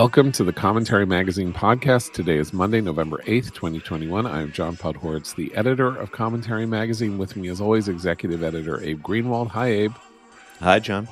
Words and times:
Welcome 0.00 0.32
to 0.32 0.44
the 0.44 0.52
Commentary 0.54 1.04
Magazine 1.04 1.52
podcast. 1.52 2.14
Today 2.14 2.38
is 2.38 2.54
Monday, 2.54 2.80
November 2.80 3.18
8th, 3.26 3.52
2021. 3.52 4.24
I 4.24 4.40
am 4.40 4.50
John 4.50 4.74
Podhoretz, 4.74 5.34
the 5.34 5.54
editor 5.54 5.94
of 5.94 6.10
Commentary 6.10 6.64
Magazine. 6.64 7.18
With 7.18 7.36
me, 7.36 7.50
as 7.50 7.60
always, 7.60 7.86
executive 7.86 8.42
editor 8.42 8.82
Abe 8.82 9.02
Greenwald. 9.02 9.48
Hi, 9.48 9.66
Abe. 9.66 9.92
Hi, 10.60 10.78
John. 10.78 11.06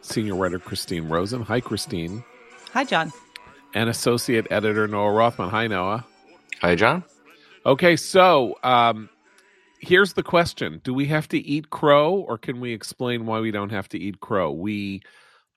Senior 0.00 0.34
writer 0.34 0.58
Christine 0.58 1.08
Rosen. 1.08 1.42
Hi, 1.42 1.60
Christine. 1.60 2.24
Hi, 2.72 2.82
John. 2.82 3.12
And 3.74 3.88
associate 3.88 4.48
editor 4.50 4.88
Noah 4.88 5.12
Rothman. 5.12 5.50
Hi, 5.50 5.68
Noah. 5.68 6.04
Hi, 6.62 6.74
John. 6.74 7.04
Okay, 7.64 7.94
so 7.94 8.58
um, 8.64 9.08
here's 9.78 10.14
the 10.14 10.24
question 10.24 10.80
Do 10.82 10.92
we 10.92 11.06
have 11.06 11.28
to 11.28 11.38
eat 11.38 11.70
crow, 11.70 12.14
or 12.14 12.38
can 12.38 12.58
we 12.58 12.72
explain 12.72 13.24
why 13.24 13.38
we 13.38 13.52
don't 13.52 13.70
have 13.70 13.88
to 13.90 14.00
eat 14.00 14.18
crow? 14.18 14.50
We 14.50 15.02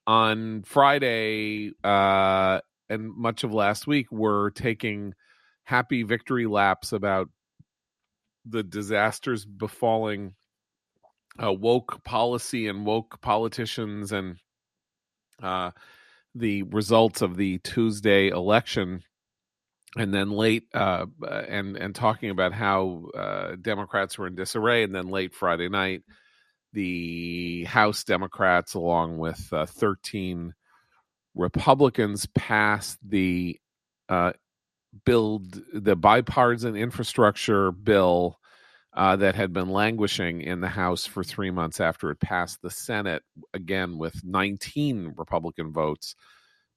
on 0.09 0.63
Friday 0.63 1.71
uh, 1.83 2.61
and 2.89 3.15
much 3.15 3.43
of 3.43 3.53
last 3.53 3.87
week 3.87 4.11
were 4.11 4.51
taking 4.51 5.13
happy 5.63 6.03
victory 6.03 6.47
laps 6.47 6.91
about 6.91 7.29
the 8.45 8.63
disasters 8.63 9.45
befalling 9.45 10.33
uh, 11.41 11.53
woke 11.53 12.03
policy 12.03 12.67
and 12.67 12.85
woke 12.85 13.21
politicians 13.21 14.11
and 14.11 14.37
uh, 15.41 15.71
the 16.35 16.63
results 16.63 17.21
of 17.21 17.37
the 17.37 17.59
Tuesday 17.59 18.29
election. 18.29 19.03
And 19.97 20.13
then 20.13 20.29
late, 20.29 20.67
uh, 20.71 21.07
and 21.27 21.75
and 21.75 21.95
talking 21.95 22.29
about 22.29 22.53
how 22.53 23.05
uh, 23.17 23.55
Democrats 23.59 24.19
were 24.19 24.27
in 24.27 24.35
disarray, 24.35 24.83
and 24.83 24.93
then 24.93 25.07
late 25.07 25.33
Friday 25.33 25.67
night, 25.67 26.03
the 26.73 27.63
House 27.63 28.03
Democrats, 28.03 28.75
along 28.75 29.17
with 29.17 29.51
uh, 29.51 29.65
13 29.65 30.53
Republicans, 31.35 32.25
passed 32.35 32.97
the 33.07 33.59
uh, 34.09 34.33
build 35.05 35.61
the 35.73 35.95
bipartisan 35.95 36.75
infrastructure 36.75 37.71
bill 37.71 38.39
uh, 38.95 39.15
that 39.15 39.35
had 39.35 39.53
been 39.53 39.69
languishing 39.69 40.41
in 40.41 40.61
the 40.61 40.67
House 40.67 41.05
for 41.05 41.23
three 41.23 41.51
months 41.51 41.79
after 41.79 42.09
it 42.09 42.19
passed 42.19 42.61
the 42.61 42.71
Senate, 42.71 43.23
again 43.53 43.97
with 43.97 44.23
19 44.23 45.13
Republican 45.15 45.71
votes 45.71 46.15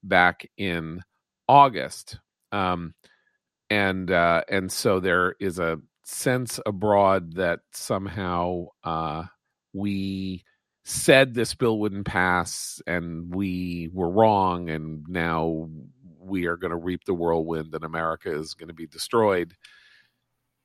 back 0.03 0.47
in 0.57 1.01
August. 1.47 2.19
Um, 2.51 2.93
and 3.69 4.11
uh, 4.11 4.43
and 4.49 4.71
so 4.71 4.99
there 4.99 5.35
is 5.39 5.57
a 5.57 5.79
sense 6.05 6.59
abroad 6.65 7.33
that 7.33 7.61
somehow 7.71 8.67
uh, 8.83 9.23
we 9.73 10.43
said 10.83 11.33
this 11.33 11.53
bill 11.55 11.79
wouldn't 11.79 12.05
pass 12.05 12.81
and 12.87 13.33
we 13.33 13.89
were 13.93 14.09
wrong 14.09 14.69
and 14.69 15.05
now 15.07 15.69
we 16.19 16.45
are 16.45 16.57
going 16.57 16.71
to 16.71 16.77
reap 16.77 17.05
the 17.05 17.13
whirlwind 17.13 17.73
and 17.73 17.83
america 17.83 18.33
is 18.33 18.53
going 18.53 18.67
to 18.67 18.73
be 18.73 18.87
destroyed. 18.87 19.53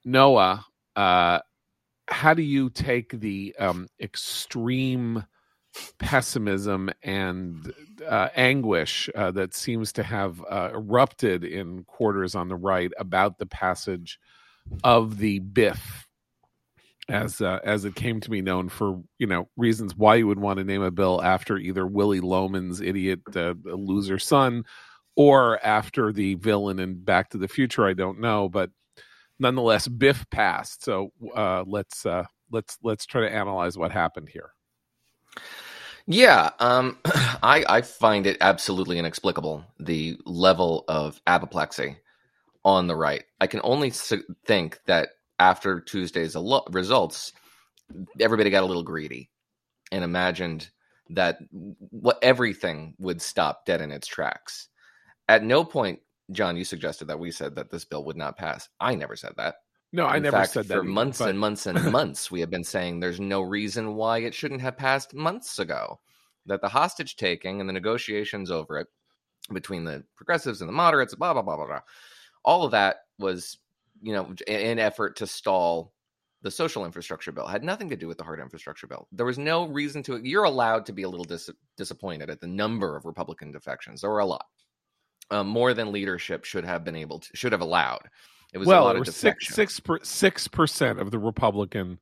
Noah 0.04 0.64
uh, 0.96 1.40
how 2.08 2.34
do 2.34 2.42
you 2.42 2.70
take 2.70 3.10
the 3.20 3.54
um, 3.58 3.86
extreme 4.00 5.24
pessimism 5.98 6.90
and 7.02 7.72
uh, 8.06 8.28
anguish 8.34 9.08
uh, 9.14 9.30
that 9.30 9.54
seems 9.54 9.92
to 9.92 10.02
have 10.02 10.42
uh, 10.50 10.70
erupted 10.72 11.44
in 11.44 11.84
quarters 11.84 12.34
on 12.34 12.48
the 12.48 12.56
right 12.56 12.90
about 12.98 13.38
the 13.38 13.46
passage 13.46 14.18
of 14.82 15.18
the 15.18 15.38
biff 15.38 16.07
as 17.08 17.40
uh, 17.40 17.58
as 17.64 17.84
it 17.84 17.94
came 17.94 18.20
to 18.20 18.30
be 18.30 18.42
known 18.42 18.68
for 18.68 19.02
you 19.18 19.26
know 19.26 19.48
reasons 19.56 19.96
why 19.96 20.16
you 20.16 20.26
would 20.26 20.38
want 20.38 20.58
to 20.58 20.64
name 20.64 20.82
a 20.82 20.90
bill 20.90 21.22
after 21.22 21.56
either 21.56 21.86
Willy 21.86 22.20
Loman's 22.20 22.80
idiot 22.80 23.20
uh, 23.34 23.54
loser 23.64 24.18
son 24.18 24.64
or 25.16 25.64
after 25.66 26.12
the 26.12 26.34
villain 26.34 26.78
in 26.78 27.02
Back 27.02 27.30
to 27.30 27.38
the 27.38 27.48
Future. 27.48 27.86
I 27.86 27.92
don't 27.92 28.20
know, 28.20 28.48
but 28.48 28.70
nonetheless, 29.38 29.88
Biff 29.88 30.24
passed. 30.30 30.84
So 30.84 31.12
uh, 31.34 31.64
let's 31.66 32.06
uh, 32.06 32.24
let's 32.50 32.78
let's 32.82 33.06
try 33.06 33.22
to 33.22 33.34
analyze 33.34 33.76
what 33.76 33.90
happened 33.90 34.28
here. 34.28 34.50
Yeah, 36.06 36.50
um, 36.60 36.98
I 37.04 37.64
I 37.68 37.82
find 37.82 38.26
it 38.26 38.38
absolutely 38.40 38.98
inexplicable 38.98 39.64
the 39.80 40.18
level 40.24 40.84
of 40.88 41.20
apoplexy 41.26 41.96
on 42.64 42.86
the 42.86 42.96
right. 42.96 43.24
I 43.40 43.46
can 43.46 43.60
only 43.64 43.90
think 43.90 44.78
that 44.86 45.10
after 45.38 45.80
Tuesday's 45.80 46.36
results, 46.70 47.32
everybody 48.20 48.50
got 48.50 48.62
a 48.62 48.66
little 48.66 48.82
greedy 48.82 49.30
and 49.92 50.04
imagined 50.04 50.70
that 51.10 51.38
what 51.50 52.18
everything 52.22 52.94
would 52.98 53.22
stop 53.22 53.64
dead 53.64 53.80
in 53.80 53.90
its 53.90 54.06
tracks. 54.06 54.68
At 55.28 55.42
no 55.42 55.64
point, 55.64 56.00
John, 56.32 56.56
you 56.56 56.64
suggested 56.64 57.06
that 57.06 57.18
we 57.18 57.30
said 57.30 57.54
that 57.54 57.70
this 57.70 57.84
bill 57.84 58.04
would 58.04 58.16
not 58.16 58.36
pass. 58.36 58.68
I 58.78 58.94
never 58.94 59.16
said 59.16 59.32
that. 59.36 59.56
No, 59.92 60.06
in 60.06 60.16
I 60.16 60.18
never 60.18 60.36
fact, 60.36 60.52
said 60.52 60.68
that. 60.68 60.78
For 60.78 60.82
months 60.82 61.18
but... 61.18 61.30
and 61.30 61.38
months 61.38 61.66
and 61.66 61.82
months, 61.92 62.30
we 62.30 62.40
have 62.40 62.50
been 62.50 62.64
saying 62.64 63.00
there's 63.00 63.20
no 63.20 63.40
reason 63.40 63.94
why 63.94 64.18
it 64.18 64.34
shouldn't 64.34 64.60
have 64.60 64.76
passed 64.76 65.14
months 65.14 65.58
ago. 65.58 66.00
That 66.46 66.60
the 66.60 66.68
hostage 66.68 67.16
taking 67.16 67.60
and 67.60 67.68
the 67.68 67.74
negotiations 67.74 68.50
over 68.50 68.78
it 68.78 68.86
between 69.52 69.84
the 69.84 70.04
progressives 70.16 70.60
and 70.60 70.68
the 70.68 70.72
moderates, 70.72 71.14
blah 71.14 71.32
blah 71.32 71.42
blah 71.42 71.56
blah 71.56 71.66
blah, 71.66 71.80
all 72.44 72.64
of 72.64 72.70
that 72.72 72.96
was, 73.18 73.58
you 74.02 74.12
know, 74.12 74.34
an 74.46 74.78
effort 74.78 75.16
to 75.16 75.26
stall 75.26 75.92
the 76.42 76.50
social 76.50 76.84
infrastructure 76.84 77.32
bill 77.32 77.46
had 77.46 77.64
nothing 77.64 77.88
to 77.88 77.96
do 77.96 78.06
with 78.06 78.16
the 78.16 78.24
hard 78.24 78.38
infrastructure 78.40 78.86
bill. 78.86 79.08
There 79.10 79.26
was 79.26 79.38
no 79.38 79.66
reason 79.66 80.02
to. 80.04 80.18
You're 80.22 80.44
allowed 80.44 80.86
to 80.86 80.92
be 80.92 81.02
a 81.02 81.08
little 81.08 81.24
dis- 81.24 81.50
disappointed 81.76 82.30
at 82.30 82.40
the 82.40 82.46
number 82.46 82.96
of 82.96 83.04
Republican 83.04 83.50
defections. 83.50 84.00
There 84.00 84.10
were 84.10 84.20
a 84.20 84.26
lot, 84.26 84.46
um, 85.30 85.48
more 85.48 85.74
than 85.74 85.92
leadership 85.92 86.44
should 86.44 86.64
have 86.64 86.84
been 86.84 86.96
able 86.96 87.18
to 87.20 87.28
should 87.34 87.52
have 87.52 87.60
allowed. 87.60 88.08
It 88.52 88.58
was 88.58 88.68
well, 88.68 88.84
a 88.84 88.86
lot 88.86 88.96
it 88.96 89.08
of 89.08 89.14
six 89.14 89.48
six 89.48 89.80
six 90.02 90.48
percent 90.48 91.00
of 91.00 91.10
the 91.10 91.18
Republican 91.18 91.98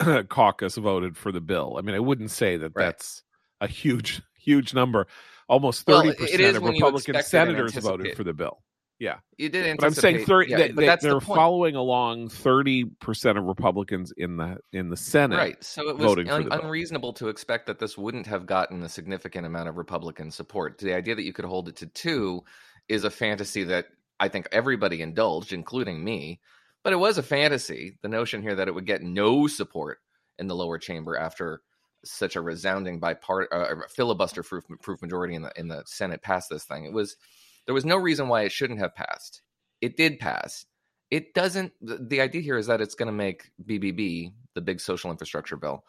caucus 0.28 0.76
voted 0.76 1.16
for 1.16 1.32
the 1.32 1.40
bill. 1.40 1.76
I 1.78 1.82
mean, 1.82 1.94
I 1.94 2.00
wouldn't 2.00 2.30
say 2.30 2.56
that 2.56 2.72
Right. 2.74 2.86
that's 2.86 3.22
a 3.60 3.68
huge 3.68 4.20
huge 4.34 4.74
number. 4.74 5.06
Almost 5.48 5.86
thirty 5.86 6.08
it 6.08 6.18
percent 6.18 6.56
of 6.56 6.64
Republican 6.64 7.16
it 7.16 7.24
senators 7.24 7.74
voted 7.74 8.16
for 8.16 8.24
the 8.24 8.34
bill. 8.34 8.62
Yeah, 8.98 9.16
You 9.36 9.50
did 9.50 9.76
but 9.76 9.86
I'm 9.86 9.92
saying 9.92 10.24
thirty. 10.24 10.50
yeah, 10.50 10.56
they, 10.56 10.72
but 10.72 10.86
that's 10.86 11.04
are 11.04 11.14
the 11.14 11.20
following 11.20 11.76
along 11.76 12.30
thirty 12.30 12.84
percent 12.84 13.36
of 13.36 13.44
Republicans 13.44 14.10
in 14.16 14.38
the 14.38 14.56
in 14.72 14.88
the 14.88 14.96
Senate. 14.96 15.36
Right. 15.36 15.62
So 15.62 15.90
it 15.90 15.98
was 15.98 16.16
un- 16.28 16.48
unreasonable 16.50 17.12
to 17.14 17.28
expect 17.28 17.66
that 17.66 17.78
this 17.78 17.98
wouldn't 17.98 18.26
have 18.26 18.46
gotten 18.46 18.82
a 18.82 18.88
significant 18.88 19.44
amount 19.44 19.68
of 19.68 19.76
Republican 19.76 20.30
support. 20.30 20.78
The 20.78 20.94
idea 20.94 21.14
that 21.14 21.24
you 21.24 21.34
could 21.34 21.44
hold 21.44 21.68
it 21.68 21.76
to 21.76 21.86
two 21.88 22.42
is 22.88 23.04
a 23.04 23.10
fantasy 23.10 23.64
that 23.64 23.86
I 24.18 24.28
think 24.28 24.48
everybody 24.50 25.02
indulged, 25.02 25.52
including 25.52 26.02
me. 26.02 26.40
But 26.82 26.94
it 26.94 26.96
was 26.96 27.18
a 27.18 27.22
fantasy. 27.22 27.98
The 28.00 28.08
notion 28.08 28.40
here 28.40 28.54
that 28.54 28.68
it 28.68 28.74
would 28.74 28.86
get 28.86 29.02
no 29.02 29.46
support 29.46 29.98
in 30.38 30.46
the 30.46 30.54
lower 30.54 30.78
chamber 30.78 31.18
after 31.18 31.60
such 32.04 32.36
a 32.36 32.40
resounding 32.40 33.00
bipart 33.00 33.46
uh, 33.52 33.74
filibuster 33.94 34.42
proof, 34.42 34.64
proof 34.80 35.02
majority 35.02 35.34
in 35.34 35.42
the 35.42 35.52
in 35.56 35.68
the 35.68 35.82
Senate 35.84 36.22
passed 36.22 36.48
this 36.48 36.64
thing. 36.64 36.84
It 36.86 36.92
was 36.92 37.16
there 37.66 37.74
was 37.74 37.84
no 37.84 37.96
reason 37.96 38.28
why 38.28 38.42
it 38.42 38.52
shouldn't 38.52 38.80
have 38.80 38.94
passed. 38.94 39.42
It 39.80 39.96
did 39.96 40.18
pass. 40.18 40.64
It 41.10 41.34
doesn't. 41.34 41.72
The, 41.80 42.20
idea 42.20 42.40
here 42.40 42.56
is 42.56 42.66
that 42.66 42.80
it's 42.80 42.94
going 42.94 43.06
to 43.06 43.12
make 43.12 43.50
BBB, 43.64 44.32
the 44.54 44.60
big 44.60 44.80
social 44.80 45.10
infrastructure 45.10 45.56
bill, 45.56 45.84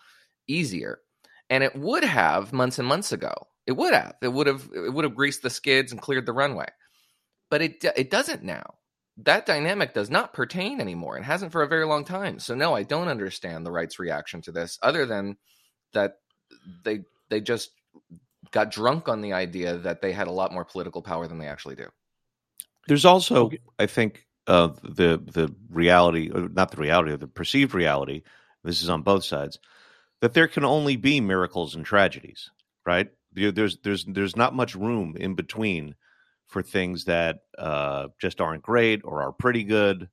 easier, 0.48 1.00
and 1.50 1.64
it 1.64 1.76
would 1.76 2.04
have 2.04 2.54
months 2.54 2.78
and 2.78 2.88
months 2.88 3.12
ago. 3.12 3.34
It 3.66 3.72
would 3.74 3.94
have. 3.94 4.16
It 4.22 4.28
would 4.28 4.48
have. 4.48 4.70
It 4.74 4.94
would 4.94 5.06
have 5.06 5.16
greased 5.16 5.42
the 5.42 5.50
skids 5.50 5.92
and 5.92 6.02
cleared 6.02 6.26
the 6.26 6.34
runway. 6.34 6.68
But 7.50 7.62
it 7.62 7.84
it 7.96 8.12
doesn't 8.12 8.44
now. 8.44 8.76
That 9.24 9.48
dynamic 9.48 9.96
does 9.96 10.12
not 10.12 10.34
pertain 10.34 10.80
anymore 10.80 11.16
and 11.16 11.26
hasn't 11.26 11.52
for 11.52 11.64
a 11.64 11.68
very 11.68 11.86
long 11.86 12.06
time. 12.06 12.38
So 12.38 12.54
no, 12.54 12.76
I 12.76 12.84
don't 12.84 13.08
understand 13.08 13.66
the 13.66 13.72
right's 13.72 13.98
reaction 13.98 14.42
to 14.44 14.52
this, 14.52 14.78
other 14.84 15.08
than 15.08 15.38
that 15.94 16.18
they 16.84 17.06
they 17.30 17.42
just 17.42 17.72
got 18.52 18.72
drunk 18.72 19.08
on 19.10 19.22
the 19.22 19.34
idea 19.34 19.78
that 19.78 20.02
they 20.02 20.12
had 20.12 20.28
a 20.28 20.32
lot 20.32 20.54
more 20.54 20.66
political 20.66 21.02
power 21.02 21.28
than 21.28 21.40
they 21.40 21.48
actually 21.48 21.76
do. 21.76 21.88
There's 22.88 23.06
also, 23.06 23.46
Okay. 23.46 23.60
I 23.80 23.86
think, 23.86 24.26
uh, 24.48 24.68
the 24.84 25.22
the 25.26 25.54
reality, 25.70 26.30
not 26.34 26.72
the 26.72 26.78
reality, 26.82 27.16
the 27.18 27.28
perceived 27.28 27.74
reality. 27.74 28.24
This 28.64 28.82
is 28.82 28.90
on 28.90 29.02
both 29.02 29.24
sides 29.26 29.60
that 30.22 30.34
there 30.34 30.48
can 30.48 30.66
only 30.66 30.96
be 30.96 31.22
miracles 31.22 31.76
and 31.76 31.86
tragedies, 31.86 32.50
right? 32.86 33.10
There's 33.34 33.78
there's 33.80 34.06
there's 34.06 34.36
not 34.36 34.56
much 34.56 34.76
room 34.76 35.16
in 35.20 35.36
between 35.36 35.96
for 36.48 36.62
things 36.64 37.06
that 37.06 37.40
uh, 37.58 38.08
just 38.22 38.40
aren't 38.42 38.64
great 38.64 39.02
or 39.04 39.22
are 39.24 39.34
pretty 39.34 39.64
good. 39.64 40.10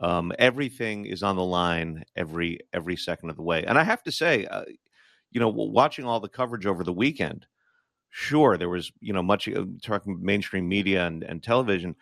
Um, 0.00 0.32
everything 0.38 1.06
is 1.06 1.22
on 1.22 1.36
the 1.36 1.44
line 1.44 2.04
every 2.16 2.60
every 2.72 2.96
second 2.96 3.30
of 3.30 3.36
the 3.36 3.42
way, 3.42 3.64
and 3.64 3.78
I 3.78 3.84
have 3.84 4.02
to 4.04 4.12
say, 4.12 4.46
uh, 4.46 4.64
you 5.30 5.40
know, 5.40 5.48
watching 5.48 6.04
all 6.06 6.20
the 6.20 6.28
coverage 6.28 6.66
over 6.66 6.84
the 6.84 6.92
weekend, 6.92 7.46
sure 8.10 8.56
there 8.56 8.68
was 8.68 8.90
you 9.00 9.12
know 9.12 9.22
much 9.22 9.48
uh, 9.48 9.64
talking 9.82 10.18
mainstream 10.22 10.68
media 10.68 11.06
and, 11.06 11.22
and 11.22 11.42
television 11.42 11.94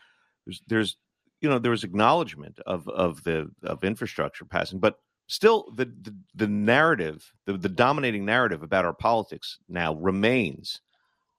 there's 0.44 0.62
there's 0.66 0.96
you 1.40 1.48
know 1.48 1.58
there 1.58 1.70
was 1.70 1.84
acknowledgement 1.84 2.58
of 2.66 2.88
of 2.88 3.22
the 3.24 3.48
of 3.62 3.84
infrastructure 3.84 4.44
passing 4.44 4.78
but 4.78 4.96
still 5.26 5.72
the 5.74 5.84
the, 5.84 6.16
the 6.34 6.46
narrative 6.46 7.32
the, 7.46 7.54
the 7.54 7.68
dominating 7.68 8.24
narrative 8.24 8.62
about 8.62 8.84
our 8.84 8.94
politics 8.94 9.58
now 9.68 9.94
remains 9.94 10.80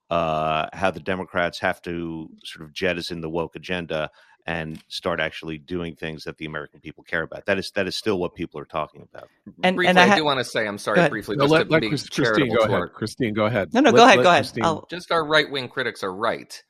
uh, 0.10 0.68
how 0.74 0.90
the 0.90 1.00
Democrats 1.02 1.60
have 1.60 1.82
to 1.82 2.30
sort 2.44 2.66
of 2.66 2.74
jettison 2.74 3.22
the 3.22 3.30
woke 3.30 3.56
agenda 3.56 4.10
and 4.48 4.82
start 4.88 5.20
actually 5.20 5.58
doing 5.58 5.94
things 5.94 6.24
that 6.24 6.38
the 6.38 6.46
American 6.46 6.80
people 6.80 7.04
care 7.04 7.22
about. 7.22 7.46
That 7.46 7.60
is 7.60 7.70
that 7.72 7.86
is 7.86 7.96
still 7.96 8.18
what 8.18 8.34
people 8.34 8.60
are 8.60 8.66
talking 8.66 9.02
about. 9.02 9.30
And, 9.62 9.76
briefly, 9.76 9.90
and 9.90 10.00
I, 10.00 10.08
ha- 10.08 10.14
I, 10.14 10.18
do 10.18 10.26
want 10.26 10.40
to 10.40 10.46
say, 10.46 10.66
I'm 10.66 10.78
sorry, 10.78 11.08
briefly, 11.10 11.36
no, 11.36 11.44
just 11.44 11.52
let, 11.52 11.64
to 11.66 11.74
let 11.74 11.84
Chris, 11.84 12.08
Christine 12.08 12.56
go 12.56 12.64
ahead. 12.64 12.94
Christine, 12.94 13.34
go 13.34 13.46
ahead. 13.46 13.74
No, 13.74 13.82
no, 13.82 13.92
let, 13.92 13.98
go 13.98 14.06
ahead, 14.06 14.24
go 14.56 14.66
ahead. 14.66 14.84
Just 14.90 15.12
our 15.12 15.26
right 15.26 15.52
wing 15.52 15.68
critics 15.68 16.02
are 16.02 16.14
right 16.14 16.64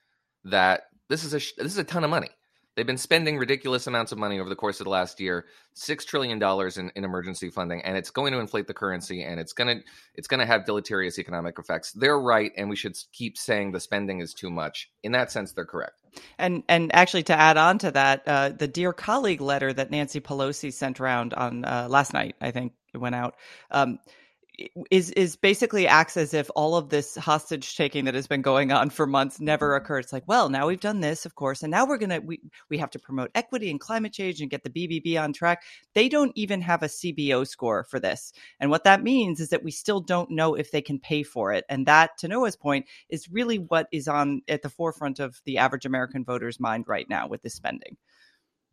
that 0.46 0.84
this 1.08 1.24
is 1.24 1.34
a 1.34 1.38
this 1.62 1.72
is 1.72 1.78
a 1.78 1.84
ton 1.84 2.04
of 2.04 2.10
money. 2.10 2.30
They've 2.78 2.86
been 2.86 3.00
spending 3.00 3.40
ridiculous 3.40 3.88
amounts 3.88 4.12
of 4.12 4.20
money 4.20 4.40
over 4.40 4.50
the 4.50 4.56
course 4.56 4.80
of 4.80 4.84
the 4.84 4.92
last 4.92 5.20
year, 5.20 5.48
six 5.74 6.06
trillion 6.06 6.38
dollars 6.38 6.78
in, 6.78 6.92
in 6.96 7.04
emergency 7.04 7.50
funding, 7.50 7.82
and 7.82 7.98
it's 7.98 8.12
going 8.12 8.34
to 8.34 8.40
inflate 8.40 8.68
the 8.68 8.74
currency, 8.76 9.24
and 9.24 9.40
it's 9.40 9.52
gonna 9.52 9.78
it's 10.14 10.28
gonna 10.28 10.46
have 10.46 10.64
deleterious 10.64 11.18
economic 11.18 11.58
effects. 11.58 11.92
They're 11.94 12.20
right, 12.20 12.52
and 12.56 12.70
we 12.70 12.76
should 12.76 12.96
keep 13.12 13.36
saying 13.36 13.72
the 13.72 13.80
spending 13.80 14.20
is 14.20 14.32
too 14.32 14.52
much. 14.52 14.92
In 15.02 15.14
that 15.14 15.32
sense, 15.32 15.54
they're 15.54 15.66
correct. 15.66 16.04
And 16.38 16.62
and 16.70 16.94
actually, 16.94 17.24
to 17.24 17.34
add 17.34 17.58
on 17.58 17.80
to 17.80 17.90
that, 17.90 18.22
uh, 18.28 18.50
the 18.50 18.68
dear 18.68 18.94
colleague 18.94 19.42
letter 19.42 19.74
that 19.74 19.90
Nancy 19.90 20.22
Pelosi 20.22 20.72
sent 20.72 21.00
around 21.00 21.34
on 21.34 21.66
uh, 21.66 21.88
last 21.90 22.14
night, 22.14 22.36
I 22.40 22.52
think 22.52 22.74
it 22.94 23.00
went 23.00 23.16
out. 23.16 23.38
Um, 23.72 23.98
is 24.90 25.12
is 25.12 25.36
basically 25.36 25.88
acts 25.88 26.18
as 26.18 26.34
if 26.34 26.50
all 26.56 26.76
of 26.76 26.90
this 26.90 27.16
hostage 27.16 27.76
taking 27.76 28.06
that 28.06 28.16
has 28.16 28.26
been 28.26 28.42
going 28.42 28.72
on 28.72 28.90
for 28.90 29.06
months 29.06 29.40
never 29.40 29.70
mm-hmm. 29.70 29.84
occurred. 29.84 30.04
It's 30.04 30.14
like, 30.14 30.28
well, 30.28 30.50
now 30.50 30.68
we've 30.68 30.80
done 30.80 31.00
this, 31.00 31.26
of 31.26 31.36
course, 31.36 31.62
and 31.62 31.70
now 31.70 31.86
we're 31.86 31.98
gonna 31.98 32.20
we 32.22 32.42
we 32.70 32.78
have 32.78 32.90
to 32.92 33.00
promote 33.00 33.30
equity 33.36 33.70
and 33.70 33.80
climate 33.80 34.14
change 34.14 34.42
and 34.42 34.50
get 34.50 34.64
the 34.64 34.70
BBB 34.70 35.22
on 35.22 35.32
track. 35.34 35.64
They 35.94 36.10
don't 36.10 36.32
even 36.36 36.62
have 36.62 36.82
a 36.82 36.88
CBO 36.88 37.48
score 37.48 37.84
for 37.84 38.00
this, 38.00 38.34
and 38.60 38.72
what 38.72 38.84
that 38.84 39.04
means 39.04 39.40
is 39.40 39.50
that 39.50 39.64
we 39.64 39.72
still 39.72 40.02
don't 40.02 40.32
know 40.32 40.56
if 40.56 40.72
they 40.72 40.82
can 40.82 41.00
pay 41.00 41.24
for 41.24 41.54
it. 41.54 41.66
And 41.70 41.86
that, 41.86 42.18
to 42.20 42.28
Noah's 42.28 42.56
point, 42.56 42.88
is 43.10 43.30
really 43.30 43.60
what 43.60 43.88
is 43.92 44.08
on 44.08 44.42
at 44.48 44.64
the 44.64 44.70
forefront 44.70 45.20
of 45.20 45.40
the 45.46 45.58
average 45.60 45.86
American 45.86 46.24
voter's 46.24 46.60
mind 46.60 46.86
right 46.88 47.08
now 47.10 47.28
with 47.28 47.44
this 47.44 47.54
spending. 47.54 47.98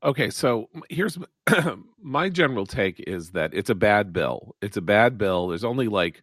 Okay, 0.05 0.29
so 0.29 0.69
here's 0.91 1.19
my 2.03 2.29
general 2.29 2.67
take 2.67 3.01
is 3.07 3.31
that 3.31 3.55
it's 3.55 3.71
a 3.71 3.75
bad 3.75 4.13
bill. 4.13 4.55
It's 4.61 4.77
a 4.77 4.83
bad 4.83 5.17
bill. 5.17 5.49
There's 5.49 5.65
only 5.65 5.89
like 5.89 6.23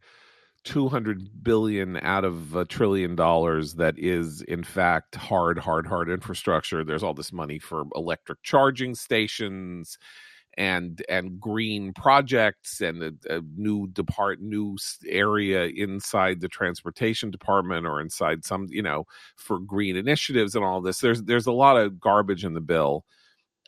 200 0.65 1.43
billion 1.43 1.97
out 1.97 2.23
of 2.23 2.55
a 2.55 2.63
trillion 2.65 3.15
dollars 3.15 3.73
that 3.75 3.97
is 3.97 4.43
in 4.43 4.63
fact 4.63 5.15
hard 5.15 5.57
hard 5.57 5.87
hard 5.87 6.09
infrastructure. 6.09 6.83
There's 6.83 7.01
all 7.01 7.15
this 7.15 7.33
money 7.33 7.57
for 7.57 7.85
electric 7.95 8.43
charging 8.43 8.93
stations 8.93 9.97
and 10.57 11.01
and 11.09 11.39
green 11.39 11.93
projects 11.93 12.81
and 12.81 13.01
a, 13.03 13.37
a 13.37 13.41
new 13.55 13.87
depart 13.87 14.41
new 14.41 14.77
area 15.07 15.65
inside 15.67 16.41
the 16.41 16.49
transportation 16.49 17.31
department 17.31 17.87
or 17.87 18.01
inside 18.01 18.43
some 18.45 18.67
you 18.69 18.81
know 18.81 19.05
for 19.37 19.59
green 19.59 19.95
initiatives 19.95 20.55
and 20.55 20.65
all 20.65 20.81
this 20.81 20.99
there's 20.99 21.23
there's 21.23 21.47
a 21.47 21.51
lot 21.53 21.77
of 21.77 21.99
garbage 22.01 22.43
in 22.43 22.53
the 22.53 22.61
bill 22.61 23.05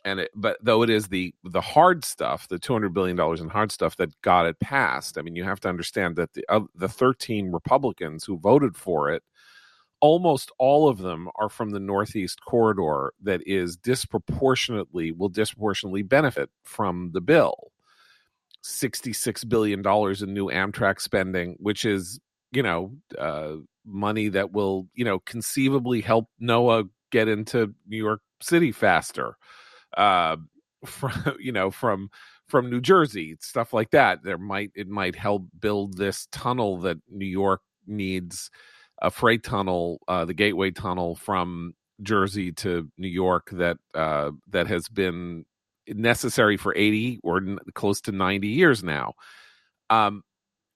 and 0.04 0.20
it, 0.20 0.30
but 0.34 0.58
though 0.62 0.82
it 0.82 0.90
is 0.90 1.08
the 1.08 1.34
the 1.44 1.60
hard 1.60 2.04
stuff, 2.04 2.48
the 2.48 2.58
two 2.58 2.72
hundred 2.72 2.92
billion 2.92 3.16
dollars 3.16 3.40
in 3.40 3.48
hard 3.48 3.72
stuff 3.72 3.96
that 3.96 4.20
got 4.22 4.46
it 4.46 4.60
passed. 4.60 5.18
I 5.18 5.22
mean, 5.22 5.34
you 5.34 5.44
have 5.44 5.60
to 5.60 5.68
understand 5.68 6.16
that 6.16 6.34
the 6.34 6.44
uh, 6.48 6.60
the 6.74 6.88
thirteen 6.88 7.50
Republicans 7.50 8.24
who 8.24 8.38
voted 8.38 8.76
for 8.76 9.10
it, 9.10 9.22
almost 10.00 10.50
all 10.58 10.88
of 10.88 10.98
them 10.98 11.28
are 11.36 11.48
from 11.48 11.70
the 11.70 11.80
Northeast 11.80 12.40
corridor 12.46 13.14
that 13.22 13.40
is 13.46 13.76
disproportionately 13.76 15.12
will 15.12 15.30
disproportionately 15.30 16.02
benefit 16.02 16.50
from 16.64 17.10
the 17.14 17.22
bill. 17.22 17.72
Sixty 18.62 19.12
six 19.12 19.42
billion 19.44 19.82
dollars 19.82 20.22
in 20.22 20.34
new 20.34 20.48
Amtrak 20.48 21.00
spending, 21.00 21.56
which 21.58 21.84
is 21.86 22.20
you 22.52 22.62
know 22.62 22.92
uh, 23.18 23.56
money 23.86 24.28
that 24.28 24.52
will 24.52 24.86
you 24.94 25.04
know 25.04 25.18
conceivably 25.20 26.02
help 26.02 26.26
Noah 26.38 26.84
get 27.10 27.28
into 27.28 27.74
New 27.86 27.96
York 27.96 28.20
City 28.42 28.70
faster 28.72 29.36
uh, 29.96 30.36
from 30.84 31.36
you 31.40 31.52
know 31.52 31.70
from 31.70 32.10
from 32.48 32.70
New 32.70 32.80
Jersey, 32.80 33.36
stuff 33.40 33.72
like 33.72 33.90
that. 33.90 34.22
There 34.22 34.38
might 34.38 34.70
it 34.74 34.88
might 34.88 35.16
help 35.16 35.44
build 35.58 35.96
this 35.96 36.28
tunnel 36.30 36.78
that 36.80 36.98
New 37.10 37.26
York 37.26 37.62
needs, 37.86 38.50
a 39.00 39.10
freight 39.10 39.42
tunnel, 39.42 40.00
uh, 40.08 40.24
the 40.24 40.34
Gateway 40.34 40.70
Tunnel 40.70 41.14
from 41.14 41.74
Jersey 42.02 42.52
to 42.52 42.90
New 42.98 43.08
York 43.08 43.50
that 43.52 43.78
uh, 43.94 44.32
that 44.50 44.66
has 44.66 44.88
been 44.88 45.44
necessary 45.88 46.56
for 46.56 46.74
80 46.76 47.20
or 47.22 47.38
n- 47.38 47.58
close 47.74 48.00
to 48.02 48.12
90 48.12 48.48
years 48.48 48.82
now. 48.82 49.14
Um, 49.90 50.22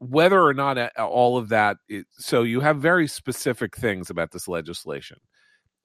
whether 0.00 0.40
or 0.40 0.54
not 0.54 0.78
all 0.96 1.38
of 1.38 1.48
that, 1.48 1.78
is, 1.88 2.04
so 2.18 2.42
you 2.42 2.60
have 2.60 2.78
very 2.78 3.08
specific 3.08 3.76
things 3.76 4.10
about 4.10 4.30
this 4.30 4.46
legislation 4.46 5.18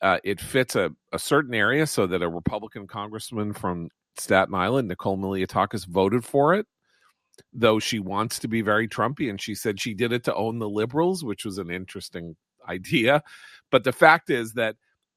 uh, 0.04 0.20
it 0.24 0.40
fits 0.42 0.76
a, 0.76 0.92
a 1.14 1.18
certain 1.18 1.56
area 1.56 1.88
so 1.88 2.06
that 2.06 2.22
a 2.22 2.30
Republican 2.30 2.86
congressman 2.86 3.54
from 3.54 3.88
Staten 4.18 4.54
Island, 4.54 4.90
Nicole 4.90 5.18
Malliotakis, 5.18 5.88
voted 5.88 6.26
for 6.26 6.54
it, 6.54 6.68
though 7.54 7.80
she 7.80 8.00
wants 8.00 8.38
to 8.40 8.50
be 8.50 8.62
very 8.62 8.88
Trumpy. 8.88 9.30
And 9.30 9.42
she 9.42 9.56
said 9.56 9.80
she 9.80 9.94
did 9.94 10.12
it 10.12 10.26
to 10.26 10.36
own 10.36 10.60
the 10.60 10.70
liberals, 10.70 11.24
which 11.24 11.46
was 11.46 11.58
an 11.58 11.72
interesting 11.72 12.36
idea. 12.68 13.24
But 13.72 13.86
the 13.86 13.94
fact 13.94 14.30
is 14.30 14.54
that 14.54 14.76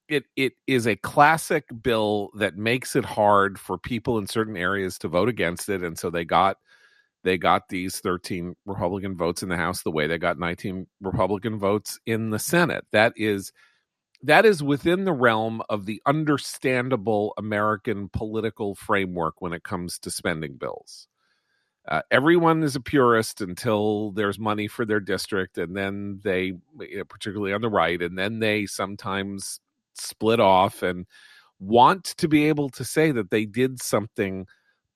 it 0.09 0.25
it 0.37 0.53
is 0.69 0.87
a 0.87 0.94
classic 0.94 1.65
bill 1.83 2.31
that 2.37 2.56
makes 2.56 2.94
it 2.94 3.05
hard 3.05 3.59
for 3.59 3.77
people 3.77 4.19
in 4.19 4.29
certain 4.29 4.56
areas 4.56 4.99
to 4.99 5.09
vote 5.09 5.29
against 5.29 5.69
it. 5.69 5.83
And 5.83 5.99
so 5.99 6.11
they 6.11 6.25
got 6.25 6.59
they 7.25 7.37
got 7.37 7.69
these 7.69 7.99
13 7.99 8.55
Republican 8.67 9.17
votes 9.17 9.43
in 9.43 9.49
the 9.49 9.56
House 9.56 9.83
the 9.83 9.91
way 9.91 10.06
they 10.06 10.17
got 10.17 10.38
19 10.38 10.87
Republican 11.00 11.59
votes 11.59 11.99
in 12.06 12.31
the 12.31 12.38
Senate. 12.38 12.85
That 12.93 13.15
is 13.17 13.53
that 14.22 14.46
is 14.46 14.62
within 14.62 15.04
the 15.04 15.12
realm 15.12 15.62
of 15.68 15.86
the 15.86 16.00
understandable 16.06 17.34
American 17.38 18.08
political 18.08 18.74
framework 18.74 19.40
when 19.40 19.52
it 19.52 19.62
comes 19.62 19.98
to 20.00 20.10
spending 20.10 20.56
bills. 20.56 21.08
Uh, 21.88 22.02
everyone 22.10 22.62
is 22.64 22.74
a 22.74 22.80
purist 22.80 23.40
until 23.40 24.11
there's 24.11 24.38
money 24.38 24.66
for 24.66 24.85
their 24.85 24.99
district, 24.99 25.56
and 25.56 25.76
then 25.76 26.20
they, 26.25 26.52
particularly 27.08 27.52
on 27.52 27.61
the 27.61 27.68
right, 27.68 28.02
and 28.02 28.18
then 28.18 28.40
they 28.40 28.66
sometimes 28.66 29.61
split 29.94 30.40
off 30.40 30.82
and 30.82 31.06
want 31.61 32.04
to 32.04 32.26
be 32.28 32.46
able 32.49 32.68
to 32.70 32.85
say 32.85 33.12
that 33.12 33.30
they 33.30 33.44
did 33.44 33.80
something 33.80 34.46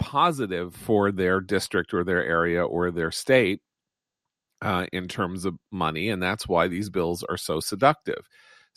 positive 0.00 0.74
for 0.74 1.12
their 1.12 1.40
district 1.40 1.94
or 1.94 2.02
their 2.02 2.24
area 2.24 2.64
or 2.64 2.90
their 2.90 3.12
state 3.12 3.60
uh, 4.62 4.86
in 4.92 5.06
terms 5.06 5.44
of 5.44 5.56
money, 5.70 6.08
and 6.08 6.22
that's 6.22 6.48
why 6.48 6.66
these 6.66 6.90
bills 6.90 7.22
are 7.28 7.36
so 7.36 7.60
seductive. 7.60 8.26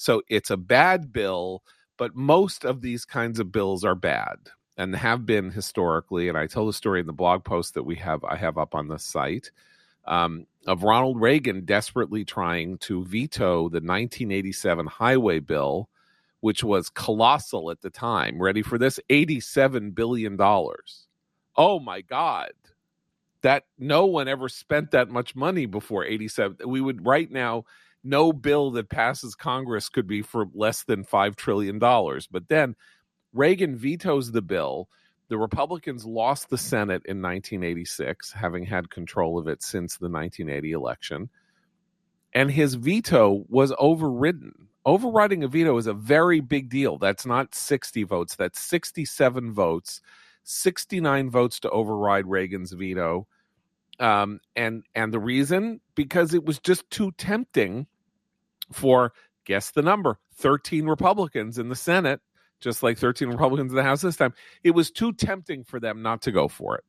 So 0.03 0.21
it's 0.27 0.49
a 0.49 0.57
bad 0.57 1.13
bill, 1.13 1.63
but 1.95 2.13
most 2.13 2.65
of 2.65 2.81
these 2.81 3.05
kinds 3.05 3.39
of 3.39 3.53
bills 3.53 3.85
are 3.85 3.95
bad 3.95 4.35
and 4.75 4.93
have 4.93 5.25
been 5.25 5.49
historically. 5.49 6.27
And 6.27 6.37
I 6.37 6.45
tell 6.45 6.65
the 6.65 6.73
story 6.73 6.99
in 6.99 7.07
the 7.07 7.13
blog 7.13 7.45
post 7.45 7.73
that 7.75 7.83
we 7.83 7.95
have 7.95 8.21
I 8.25 8.35
have 8.35 8.57
up 8.57 8.75
on 8.75 8.89
the 8.89 8.99
site 8.99 9.49
um, 10.03 10.45
of 10.67 10.83
Ronald 10.83 11.21
Reagan 11.21 11.63
desperately 11.63 12.25
trying 12.25 12.79
to 12.79 13.05
veto 13.05 13.69
the 13.69 13.79
1987 13.79 14.87
highway 14.87 15.39
bill, 15.39 15.87
which 16.41 16.65
was 16.65 16.89
colossal 16.89 17.71
at 17.71 17.79
the 17.79 17.89
time. 17.89 18.41
Ready 18.41 18.61
for 18.61 18.77
this? 18.77 18.99
87 19.09 19.91
billion 19.91 20.35
dollars. 20.35 21.07
Oh 21.55 21.79
my 21.79 22.01
God. 22.01 22.51
That 23.41 23.63
no 23.79 24.05
one 24.05 24.27
ever 24.27 24.49
spent 24.49 24.91
that 24.91 25.09
much 25.09 25.33
money 25.33 25.65
before 25.65 26.03
87. 26.03 26.57
We 26.69 26.81
would 26.81 27.05
right 27.05 27.31
now 27.31 27.63
no 28.03 28.33
bill 28.33 28.71
that 28.71 28.89
passes 28.89 29.35
Congress 29.35 29.89
could 29.89 30.07
be 30.07 30.21
for 30.21 30.45
less 30.53 30.83
than 30.83 31.05
$5 31.05 31.35
trillion. 31.35 31.79
But 31.79 32.47
then 32.49 32.75
Reagan 33.33 33.75
vetoes 33.77 34.31
the 34.31 34.41
bill. 34.41 34.89
The 35.29 35.37
Republicans 35.37 36.05
lost 36.05 36.49
the 36.49 36.57
Senate 36.57 37.01
in 37.05 37.21
1986, 37.21 38.33
having 38.33 38.65
had 38.65 38.89
control 38.89 39.39
of 39.39 39.47
it 39.47 39.63
since 39.63 39.97
the 39.97 40.09
1980 40.09 40.71
election. 40.71 41.29
And 42.33 42.51
his 42.51 42.75
veto 42.75 43.45
was 43.47 43.73
overridden. 43.79 44.67
Overriding 44.85 45.43
a 45.43 45.47
veto 45.47 45.77
is 45.77 45.87
a 45.87 45.93
very 45.93 46.41
big 46.41 46.69
deal. 46.69 46.97
That's 46.97 47.25
not 47.25 47.55
60 47.55 48.03
votes, 48.03 48.35
that's 48.35 48.59
67 48.59 49.53
votes, 49.53 50.01
69 50.43 51.29
votes 51.29 51.59
to 51.61 51.69
override 51.69 52.27
Reagan's 52.27 52.73
veto. 52.73 53.25
Um, 53.99 54.39
and 54.55 54.83
and 54.95 55.13
the 55.13 55.19
reason 55.19 55.79
because 55.95 56.33
it 56.33 56.43
was 56.43 56.59
just 56.59 56.89
too 56.89 57.11
tempting 57.17 57.87
for 58.73 59.13
guess 59.45 59.71
the 59.71 59.81
number 59.81 60.17
13 60.35 60.85
Republicans 60.85 61.57
in 61.57 61.69
the 61.69 61.75
Senate, 61.75 62.21
just 62.59 62.83
like 62.83 62.97
13 62.97 63.29
Republicans 63.29 63.71
in 63.71 63.75
the 63.75 63.83
House 63.83 64.01
this 64.01 64.15
time. 64.15 64.33
It 64.63 64.71
was 64.71 64.91
too 64.91 65.13
tempting 65.13 65.63
for 65.63 65.79
them 65.79 66.01
not 66.01 66.23
to 66.23 66.31
go 66.31 66.47
for 66.47 66.75
it. 66.77 66.83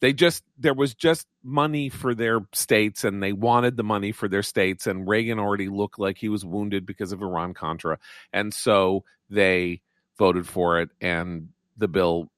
They 0.00 0.14
just, 0.14 0.44
there 0.58 0.74
was 0.74 0.94
just 0.94 1.26
money 1.42 1.90
for 1.90 2.14
their 2.14 2.40
states 2.52 3.04
and 3.04 3.22
they 3.22 3.32
wanted 3.32 3.76
the 3.76 3.84
money 3.84 4.12
for 4.12 4.28
their 4.28 4.42
states. 4.42 4.86
And 4.86 5.06
Reagan 5.06 5.38
already 5.38 5.68
looked 5.68 5.98
like 5.98 6.16
he 6.16 6.30
was 6.30 6.44
wounded 6.44 6.86
because 6.86 7.12
of 7.12 7.20
Iran 7.20 7.52
Contra. 7.52 7.98
And 8.32 8.54
so 8.54 9.04
they 9.28 9.82
voted 10.18 10.46
for 10.46 10.80
it 10.80 10.88
and 11.02 11.50
the 11.76 11.88
bill 11.88 12.30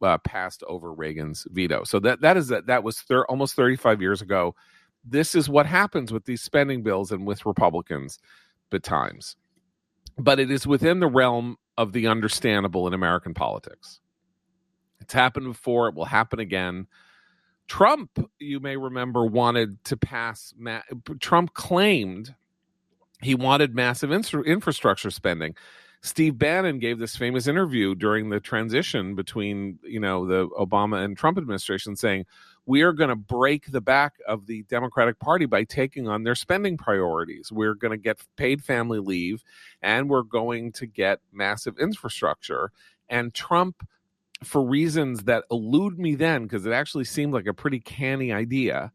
uh, 0.00 0.16
passed 0.18 0.62
over 0.66 0.90
Reagan's 0.90 1.46
veto. 1.50 1.84
So 1.84 2.00
that, 2.00 2.22
that 2.22 2.38
is 2.38 2.48
that, 2.48 2.68
that 2.68 2.82
was 2.82 2.98
thir- 3.00 3.26
almost 3.26 3.54
35 3.54 4.00
years 4.00 4.22
ago 4.22 4.54
this 5.04 5.34
is 5.34 5.48
what 5.48 5.66
happens 5.66 6.12
with 6.12 6.24
these 6.24 6.42
spending 6.42 6.82
bills 6.82 7.12
and 7.12 7.26
with 7.26 7.46
Republicans. 7.46 8.18
betimes. 8.70 9.36
But 10.18 10.38
it 10.38 10.50
is 10.50 10.66
within 10.66 11.00
the 11.00 11.08
realm 11.08 11.56
of 11.76 11.92
the 11.92 12.06
understandable 12.06 12.86
in 12.86 12.94
American 12.94 13.34
politics. 13.34 14.00
It's 15.00 15.12
happened 15.12 15.46
before, 15.46 15.88
it 15.88 15.94
will 15.94 16.04
happen 16.04 16.38
again. 16.38 16.86
Trump, 17.68 18.10
you 18.38 18.60
may 18.60 18.76
remember, 18.76 19.24
wanted 19.26 19.82
to 19.84 19.96
pass. 19.96 20.52
Ma- 20.58 20.82
Trump 21.20 21.54
claimed 21.54 22.34
he 23.22 23.34
wanted 23.34 23.74
massive 23.74 24.12
infrastructure 24.12 25.10
spending. 25.10 25.54
Steve 26.02 26.38
Bannon 26.38 26.78
gave 26.78 26.98
this 26.98 27.16
famous 27.16 27.46
interview 27.46 27.94
during 27.94 28.30
the 28.30 28.40
transition 28.40 29.14
between, 29.14 29.78
you 29.82 30.00
know, 30.00 30.26
the 30.26 30.48
Obama 30.50 31.04
and 31.04 31.16
Trump 31.16 31.38
administration 31.38 31.94
saying, 31.96 32.24
we 32.66 32.82
are 32.82 32.92
going 32.92 33.08
to 33.10 33.16
break 33.16 33.70
the 33.70 33.80
back 33.80 34.14
of 34.26 34.46
the 34.46 34.62
Democratic 34.64 35.18
Party 35.18 35.46
by 35.46 35.64
taking 35.64 36.08
on 36.08 36.22
their 36.22 36.34
spending 36.34 36.76
priorities. 36.76 37.50
We're 37.50 37.74
going 37.74 37.92
to 37.92 38.02
get 38.02 38.20
paid 38.36 38.62
family 38.62 38.98
leave 38.98 39.42
and 39.82 40.08
we're 40.08 40.22
going 40.22 40.72
to 40.72 40.86
get 40.86 41.20
massive 41.32 41.78
infrastructure. 41.78 42.70
And 43.08 43.34
Trump, 43.34 43.86
for 44.44 44.62
reasons 44.62 45.24
that 45.24 45.44
elude 45.50 45.98
me 45.98 46.14
then, 46.14 46.44
because 46.44 46.64
it 46.64 46.72
actually 46.72 47.04
seemed 47.04 47.32
like 47.32 47.46
a 47.46 47.54
pretty 47.54 47.80
canny 47.80 48.32
idea, 48.32 48.92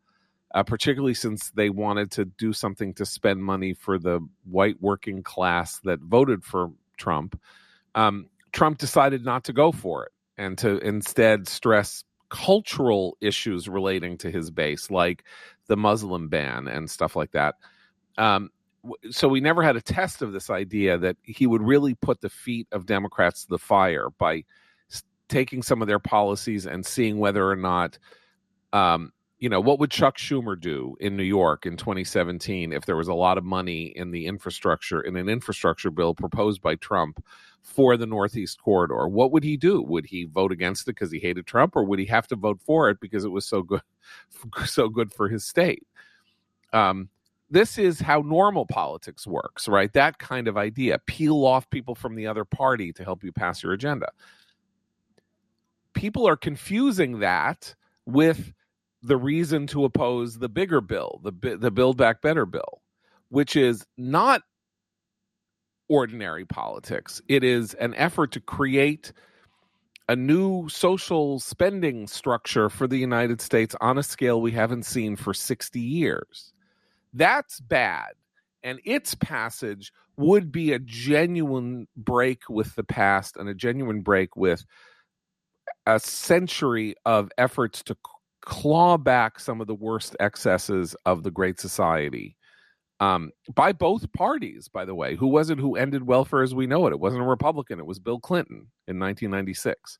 uh, 0.53 0.63
particularly 0.63 1.13
since 1.13 1.49
they 1.51 1.69
wanted 1.69 2.11
to 2.11 2.25
do 2.25 2.53
something 2.53 2.93
to 2.93 3.05
spend 3.05 3.43
money 3.43 3.73
for 3.73 3.99
the 3.99 4.25
white 4.45 4.81
working 4.81 5.21
class 5.21 5.79
that 5.83 5.99
voted 5.99 6.43
for 6.43 6.71
Trump. 6.97 7.39
Um, 7.93 8.27
Trump 8.53 8.77
decided 8.77 9.25
not 9.25 9.43
to 9.45 9.53
go 9.53 9.71
for 9.71 10.05
it 10.05 10.11
and 10.37 10.57
to 10.59 10.77
instead 10.77 11.47
stress 11.47 12.03
cultural 12.29 13.17
issues 13.21 13.67
relating 13.67 14.17
to 14.19 14.31
his 14.31 14.51
base, 14.51 14.89
like 14.91 15.23
the 15.67 15.77
Muslim 15.77 16.27
ban 16.27 16.67
and 16.67 16.89
stuff 16.89 17.15
like 17.15 17.31
that. 17.31 17.55
Um, 18.17 18.49
so 19.09 19.27
we 19.27 19.41
never 19.41 19.63
had 19.63 19.75
a 19.75 19.81
test 19.81 20.21
of 20.21 20.31
this 20.31 20.49
idea 20.49 20.97
that 20.97 21.17
he 21.23 21.47
would 21.47 21.61
really 21.61 21.95
put 21.95 22.21
the 22.21 22.29
feet 22.29 22.67
of 22.71 22.85
Democrats 22.85 23.43
to 23.43 23.49
the 23.49 23.57
fire 23.57 24.09
by 24.17 24.43
taking 25.27 25.63
some 25.63 25.81
of 25.81 25.87
their 25.87 25.99
policies 25.99 26.65
and 26.67 26.85
seeing 26.85 27.17
whether 27.17 27.49
or 27.49 27.55
not 27.55 27.97
um, 28.73 29.11
you 29.39 29.49
know, 29.49 29.59
what 29.59 29.79
would 29.79 29.91
Chuck 29.91 30.17
Schumer 30.17 30.59
do 30.59 30.95
in 30.99 31.17
New 31.17 31.23
York 31.23 31.65
in 31.65 31.75
2017 31.75 32.71
if 32.71 32.85
there 32.85 32.95
was 32.95 33.09
a 33.09 33.13
lot 33.13 33.37
of 33.37 33.43
money 33.43 33.85
in 33.95 34.11
the 34.11 34.27
infrastructure 34.27 35.01
in 35.01 35.17
an 35.17 35.27
infrastructure 35.27 35.91
bill 35.91 36.15
proposed 36.15 36.61
by 36.61 36.75
Trump 36.75 37.23
for 37.61 37.97
the 37.97 38.05
Northeast 38.05 38.61
corridor? 38.61 39.07
What 39.07 39.31
would 39.31 39.43
he 39.43 39.57
do? 39.57 39.81
Would 39.81 40.05
he 40.05 40.25
vote 40.25 40.51
against 40.51 40.83
it 40.83 40.95
because 40.95 41.11
he 41.11 41.19
hated 41.19 41.45
Trump, 41.45 41.75
or 41.75 41.83
would 41.83 41.99
he 41.99 42.05
have 42.05 42.27
to 42.27 42.35
vote 42.35 42.61
for 42.61 42.89
it 42.89 42.99
because 43.01 43.25
it 43.25 43.29
was 43.29 43.45
so 43.45 43.61
good, 43.61 43.81
so 44.65 44.87
good 44.87 45.11
for 45.11 45.27
his 45.27 45.43
state? 45.43 45.85
Um, 46.71 47.09
this 47.49 47.77
is 47.77 47.99
how 47.99 48.21
normal 48.21 48.65
politics 48.65 49.27
works, 49.27 49.67
right? 49.67 49.91
That 49.93 50.17
kind 50.17 50.47
of 50.47 50.57
idea. 50.57 50.99
Peel 51.05 51.45
off 51.45 51.69
people 51.69 51.93
from 51.93 52.15
the 52.15 52.27
other 52.27 52.45
party 52.45 52.93
to 52.93 53.03
help 53.03 53.23
you 53.23 53.31
pass 53.31 53.61
your 53.61 53.73
agenda. 53.73 54.11
People 55.93 56.27
are 56.27 56.37
confusing 56.37 57.19
that 57.19 57.75
with 58.05 58.51
the 59.05 59.17
reason 59.17 59.67
to 59.67 59.85
oppose 59.85 60.39
the 60.39 60.49
bigger 60.49 60.81
bill, 60.81 61.21
the 61.23 61.57
the 61.57 61.71
Build 61.71 61.97
Back 61.97 62.21
Better 62.21 62.45
bill, 62.45 62.81
which 63.29 63.55
is 63.55 63.85
not 63.97 64.41
ordinary 65.87 66.45
politics. 66.45 67.21
It 67.27 67.43
is 67.43 67.73
an 67.75 67.93
effort 67.95 68.31
to 68.33 68.39
create 68.39 69.13
a 70.07 70.15
new 70.15 70.69
social 70.69 71.39
spending 71.39 72.07
structure 72.07 72.69
for 72.69 72.87
the 72.87 72.97
United 72.97 73.41
States 73.41 73.75
on 73.81 73.97
a 73.97 74.03
scale 74.03 74.41
we 74.41 74.51
haven't 74.51 74.85
seen 74.85 75.15
for 75.15 75.33
60 75.33 75.79
years. 75.79 76.53
That's 77.13 77.59
bad. 77.59 78.13
And 78.63 78.79
its 78.83 79.15
passage 79.15 79.91
would 80.17 80.51
be 80.51 80.73
a 80.73 80.79
genuine 80.79 81.87
break 81.95 82.49
with 82.49 82.75
the 82.75 82.83
past 82.83 83.37
and 83.37 83.49
a 83.49 83.53
genuine 83.53 84.01
break 84.01 84.35
with 84.35 84.65
a 85.85 85.99
century 85.99 86.95
of 87.05 87.29
efforts 87.37 87.83
to 87.83 87.95
claw 88.45 88.97
back 88.97 89.39
some 89.39 89.59
of 89.59 89.67
the 89.67 89.75
worst 89.75 90.15
excesses 90.19 90.95
of 91.05 91.23
the 91.23 91.31
Great 91.31 91.59
Society 91.59 92.35
um, 92.99 93.31
by 93.53 93.73
both 93.73 94.11
parties, 94.13 94.67
by 94.67 94.85
the 94.85 94.95
way. 94.95 95.15
Who 95.15 95.27
was 95.27 95.49
it 95.49 95.59
who 95.59 95.75
ended 95.75 96.07
welfare 96.07 96.43
as 96.43 96.55
we 96.55 96.67
know 96.67 96.87
it? 96.87 96.93
It 96.93 96.99
wasn't 96.99 97.23
a 97.23 97.27
Republican, 97.27 97.79
it 97.79 97.85
was 97.85 97.99
Bill 97.99 98.19
Clinton 98.19 98.67
in 98.87 98.99
1996. 98.99 99.99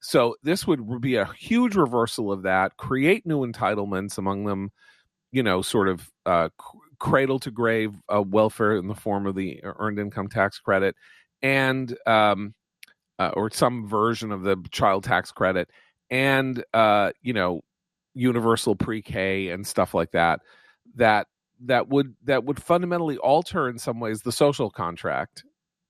So 0.00 0.36
this 0.42 0.66
would 0.66 1.00
be 1.00 1.16
a 1.16 1.32
huge 1.38 1.76
reversal 1.76 2.32
of 2.32 2.42
that, 2.42 2.76
create 2.76 3.24
new 3.24 3.46
entitlements 3.46 4.18
among 4.18 4.44
them, 4.44 4.70
you 5.30 5.42
know, 5.42 5.62
sort 5.62 5.88
of 5.88 6.08
uh, 6.26 6.48
cradle 6.98 7.38
to 7.40 7.50
grave 7.50 7.94
uh, 8.12 8.22
welfare 8.22 8.76
in 8.76 8.88
the 8.88 8.94
form 8.94 9.26
of 9.26 9.34
the 9.34 9.60
earned 9.62 9.98
income 9.98 10.28
tax 10.28 10.58
credit 10.58 10.96
and 11.40 11.96
um, 12.06 12.54
uh, 13.18 13.30
or 13.34 13.50
some 13.50 13.88
version 13.88 14.32
of 14.32 14.42
the 14.42 14.56
child 14.70 15.04
tax 15.04 15.30
credit 15.30 15.70
and 16.12 16.62
uh, 16.74 17.10
you 17.22 17.32
know 17.32 17.62
universal 18.14 18.76
pre-K 18.76 19.48
and 19.48 19.66
stuff 19.66 19.94
like 19.94 20.12
that 20.12 20.40
that 20.94 21.26
that 21.64 21.88
would 21.88 22.14
that 22.24 22.44
would 22.44 22.62
fundamentally 22.62 23.16
alter 23.16 23.68
in 23.68 23.78
some 23.78 23.98
ways 23.98 24.22
the 24.22 24.30
social 24.30 24.70
contract. 24.70 25.44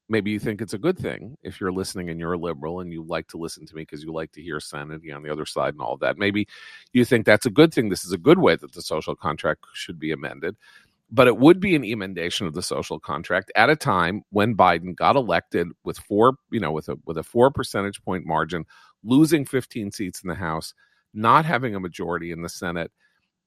Maybe 0.08 0.30
you 0.30 0.38
think 0.38 0.60
it's 0.60 0.74
a 0.74 0.78
good 0.78 0.98
thing 0.98 1.38
if 1.42 1.60
you're 1.60 1.72
listening 1.72 2.10
and 2.10 2.20
you're 2.20 2.34
a 2.34 2.38
liberal 2.38 2.80
and 2.80 2.92
you 2.92 3.02
like 3.02 3.28
to 3.28 3.38
listen 3.38 3.66
to 3.66 3.74
me 3.74 3.82
because 3.82 4.02
you 4.02 4.12
like 4.12 4.30
to 4.32 4.42
hear 4.42 4.60
sanity 4.60 5.10
on 5.10 5.22
the 5.22 5.32
other 5.32 5.46
side 5.46 5.72
and 5.74 5.80
all 5.80 5.96
that. 5.98 6.18
Maybe 6.18 6.46
you 6.92 7.04
think 7.04 7.24
that's 7.24 7.46
a 7.46 7.50
good 7.50 7.72
thing. 7.72 7.88
This 7.88 8.04
is 8.04 8.12
a 8.12 8.18
good 8.18 8.38
way 8.38 8.54
that 8.56 8.72
the 8.72 8.82
social 8.82 9.16
contract 9.16 9.64
should 9.72 9.98
be 9.98 10.12
amended. 10.12 10.56
But 11.10 11.28
it 11.28 11.38
would 11.38 11.60
be 11.60 11.74
an 11.74 11.84
emendation 11.84 12.46
of 12.46 12.54
the 12.54 12.62
social 12.62 12.98
contract 12.98 13.52
at 13.54 13.70
a 13.70 13.76
time 13.76 14.22
when 14.30 14.56
Biden 14.56 14.94
got 14.94 15.16
elected 15.16 15.68
with 15.84 15.98
four, 15.98 16.34
you 16.50 16.60
know, 16.60 16.72
with 16.72 16.88
a 16.88 16.96
with 17.06 17.18
a 17.18 17.22
four 17.22 17.50
percentage 17.50 18.02
point 18.02 18.26
margin, 18.26 18.64
losing 19.04 19.44
15 19.44 19.92
seats 19.92 20.22
in 20.22 20.28
the 20.28 20.34
House, 20.34 20.74
not 21.14 21.44
having 21.44 21.74
a 21.74 21.80
majority 21.80 22.30
in 22.30 22.42
the 22.42 22.48
Senate, 22.48 22.90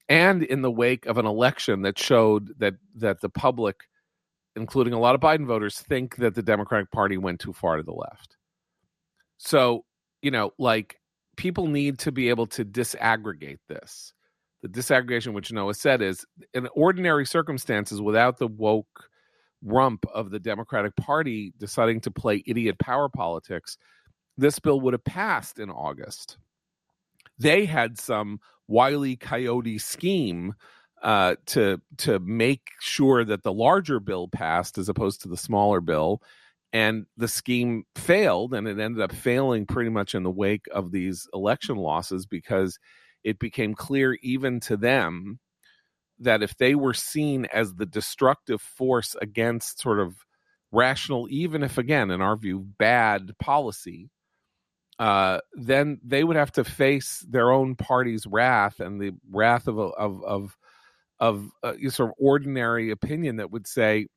and 0.07 0.43
in 0.43 0.61
the 0.61 0.71
wake 0.71 1.05
of 1.05 1.17
an 1.17 1.25
election 1.25 1.81
that 1.81 1.97
showed 1.97 2.57
that 2.59 2.75
that 2.95 3.21
the 3.21 3.29
public, 3.29 3.87
including 4.55 4.93
a 4.93 4.99
lot 4.99 5.15
of 5.15 5.21
Biden 5.21 5.47
voters, 5.47 5.79
think 5.79 6.17
that 6.17 6.35
the 6.35 6.43
Democratic 6.43 6.91
Party 6.91 7.17
went 7.17 7.39
too 7.39 7.53
far 7.53 7.77
to 7.77 7.83
the 7.83 7.93
left. 7.93 8.37
So, 9.37 9.85
you 10.21 10.31
know, 10.31 10.51
like 10.57 10.99
people 11.37 11.67
need 11.67 11.99
to 11.99 12.11
be 12.11 12.29
able 12.29 12.47
to 12.47 12.63
disaggregate 12.63 13.59
this. 13.67 14.13
The 14.61 14.69
disaggregation, 14.69 15.33
which 15.33 15.51
Noah 15.51 15.73
said, 15.73 16.01
is 16.01 16.25
in 16.53 16.67
ordinary 16.73 17.25
circumstances, 17.25 18.01
without 18.01 18.37
the 18.37 18.47
woke 18.47 19.09
rump 19.63 20.05
of 20.13 20.29
the 20.31 20.39
Democratic 20.39 20.95
Party 20.95 21.53
deciding 21.57 22.01
to 22.01 22.11
play 22.11 22.43
idiot 22.45 22.79
power 22.79 23.09
politics, 23.09 23.77
this 24.37 24.59
bill 24.59 24.79
would 24.81 24.93
have 24.93 25.03
passed 25.03 25.59
in 25.59 25.69
August. 25.69 26.37
They 27.37 27.65
had 27.65 27.99
some 27.99 28.39
wily 28.67 29.15
coyote 29.15 29.77
scheme 29.77 30.53
uh, 31.01 31.35
to 31.45 31.81
to 31.97 32.19
make 32.19 32.69
sure 32.79 33.23
that 33.23 33.43
the 33.43 33.53
larger 33.53 33.99
bill 33.99 34.27
passed 34.27 34.77
as 34.77 34.89
opposed 34.89 35.21
to 35.21 35.27
the 35.27 35.37
smaller 35.37 35.81
bill, 35.81 36.21
and 36.73 37.05
the 37.17 37.27
scheme 37.27 37.83
failed, 37.95 38.53
and 38.53 38.67
it 38.67 38.79
ended 38.79 39.01
up 39.01 39.11
failing 39.13 39.65
pretty 39.65 39.89
much 39.89 40.15
in 40.15 40.23
the 40.23 40.31
wake 40.31 40.65
of 40.71 40.91
these 40.91 41.27
election 41.33 41.75
losses 41.75 42.25
because 42.25 42.79
it 43.23 43.39
became 43.39 43.73
clear 43.73 44.17
even 44.21 44.59
to 44.61 44.77
them 44.77 45.39
that 46.19 46.41
if 46.41 46.55
they 46.57 46.75
were 46.75 46.93
seen 46.93 47.45
as 47.45 47.75
the 47.75 47.85
destructive 47.85 48.61
force 48.61 49.15
against 49.21 49.81
sort 49.81 49.99
of 49.99 50.15
rational, 50.71 51.27
even 51.29 51.63
if 51.63 51.77
again, 51.77 52.11
in 52.11 52.21
our 52.21 52.37
view, 52.37 52.59
bad 52.77 53.37
policy, 53.39 54.09
uh, 54.99 55.39
then 55.53 55.99
they 56.03 56.23
would 56.23 56.37
have 56.37 56.51
to 56.53 56.63
face 56.63 57.25
their 57.29 57.51
own 57.51 57.75
party's 57.75 58.25
wrath 58.25 58.79
and 58.79 58.99
the 58.99 59.11
wrath 59.29 59.67
of 59.67 59.77
of 59.77 60.23
of 60.23 60.57
of 61.19 61.49
uh, 61.63 61.73
sort 61.89 62.09
of 62.09 62.15
ordinary 62.17 62.91
opinion 62.91 63.37
that 63.37 63.51
would 63.51 63.67
say, 63.67 64.07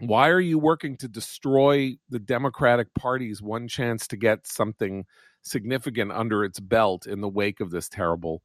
"Why 0.00 0.30
are 0.30 0.40
you 0.40 0.58
working 0.58 0.96
to 0.98 1.08
destroy 1.08 1.96
the 2.08 2.18
Democratic 2.18 2.92
Party's 2.94 3.40
one 3.40 3.68
chance 3.68 4.08
to 4.08 4.16
get 4.16 4.46
something 4.46 5.04
significant 5.42 6.10
under 6.12 6.44
its 6.44 6.58
belt 6.58 7.06
in 7.06 7.20
the 7.20 7.28
wake 7.28 7.60
of 7.60 7.70
this 7.70 7.88
terrible 7.88 8.42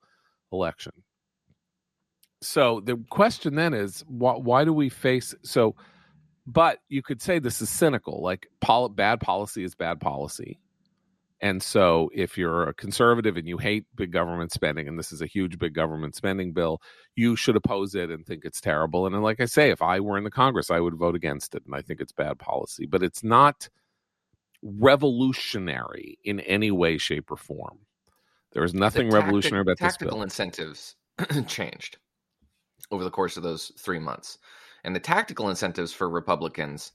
election?" 0.51 0.91
So 2.41 2.79
the 2.79 3.03
question 3.09 3.55
then 3.55 3.73
is, 3.73 4.03
why, 4.07 4.33
why 4.33 4.63
do 4.65 4.73
we 4.73 4.89
face 4.89 5.33
so? 5.43 5.75
But 6.47 6.79
you 6.89 7.01
could 7.03 7.21
say 7.21 7.39
this 7.39 7.61
is 7.61 7.69
cynical, 7.69 8.21
like 8.21 8.47
pol- 8.61 8.89
bad 8.89 9.19
policy 9.19 9.63
is 9.63 9.75
bad 9.75 9.99
policy 9.99 10.57
and 11.41 11.63
so, 11.63 12.09
if 12.13 12.37
you're 12.37 12.67
a 12.67 12.73
conservative 12.73 13.37
and 13.37 13.47
you 13.47 13.57
hate 13.57 13.85
big 13.95 14.11
government 14.11 14.51
spending, 14.51 14.89
and 14.89 14.99
this 14.99 15.13
is 15.13 15.21
a 15.21 15.25
huge 15.25 15.57
big 15.57 15.73
government 15.73 16.15
spending 16.15 16.51
bill, 16.51 16.81
you 17.15 17.37
should 17.37 17.55
oppose 17.55 17.95
it 17.95 18.09
and 18.09 18.25
think 18.25 18.43
it's 18.43 18.59
terrible. 18.59 19.05
And 19.07 19.23
like 19.23 19.39
I 19.39 19.45
say, 19.45 19.69
if 19.69 19.81
I 19.81 20.01
were 20.01 20.17
in 20.17 20.25
the 20.25 20.31
Congress, 20.31 20.69
I 20.69 20.81
would 20.81 20.95
vote 20.95 21.15
against 21.15 21.55
it. 21.55 21.63
And 21.65 21.73
I 21.73 21.81
think 21.81 22.01
it's 22.01 22.11
bad 22.11 22.39
policy, 22.39 22.85
but 22.85 23.03
it's 23.03 23.23
not 23.23 23.69
revolutionary 24.61 26.19
in 26.25 26.41
any 26.41 26.71
way, 26.71 26.97
shape, 26.97 27.31
or 27.31 27.37
form. 27.37 27.79
There 28.51 28.63
is 28.63 28.73
nothing 28.73 29.09
tactic, 29.09 29.23
revolutionary 29.23 29.61
about 29.61 29.77
this 29.77 29.95
bill. 29.95 30.09
Tactical 30.09 30.23
incentives 30.23 30.95
changed 31.47 31.97
over 32.91 33.05
the 33.05 33.11
course 33.11 33.37
of 33.37 33.43
those 33.43 33.71
three 33.77 33.99
months. 33.99 34.39
And 34.83 34.93
the 34.93 34.99
tactical 34.99 35.49
incentives 35.49 35.93
for 35.93 36.09
Republicans 36.09 36.91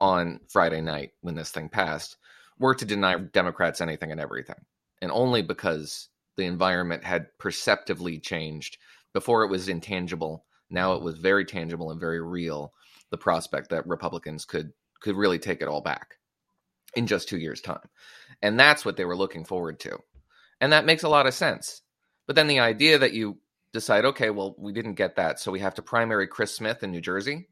on 0.00 0.40
Friday 0.48 0.80
night 0.80 1.12
when 1.20 1.34
this 1.34 1.50
thing 1.50 1.68
passed 1.68 2.16
were 2.62 2.74
to 2.76 2.86
deny 2.86 3.18
Democrats 3.18 3.82
anything 3.82 4.10
and 4.10 4.20
everything. 4.20 4.64
And 5.02 5.10
only 5.10 5.42
because 5.42 6.08
the 6.36 6.44
environment 6.44 7.04
had 7.04 7.26
perceptively 7.38 8.18
changed. 8.18 8.78
Before 9.12 9.42
it 9.42 9.50
was 9.50 9.68
intangible, 9.68 10.44
now 10.70 10.94
it 10.94 11.02
was 11.02 11.18
very 11.18 11.44
tangible 11.44 11.90
and 11.90 12.00
very 12.00 12.22
real. 12.22 12.72
The 13.10 13.18
prospect 13.18 13.70
that 13.70 13.86
Republicans 13.86 14.44
could 14.44 14.72
could 15.00 15.16
really 15.16 15.38
take 15.38 15.60
it 15.60 15.68
all 15.68 15.82
back 15.82 16.18
in 16.94 17.06
just 17.06 17.28
two 17.28 17.38
years' 17.38 17.60
time, 17.60 17.88
and 18.40 18.58
that's 18.58 18.84
what 18.84 18.96
they 18.96 19.04
were 19.04 19.16
looking 19.16 19.44
forward 19.44 19.80
to, 19.80 19.98
and 20.60 20.72
that 20.72 20.86
makes 20.86 21.02
a 21.02 21.08
lot 21.08 21.26
of 21.26 21.34
sense. 21.34 21.82
But 22.26 22.36
then 22.36 22.46
the 22.46 22.60
idea 22.60 22.98
that 22.98 23.12
you 23.12 23.38
decide, 23.72 24.06
okay, 24.06 24.30
well, 24.30 24.54
we 24.56 24.72
didn't 24.72 24.94
get 24.94 25.16
that, 25.16 25.40
so 25.40 25.52
we 25.52 25.60
have 25.60 25.74
to 25.74 25.82
primary 25.82 26.26
Chris 26.26 26.54
Smith 26.54 26.82
in 26.82 26.90
New 26.90 27.00
Jersey, 27.02 27.48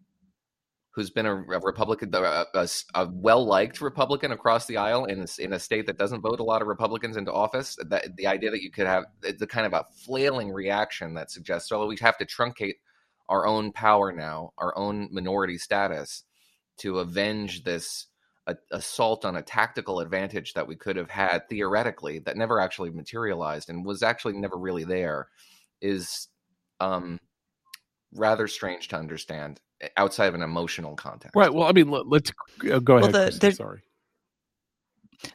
who's 0.93 1.11
been 1.11 1.27
a, 1.27 1.35
a 1.35 1.61
Republican, 1.61 2.15
a, 2.15 2.45
a, 2.55 2.69
a 2.95 3.09
well 3.13 3.45
liked 3.45 3.81
Republican 3.81 4.33
across 4.33 4.67
the 4.67 4.77
aisle 4.77 5.05
in 5.05 5.21
a, 5.21 5.27
in 5.43 5.53
a 5.53 5.59
state 5.59 5.87
that 5.87 5.99
doesn't 5.99 6.21
vote 6.21 6.41
a 6.41 6.45
lot 6.45 6.63
of 6.63 6.69
Republicans 6.69 7.17
into 7.17 7.33
office. 7.33 7.77
That 7.89 8.17
the 8.17 8.27
idea 8.27 8.51
that 8.51 8.63
you 8.63 8.71
could 8.71 8.87
have 8.87 9.05
the 9.23 9.47
kind 9.47 9.67
of 9.67 9.73
a 9.73 9.85
flailing 10.05 10.51
reaction 10.51 11.15
that 11.15 11.31
suggests, 11.31 11.71
well, 11.71 11.87
we 11.87 11.97
have 12.01 12.19
to 12.19 12.27
truncate 12.27 12.75
our 13.29 13.47
own 13.47 13.73
power 13.73 14.13
now, 14.13 14.53
our 14.59 14.77
own 14.77 15.09
minority 15.13 15.59
status, 15.59 16.25
to 16.79 16.99
avenge 16.99 17.63
this 17.63 18.07
assault 18.73 19.25
on 19.25 19.37
a 19.37 19.43
tactical 19.43 20.01
advantage 20.01 20.55
that 20.55 20.67
we 20.67 20.75
could 20.75 20.97
have 20.97 21.11
had 21.11 21.49
theoretically 21.49 22.19
that 22.19 22.37
never 22.37 22.59
actually 22.59 22.91
materialized 22.91 23.69
and 23.69 23.85
was 23.85 24.03
actually 24.03 24.33
never 24.33 24.57
really 24.57 24.83
there 24.83 25.29
is 25.81 26.29
um, 26.81 27.21
rather 28.13 28.49
strange 28.49 28.89
to 28.89 28.97
understand 28.97 29.61
outside 29.97 30.27
of 30.27 30.35
an 30.35 30.43
emotional 30.43 30.95
context. 30.97 31.37
Right. 31.37 31.53
Well, 31.53 31.69
I 31.69 31.73
mean, 31.73 31.91
let, 31.91 32.07
us 32.07 32.33
uh, 32.71 32.79
go 32.81 32.99
ahead. 32.99 33.13
Well, 33.13 33.31
the, 33.31 33.53
sorry. 33.53 33.83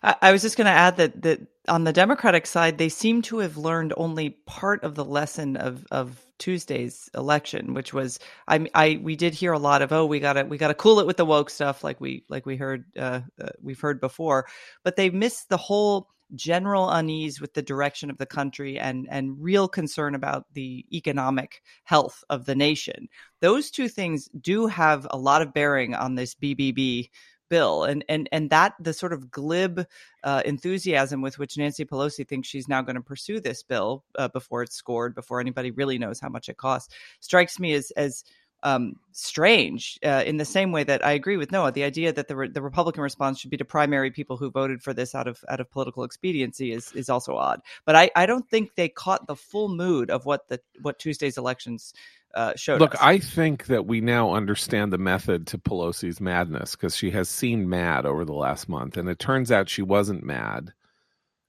I, 0.03 0.15
I 0.21 0.31
was 0.31 0.41
just 0.41 0.57
going 0.57 0.65
to 0.65 0.71
add 0.71 0.97
that 0.97 1.21
that 1.23 1.41
on 1.67 1.83
the 1.83 1.93
Democratic 1.93 2.45
side, 2.45 2.77
they 2.77 2.89
seem 2.89 3.21
to 3.23 3.39
have 3.39 3.57
learned 3.57 3.93
only 3.97 4.31
part 4.45 4.83
of 4.83 4.95
the 4.95 5.05
lesson 5.05 5.57
of 5.57 5.85
of 5.91 6.25
Tuesday's 6.37 7.09
election, 7.15 7.73
which 7.73 7.93
was 7.93 8.19
I 8.47 8.67
I 8.73 8.99
we 9.01 9.15
did 9.15 9.33
hear 9.33 9.53
a 9.53 9.59
lot 9.59 9.81
of 9.81 9.91
oh 9.91 10.05
we 10.05 10.19
gotta 10.19 10.43
we 10.45 10.57
gotta 10.57 10.73
cool 10.73 10.99
it 10.99 11.07
with 11.07 11.17
the 11.17 11.25
woke 11.25 11.49
stuff 11.49 11.83
like 11.83 12.01
we 12.01 12.23
like 12.29 12.45
we 12.45 12.57
heard 12.57 12.85
uh, 12.97 13.21
uh, 13.41 13.49
we've 13.61 13.79
heard 13.79 13.99
before, 13.99 14.47
but 14.83 14.95
they 14.95 15.09
missed 15.09 15.49
the 15.49 15.57
whole 15.57 16.09
general 16.33 16.89
unease 16.89 17.39
with 17.39 17.53
the 17.53 17.61
direction 17.61 18.09
of 18.09 18.17
the 18.17 18.25
country 18.25 18.79
and 18.79 19.07
and 19.09 19.41
real 19.41 19.67
concern 19.67 20.15
about 20.15 20.45
the 20.53 20.85
economic 20.91 21.61
health 21.83 22.23
of 22.29 22.45
the 22.45 22.55
nation. 22.55 23.07
Those 23.41 23.69
two 23.69 23.87
things 23.87 24.29
do 24.41 24.67
have 24.67 25.05
a 25.11 25.17
lot 25.17 25.41
of 25.41 25.53
bearing 25.53 25.93
on 25.93 26.15
this 26.15 26.35
BBB 26.35 27.09
bill 27.49 27.83
and 27.83 28.03
and 28.09 28.27
and 28.31 28.49
that 28.49 28.73
the 28.79 28.93
sort 28.93 29.13
of 29.13 29.29
glib 29.29 29.85
uh, 30.23 30.41
enthusiasm 30.45 31.21
with 31.21 31.37
which 31.37 31.57
Nancy 31.57 31.85
Pelosi 31.85 32.27
thinks 32.27 32.47
she's 32.47 32.67
now 32.67 32.81
going 32.81 32.95
to 32.95 33.01
pursue 33.01 33.39
this 33.39 33.63
bill 33.63 34.03
uh, 34.17 34.27
before 34.29 34.63
it's 34.63 34.75
scored 34.75 35.13
before 35.13 35.39
anybody 35.39 35.71
really 35.71 35.97
knows 35.97 36.19
how 36.19 36.29
much 36.29 36.49
it 36.49 36.57
costs 36.57 36.93
strikes 37.19 37.59
me 37.59 37.73
as 37.73 37.91
as 37.91 38.23
um, 38.65 38.95
strange 39.11 39.99
uh, 40.03 40.23
in 40.25 40.37
the 40.37 40.43
same 40.43 40.71
way 40.71 40.83
that 40.83 41.05
I 41.05 41.11
agree 41.11 41.37
with 41.37 41.51
Noah. 41.51 41.71
The 41.71 41.83
idea 41.83 42.11
that 42.11 42.27
the, 42.27 42.35
re- 42.35 42.49
the 42.49 42.63
Republican 42.63 43.03
response 43.03 43.39
should 43.39 43.51
be 43.51 43.57
to 43.57 43.63
primary 43.63 44.09
people 44.09 44.37
who 44.37 44.49
voted 44.49 44.81
for 44.81 44.91
this 44.91 45.13
out 45.13 45.27
of 45.27 45.45
out 45.47 45.59
of 45.59 45.69
political 45.69 46.03
expediency 46.03 46.71
is 46.71 46.91
is 46.93 47.07
also 47.07 47.35
odd. 47.35 47.61
But 47.85 47.95
I, 47.95 48.09
I 48.15 48.25
don't 48.25 48.49
think 48.49 48.73
they 48.75 48.89
caught 48.89 49.27
the 49.27 49.35
full 49.35 49.69
mood 49.69 50.09
of 50.09 50.25
what 50.25 50.47
the 50.47 50.59
what 50.81 50.97
Tuesday's 50.97 51.37
elections 51.37 51.93
uh, 52.33 52.53
showed. 52.55 52.81
Look, 52.81 52.95
us. 52.95 53.01
I 53.03 53.19
think 53.19 53.67
that 53.67 53.85
we 53.85 54.01
now 54.01 54.33
understand 54.33 54.91
the 54.91 54.97
method 54.97 55.45
to 55.47 55.59
Pelosi's 55.59 56.19
madness 56.19 56.71
because 56.71 56.95
she 56.95 57.11
has 57.11 57.29
seemed 57.29 57.67
mad 57.67 58.07
over 58.07 58.25
the 58.25 58.33
last 58.33 58.67
month, 58.67 58.97
and 58.97 59.07
it 59.07 59.19
turns 59.19 59.51
out 59.51 59.69
she 59.69 59.83
wasn't 59.83 60.23
mad. 60.23 60.73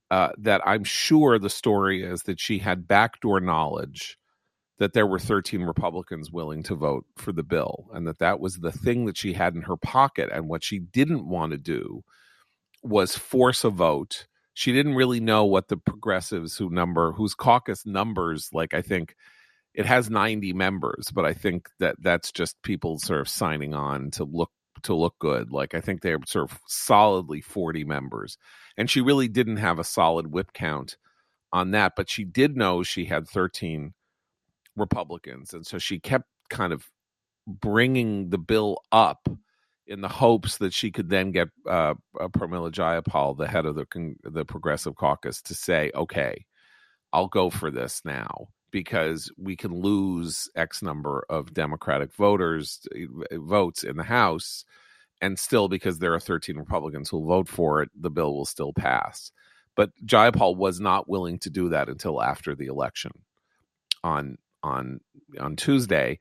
Uh, 0.09 0.29
that 0.39 0.61
I'm 0.65 0.85
sure 0.85 1.37
the 1.37 1.51
story 1.51 2.05
is 2.05 2.25
that 2.25 2.39
she 2.39 2.59
had 2.59 2.87
backdoor 2.87 3.41
knowledge 3.41 4.19
that 4.79 4.93
there 4.93 5.07
were 5.07 5.19
13 5.19 5.63
Republicans 5.63 6.31
willing 6.31 6.63
to 6.65 6.75
vote 6.75 7.07
for 7.17 7.33
the 7.33 7.43
bill 7.43 7.89
and 7.95 8.07
that 8.07 8.19
that 8.19 8.41
was 8.41 8.59
the 8.59 8.73
thing 8.73 9.07
that 9.07 9.17
she 9.17 9.33
had 9.33 9.55
in 9.55 9.63
her 9.63 9.77
pocket. 9.77 10.29
And 10.33 10.49
what 10.49 10.63
she 10.63 10.79
didn't 10.79 11.29
want 11.29 11.53
to 11.53 11.59
do 11.59 12.05
was 12.83 13.17
force 13.17 13.65
a 13.65 13.71
vote. 13.71 14.27
She 14.55 14.73
didn't 14.73 14.95
really 14.95 15.21
know 15.21 15.45
what 15.45 15.69
the 15.69 15.77
progressives 15.77 16.57
who 16.57 16.71
number, 16.71 17.13
whose 17.13 17.35
caucus 17.35 17.87
numbers, 17.87 18.51
like 18.53 18.75
I 18.75 18.83
think 18.83 19.17
it 19.75 19.87
has 19.87 20.11
90 20.11 20.53
members, 20.55 21.11
but 21.11 21.25
I 21.25 21.35
think 21.35 21.69
that 21.79 21.97
that's 22.01 22.33
just 22.33 22.61
people 22.63 22.99
sort 22.99 23.21
of 23.21 23.29
signing 23.29 23.75
on 23.75 24.11
to 24.13 24.25
look 24.25 24.51
to 24.83 24.95
look 24.95 25.19
good. 25.19 25.53
Like 25.53 25.75
I 25.75 25.81
think 25.81 26.01
they're 26.01 26.19
sort 26.27 26.51
of 26.51 26.61
solidly 26.67 27.41
40 27.41 27.85
members. 27.85 28.37
And 28.77 28.91
she 28.91 29.01
really 29.01 29.29
didn't 29.29 29.57
have 29.57 29.79
a 29.79 29.85
solid 29.85 30.27
whip 30.29 30.53
count 30.53 30.97
on 31.53 31.71
that, 31.71 31.95
but 31.97 32.11
she 32.11 32.25
did 32.25 32.57
know 32.57 32.83
she 32.83 33.07
had 33.07 33.29
13 33.29 33.95
Republicans. 34.77 35.55
And 35.55 35.67
so 35.67 35.79
she 35.79 35.99
kept 35.99 36.29
kind 36.51 36.73
of 36.73 36.89
bringing 37.47 38.31
the 38.31 38.39
bill 38.39 38.83
up 38.93 39.29
in 39.87 40.01
the 40.01 40.09
hopes 40.09 40.59
that 40.59 40.73
she 40.73 40.91
could 40.91 41.09
then 41.09 41.31
get 41.31 41.49
uh, 41.69 41.95
uh, 42.19 42.29
Pramila 42.29 42.73
Jayapal, 42.73 43.37
the 43.37 43.47
head 43.47 43.67
of 43.67 43.77
the 43.77 43.87
the 44.25 44.45
Progressive 44.45 44.97
Caucus, 44.97 45.41
to 45.43 45.55
say, 45.55 45.91
"Okay, 45.95 46.45
I'll 47.13 47.29
go 47.29 47.51
for 47.51 47.71
this 47.71 48.03
now 48.05 48.49
because 48.73 49.31
we 49.39 49.57
can 49.57 49.73
lose 49.73 50.51
X 50.57 50.83
number 50.83 51.25
of 51.31 51.55
Democratic 51.55 52.13
voters 52.15 52.81
uh, 52.95 53.39
votes 53.39 53.85
in 53.85 53.97
the 53.97 54.03
House, 54.03 54.65
and 55.21 55.39
still 55.39 55.69
because 55.69 56.01
there 56.01 56.15
are 56.15 56.21
13 56.21 56.57
Republicans 56.57 57.09
who'll 57.09 57.27
vote 57.27 57.49
for 57.49 57.81
it, 57.83 57.91
the 57.95 58.11
bill 58.11 58.35
will 58.35 58.45
still 58.45 58.73
pass." 58.73 59.31
But 59.77 59.91
Jayapal 60.05 60.57
was 60.57 60.81
not 60.81 61.09
willing 61.09 61.39
to 61.41 61.51
do 61.51 61.69
that 61.69 61.89
until 61.89 62.21
after 62.23 62.55
the 62.57 62.67
election 62.67 63.13
on 64.03 64.39
on 64.67 65.01
on 65.41 65.57
Tuesday, 65.57 66.19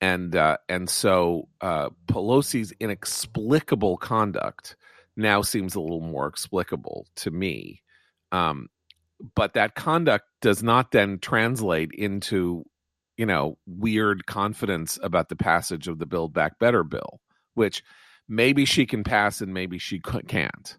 and 0.00 0.34
uh, 0.36 0.58
and 0.68 0.90
so 0.90 1.48
uh, 1.60 1.90
Pelosi's 2.06 2.72
inexplicable 2.80 3.96
conduct 3.96 4.76
now 5.16 5.42
seems 5.42 5.74
a 5.74 5.80
little 5.80 6.00
more 6.00 6.26
explicable 6.26 7.06
to 7.16 7.30
me. 7.30 7.82
Um, 8.32 8.68
but 9.34 9.54
that 9.54 9.74
conduct 9.74 10.26
does 10.42 10.62
not 10.62 10.90
then 10.90 11.18
translate 11.18 11.92
into 11.92 12.64
you 13.16 13.26
know 13.26 13.56
weird 13.66 14.26
confidence 14.26 14.98
about 15.02 15.28
the 15.28 15.36
passage 15.36 15.88
of 15.88 15.98
the 15.98 16.06
build 16.06 16.32
back 16.32 16.58
better 16.58 16.82
bill 16.82 17.20
which 17.54 17.82
maybe 18.28 18.64
she 18.64 18.86
can 18.86 19.04
pass 19.04 19.40
and 19.40 19.54
maybe 19.54 19.78
she 19.78 20.00
can't 20.00 20.78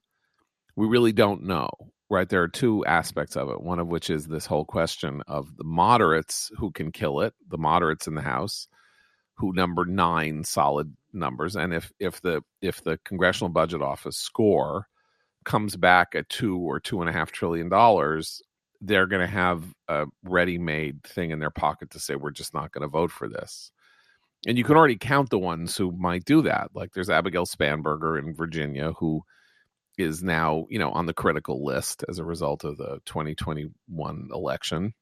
we 0.75 0.87
really 0.87 1.13
don't 1.13 1.43
know 1.43 1.69
right 2.09 2.29
there 2.29 2.43
are 2.43 2.47
two 2.47 2.85
aspects 2.85 3.35
of 3.35 3.49
it 3.49 3.61
one 3.61 3.79
of 3.79 3.87
which 3.87 4.09
is 4.09 4.27
this 4.27 4.45
whole 4.45 4.65
question 4.65 5.21
of 5.27 5.55
the 5.57 5.63
moderates 5.63 6.51
who 6.57 6.71
can 6.71 6.91
kill 6.91 7.21
it 7.21 7.33
the 7.49 7.57
moderates 7.57 8.07
in 8.07 8.15
the 8.15 8.21
house 8.21 8.67
who 9.35 9.53
number 9.53 9.85
nine 9.85 10.43
solid 10.43 10.95
numbers 11.13 11.55
and 11.55 11.73
if 11.73 11.91
if 11.99 12.21
the 12.21 12.41
if 12.61 12.83
the 12.83 12.97
congressional 13.05 13.49
budget 13.49 13.81
office 13.81 14.17
score 14.17 14.87
comes 15.45 15.75
back 15.75 16.15
at 16.15 16.27
two 16.29 16.57
or 16.57 16.79
two 16.79 17.01
and 17.01 17.09
a 17.09 17.13
half 17.13 17.31
trillion 17.31 17.69
dollars 17.69 18.41
they're 18.81 19.07
going 19.07 19.21
to 19.21 19.27
have 19.27 19.63
a 19.87 20.05
ready-made 20.23 21.03
thing 21.03 21.31
in 21.31 21.39
their 21.39 21.49
pocket 21.49 21.89
to 21.91 21.99
say 21.99 22.15
we're 22.15 22.31
just 22.31 22.53
not 22.53 22.71
going 22.71 22.81
to 22.81 22.87
vote 22.87 23.11
for 23.11 23.27
this. 23.27 23.71
And 24.47 24.57
you 24.57 24.63
can 24.63 24.75
already 24.75 24.97
count 24.97 25.29
the 25.29 25.39
ones 25.39 25.75
who 25.75 25.91
might 25.93 26.25
do 26.25 26.41
that 26.43 26.69
like 26.75 26.93
there's 26.93 27.09
abigail 27.09 27.45
spanberger 27.45 28.19
in 28.19 28.35
virginia 28.35 28.91
who 28.93 29.21
is 29.97 30.23
now 30.23 30.65
you 30.69 30.79
know 30.79 30.91
on 30.91 31.05
the 31.05 31.13
critical 31.13 31.63
list 31.63 32.03
as 32.07 32.19
a 32.19 32.23
result 32.25 32.63
of 32.63 32.77
the 32.77 32.99
2021 33.05 34.29
election. 34.33 34.93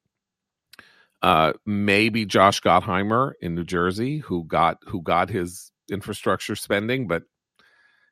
Uh, 1.22 1.54
maybe 1.64 2.26
Josh 2.26 2.60
Gottheimer 2.60 3.32
in 3.40 3.54
New 3.54 3.64
Jersey, 3.64 4.18
who 4.18 4.44
got 4.44 4.78
who 4.86 5.02
got 5.02 5.30
his 5.30 5.72
infrastructure 5.90 6.56
spending, 6.56 7.06
but 7.08 7.22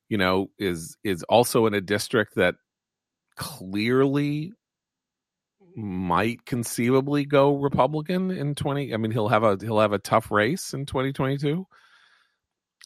you 0.09 0.18
know 0.18 0.51
is 0.59 0.97
is 1.05 1.23
also 1.25 1.66
in 1.66 1.75
a 1.75 1.81
district 1.81 2.35
that 2.37 2.57
clearly 3.37 4.53
might 5.75 6.45
conceivably 6.45 7.25
go 7.25 7.57
Republican 7.57 8.31
in 8.31 8.55
20 8.55 8.92
I 8.92 8.97
mean 8.99 9.11
he'll 9.11 9.29
have 9.29 9.42
a 9.42 9.57
he'll 9.61 9.81
have 9.81 9.95
a 9.95 9.99
tough 9.99 10.31
race 10.31 10.75
in 10.75 10.85
2022 10.85 11.66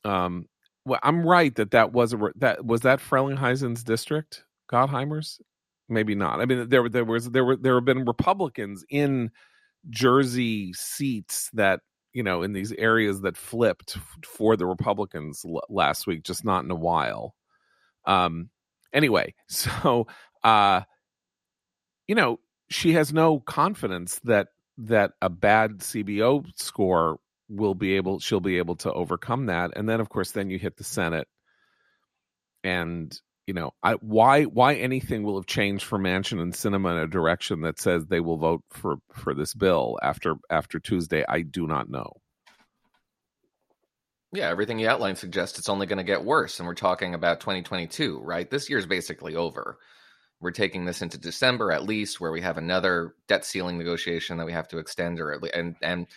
um 0.04 0.46
well, 0.87 1.01
I'm 1.03 1.27
right 1.27 1.55
that 1.57 1.72
that 1.72 1.92
was 1.92 2.14
a 2.14 2.18
that 2.37 2.64
was 2.64 2.83
that 2.83 3.01
Frelinghuysen's 3.01 3.83
district, 3.83 4.44
Gottheimer's. 4.72 5.40
Maybe 5.88 6.14
not. 6.14 6.40
I 6.40 6.46
mean, 6.46 6.68
there 6.68 6.88
there 6.88 7.05
was 7.05 7.31
there 7.31 7.44
were 7.44 7.57
there 7.57 7.75
have 7.75 7.85
been 7.85 8.05
Republicans 8.05 8.85
in 8.88 9.31
Jersey 9.90 10.72
seats 10.75 11.51
that 11.55 11.81
you 12.12 12.22
know 12.22 12.42
in 12.42 12.53
these 12.53 12.72
areas 12.72 13.20
that 13.22 13.37
flipped 13.37 13.99
for 14.25 14.57
the 14.57 14.66
Republicans 14.66 15.44
l- 15.44 15.62
last 15.68 16.07
week, 16.07 16.22
just 16.22 16.44
not 16.44 16.64
in 16.64 16.70
a 16.70 16.77
while. 16.77 17.35
Um. 18.07 18.51
Anyway, 18.92 19.35
so 19.49 20.07
uh, 20.44 20.83
you 22.07 22.14
know, 22.14 22.38
she 22.70 22.92
has 22.92 23.12
no 23.12 23.40
confidence 23.40 24.20
that 24.25 24.49
that 24.79 25.12
a 25.20 25.29
bad 25.31 25.79
CBO 25.79 26.44
score 26.57 27.18
will 27.48 27.74
be 27.74 27.96
able 27.96 28.18
she'll 28.18 28.40
be 28.40 28.59
able 28.59 28.76
to 28.76 28.92
overcome 28.92 29.46
that 29.46 29.70
and 29.76 29.88
then 29.88 30.00
of 30.00 30.09
course 30.09 30.32
then 30.32 30.50
you 30.50 30.59
hit 30.59 30.76
the 30.76 30.85
senate. 30.85 31.28
And 32.64 33.16
you 33.46 33.54
know 33.54 33.70
I, 33.82 33.92
why 33.94 34.44
why 34.44 34.74
anything 34.74 35.22
will 35.22 35.37
have 35.37 35.46
changed 35.46 35.85
for 35.85 35.98
Manchin 35.98 36.40
and 36.40 36.52
Sinema 36.52 36.92
in 36.92 36.98
a 36.98 37.06
direction 37.06 37.61
that 37.62 37.78
says 37.78 38.06
they 38.06 38.20
will 38.20 38.38
vote 38.38 38.62
for 38.70 38.96
for 39.12 39.35
this 39.35 39.54
bill 39.54 39.98
after 40.02 40.35
after 40.50 40.80
tuesday 40.80 41.24
i 41.28 41.42
do 41.42 41.66
not 41.66 41.88
know. 41.88 42.11
Yeah 44.32 44.48
everything 44.48 44.78
you 44.80 44.88
outlined 44.88 45.18
suggests 45.18 45.59
it's 45.59 45.68
only 45.68 45.87
going 45.87 45.98
to 45.98 46.04
get 46.04 46.24
worse 46.24 46.59
and 46.59 46.66
we're 46.66 46.74
talking 46.74 47.14
about 47.14 47.40
2022 47.40 48.20
right? 48.20 48.50
This 48.50 48.68
year's 48.68 48.87
basically 48.87 49.37
over. 49.37 49.78
We're 50.40 50.50
taking 50.50 50.85
this 50.85 51.00
into 51.00 51.16
december 51.16 51.70
at 51.70 51.85
least 51.85 52.20
where 52.20 52.32
we 52.32 52.40
have 52.40 52.59
another 52.59 53.14
debt 53.28 53.44
ceiling 53.44 53.78
negotiation 53.78 54.38
that 54.38 54.46
we 54.46 54.52
have 54.52 54.68
to 54.68 54.78
extend 54.78 55.20
or 55.20 55.32
at 55.32 55.42
least, 55.42 55.54
and 55.54 55.76
and 55.80 56.09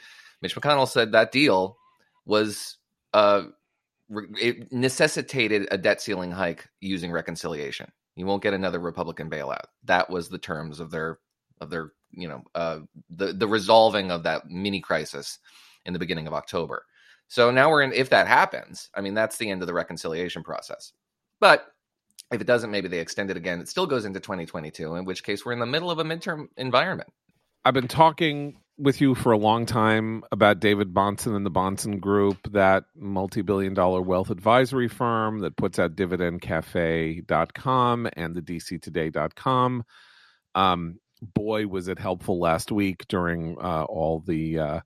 Mitch 0.42 0.56
McConnell 0.56 0.88
said 0.88 1.12
that 1.12 1.32
deal 1.32 1.78
was 2.26 2.78
uh, 3.14 3.44
it 4.10 4.72
necessitated 4.72 5.68
a 5.72 5.78
debt 5.78 6.02
ceiling 6.02 6.32
hike 6.32 6.68
using 6.80 7.12
reconciliation. 7.12 7.92
You 8.16 8.26
won't 8.26 8.44
get 8.44 8.54
another 8.54 8.80
Republican 8.80 9.30
bailout. 9.30 9.66
That 9.86 10.10
was 10.10 10.30
the 10.30 10.38
terms 10.38 10.80
of 10.80 10.92
their 10.92 11.20
of 11.62 11.70
their 11.70 11.92
you 12.12 12.28
know 12.28 12.44
uh, 12.56 12.80
the 13.10 13.34
the 13.34 13.48
resolving 13.48 14.12
of 14.12 14.24
that 14.24 14.50
mini 14.50 14.82
crisis 14.82 15.40
in 15.86 15.94
the 15.94 16.00
beginning 16.00 16.28
of 16.28 16.34
October. 16.34 16.86
So 17.28 17.52
now 17.52 17.70
we're 17.70 17.84
in. 17.84 17.94
If 17.94 18.10
that 18.10 18.28
happens, 18.28 18.90
I 18.96 19.02
mean 19.02 19.14
that's 19.14 19.38
the 19.38 19.50
end 19.50 19.62
of 19.62 19.68
the 19.68 19.74
reconciliation 19.74 20.44
process. 20.44 20.94
But 21.40 21.68
if 22.32 22.42
it 22.42 22.48
doesn't, 22.48 22.72
maybe 22.72 22.88
they 22.88 23.00
extend 23.00 23.32
it 23.32 23.38
again. 23.38 23.60
It 23.60 23.70
still 23.70 23.88
goes 23.88 24.06
into 24.06 24.20
2022, 24.20 24.96
in 24.96 25.06
which 25.06 25.24
case 25.24 25.46
we're 25.46 25.54
in 25.54 25.60
the 25.60 25.66
middle 25.66 25.90
of 25.90 26.00
a 26.00 26.04
midterm 26.04 26.48
environment. 26.58 27.10
I've 27.66 27.74
been 27.74 27.88
talking 27.88 28.58
with 28.80 29.02
you 29.02 29.14
for 29.14 29.32
a 29.32 29.38
long 29.38 29.66
time 29.66 30.24
about 30.32 30.60
David 30.60 30.94
Bahnsen 30.94 31.36
and 31.36 31.46
the 31.46 31.52
Bahnsen 31.52 32.00
Group, 32.00 32.38
that 32.52 32.86
multi 32.96 33.42
billion 33.42 33.74
dollar 33.74 34.02
wealth 34.02 34.30
advisory 34.30 34.88
firm 34.88 35.40
that 35.40 35.58
puts 35.58 35.78
out 35.78 35.96
dividendcafe.com 35.96 38.10
and 38.14 38.36
the 38.36 38.42
dctoday.com. 38.42 39.84
Um, 40.56 41.00
boy, 41.22 41.68
was 41.68 41.88
it 41.88 42.00
helpful 42.00 42.40
last 42.40 42.72
week 42.72 43.06
during 43.08 43.58
uh, 43.60 43.84
all 43.84 44.22
the 44.22 44.60
uh, 44.60 44.80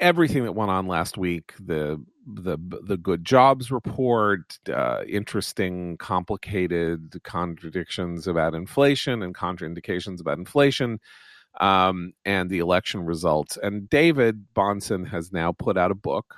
everything 0.00 0.44
that 0.44 0.52
went 0.52 0.70
on 0.70 0.86
last 0.86 1.18
week 1.18 1.54
the 1.58 2.02
the 2.26 2.58
the 2.82 2.96
good 2.96 3.24
jobs 3.24 3.70
report 3.70 4.58
uh, 4.72 5.02
interesting 5.08 5.96
complicated 5.96 7.18
contradictions 7.24 8.26
about 8.26 8.54
inflation 8.54 9.22
and 9.22 9.34
contraindications 9.34 10.20
about 10.20 10.38
inflation 10.38 11.00
um, 11.58 12.12
and 12.24 12.48
the 12.50 12.58
election 12.58 13.04
results. 13.04 13.58
And 13.60 13.88
David 13.88 14.46
Bahnsen 14.54 15.08
has 15.08 15.32
now 15.32 15.52
put 15.52 15.76
out 15.76 15.90
a 15.90 15.96
book 15.96 16.36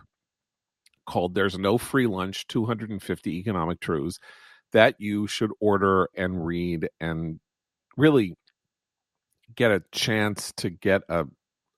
called 1.07 1.35
There's 1.35 1.59
No 1.59 1.79
Free 1.79 2.07
Lunch 2.07 2.47
250 2.49 3.39
Economic 3.39 3.81
Truths 3.81 4.19
that 4.73 4.95
you 4.99 5.27
should 5.27 5.51
order 5.61 6.09
and 6.15 6.45
read 6.47 6.89
and 7.01 7.41
really 7.97 8.35
get 9.55 9.73
a 9.73 9.83
chance 9.93 10.53
to 10.57 10.71
get 10.71 11.03
a, 11.09 11.25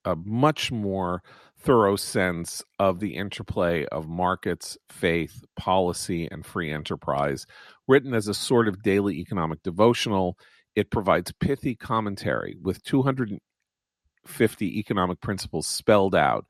a 0.05 0.15
much 0.15 0.71
more 0.71 1.23
thorough 1.59 1.95
sense 1.95 2.63
of 2.77 2.99
the 2.99 3.15
interplay 3.15 3.85
of 3.85 4.07
markets, 4.07 4.77
faith, 4.89 5.43
policy, 5.55 6.27
and 6.29 6.45
free 6.45 6.71
enterprise, 6.71 7.45
written 7.87 8.13
as 8.13 8.27
a 8.27 8.33
sort 8.33 8.67
of 8.67 8.83
daily 8.83 9.15
economic 9.19 9.63
devotional 9.63 10.37
it 10.75 10.89
provides 10.89 11.31
pithy 11.39 11.75
commentary 11.75 12.57
with 12.61 12.83
250 12.83 14.79
economic 14.79 15.21
principles 15.21 15.67
spelled 15.67 16.15
out, 16.15 16.45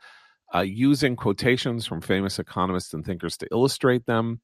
uh, 0.53 0.62
using 0.62 1.15
quotations 1.15 1.86
from 1.86 2.01
famous 2.01 2.39
economists 2.39 2.93
and 2.93 3.05
thinkers 3.05 3.38
to 3.38 3.47
illustrate 3.51 4.05
them, 4.05 4.39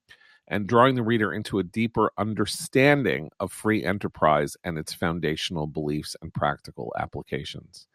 and 0.47 0.67
drawing 0.67 0.95
the 0.95 1.03
reader 1.03 1.31
into 1.31 1.59
a 1.59 1.63
deeper 1.63 2.11
understanding 2.17 3.29
of 3.39 3.51
free 3.51 3.83
enterprise 3.83 4.57
and 4.63 4.77
its 4.77 4.93
foundational 4.93 5.67
beliefs 5.67 6.15
and 6.21 6.33
practical 6.33 6.91
applications. 6.99 7.87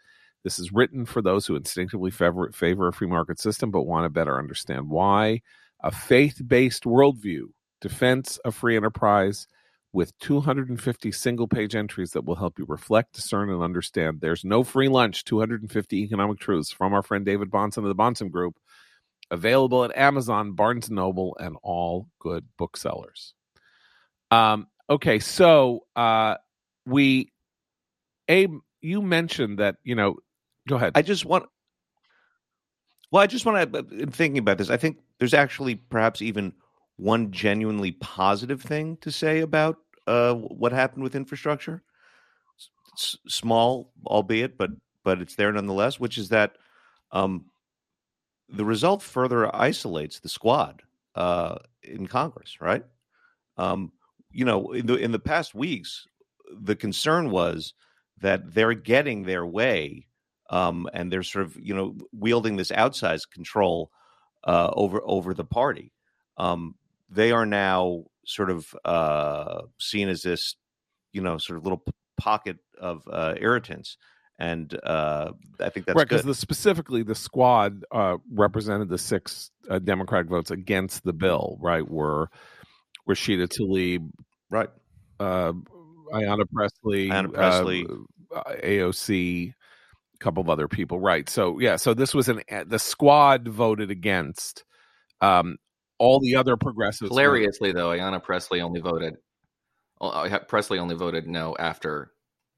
This 0.45 0.59
is 0.59 0.73
written 0.73 1.05
for 1.07 1.21
those 1.23 1.47
who 1.47 1.57
instinctively 1.57 2.11
favor, 2.11 2.51
favor 2.53 2.87
a 2.87 2.93
free 2.93 3.09
market 3.09 3.41
system 3.41 3.71
but 3.71 3.87
want 3.87 4.05
to 4.05 4.11
better 4.11 4.39
understand 4.39 4.89
why. 4.89 5.41
A 5.81 5.91
faith 5.91 6.41
based 6.47 6.85
worldview, 6.85 7.47
defense 7.81 8.39
of 8.45 8.55
free 8.55 8.77
enterprise, 8.77 9.49
with 9.95 10.19
250 10.19 11.13
single 11.13 11.47
page 11.47 11.77
entries 11.77 12.11
that 12.11 12.25
will 12.25 12.35
help 12.35 12.59
you 12.59 12.67
reflect, 12.69 13.15
discern, 13.15 13.49
and 13.49 13.63
understand. 13.63 14.21
There's 14.21 14.45
no 14.45 14.65
free 14.65 14.89
lunch, 14.89 15.23
250 15.23 16.03
economic 16.03 16.41
truths 16.41 16.73
from 16.73 16.93
our 16.93 17.03
friend 17.03 17.25
David 17.25 17.49
Bahnsen 17.49 17.79
of 17.79 17.85
the 17.85 17.95
Bahnsen 17.95 18.29
Group, 18.29 18.59
available 19.31 19.85
at 19.85 19.97
Amazon, 19.97 20.53
Barnes 20.55 20.89
and 20.89 20.97
Noble, 20.97 21.37
and 21.39 21.57
all 21.63 22.09
good 22.19 22.45
booksellers. 22.59 23.35
Um, 24.33 24.67
okay, 24.91 25.21
so 25.21 25.85
uh, 25.95 26.39
we, 26.85 27.31
Abe, 28.29 28.59
you 28.81 29.01
mentioned 29.01 29.61
that, 29.61 29.77
you 29.85 29.95
know, 29.95 30.17
go 30.69 30.75
ahead. 30.75 30.93
I 30.97 31.03
just 31.03 31.25
want, 31.25 31.47
well, 33.13 33.23
I 33.23 33.29
just 33.29 33.47
want 33.47 33.73
to, 33.73 33.79
in 33.95 34.11
thinking 34.11 34.39
about 34.39 34.59
this, 34.59 34.71
I 34.71 34.77
think 34.77 34.99
there's 35.21 35.35
actually 35.35 35.77
perhaps 35.77 36.21
even 36.21 36.53
one 36.97 37.31
genuinely 37.31 37.93
positive 37.93 38.61
thing 38.61 38.97
to 39.03 39.13
say 39.13 39.39
about 39.39 39.77
uh, 40.07 40.35
what 40.35 40.73
happened 40.73 41.03
with 41.03 41.15
infrastructure. 41.15 41.83
S- 42.97 43.17
small, 43.27 43.93
albeit, 44.07 44.57
but 44.57 44.71
but 45.03 45.21
it's 45.21 45.35
there 45.35 45.53
nonetheless. 45.53 45.99
Which 45.99 46.19
is 46.19 46.29
that 46.31 46.57
um, 47.11 47.47
the 48.49 48.65
result 48.65 49.03
further 49.03 49.55
isolates 49.55 50.21
the 50.21 50.29
squad 50.29 50.83
uh, 51.15 51.57
in 51.83 52.07
Congress. 52.07 52.59
Right? 52.61 52.85
Um, 53.57 53.93
you 54.31 54.45
know, 54.45 54.73
in 54.73 54.87
the 54.87 54.95
in 54.97 55.13
the 55.13 55.19
past 55.19 55.55
weeks, 55.55 56.07
the 56.53 56.77
concern 56.77 57.31
was 57.31 57.75
that 58.21 58.55
they're 58.55 58.75
getting 58.75 59.25
their 59.25 59.47
way, 59.47 60.07
um, 60.51 60.89
and 60.93 61.13
they're 61.13 61.23
sort 61.23 61.47
of 61.47 61.57
you 61.61 61.75
know 61.75 61.97
wielding 62.13 62.57
this 62.57 62.71
outsized 62.71 63.31
control 63.33 63.91
uh, 64.45 64.71
over 64.75 65.01
over 65.05 65.35
the 65.35 65.45
party. 65.45 65.93
Um, 66.37 66.75
they 67.09 67.33
are 67.33 67.47
now 67.47 68.05
sort 68.27 68.51
of 68.51 68.75
uh, 68.85 69.63
seen 69.79 70.09
as 70.09 70.23
this, 70.23 70.57
you 71.13 71.21
know, 71.21 71.39
sort 71.39 71.59
of 71.59 71.65
little 71.65 71.79
p- 71.79 71.93
pocket 72.17 72.59
of 72.81 73.03
uh, 73.11 73.35
irritants. 73.41 73.97
And 74.39 74.77
uh, 74.85 75.31
I 75.61 75.69
think 75.69 75.87
that's 75.87 75.97
right 75.97 76.09
because 76.09 76.25
the, 76.25 76.35
specifically 76.35 77.05
the 77.05 77.15
squad 77.15 77.85
uh, 77.93 78.17
represented 78.33 78.89
the 78.89 78.99
six 78.99 79.51
uh, 79.71 79.79
Democratic 79.79 80.29
votes 80.29 80.51
against 80.51 81.05
the 81.05 81.13
bill. 81.13 81.57
Right, 81.61 81.89
were 81.89 82.31
Rashida 83.09 83.47
Tlaib, 83.47 84.11
right, 84.51 84.71
uh, 85.21 85.53
Ayanna 86.13 86.51
Pressley, 86.53 87.11
Ayanna 87.11 87.33
Pressley, 87.33 87.87
AOC, 88.35 89.53
a 90.15 90.19
couple 90.19 90.41
of 90.41 90.49
other 90.49 90.69
people. 90.69 90.99
Right. 90.99 91.29
So 91.29 91.59
yeah. 91.61 91.77
So 91.77 91.95
this 91.95 92.15
was 92.15 92.29
an 92.29 92.43
the 92.67 92.79
squad 92.79 93.49
voted 93.49 93.91
against 93.91 94.65
um, 95.21 95.57
all 95.99 96.21
the 96.21 96.37
other 96.37 96.57
progressives. 96.57 97.11
Hilariously, 97.11 97.73
though, 97.73 97.91
Ayanna 97.91 98.23
Pressley 98.23 98.61
only 98.61 98.81
voted. 98.81 99.17
Uh, 100.01 100.39
Pressley 100.49 100.79
only 100.79 100.95
voted 100.95 101.27
no 101.27 101.57
after 101.59 102.13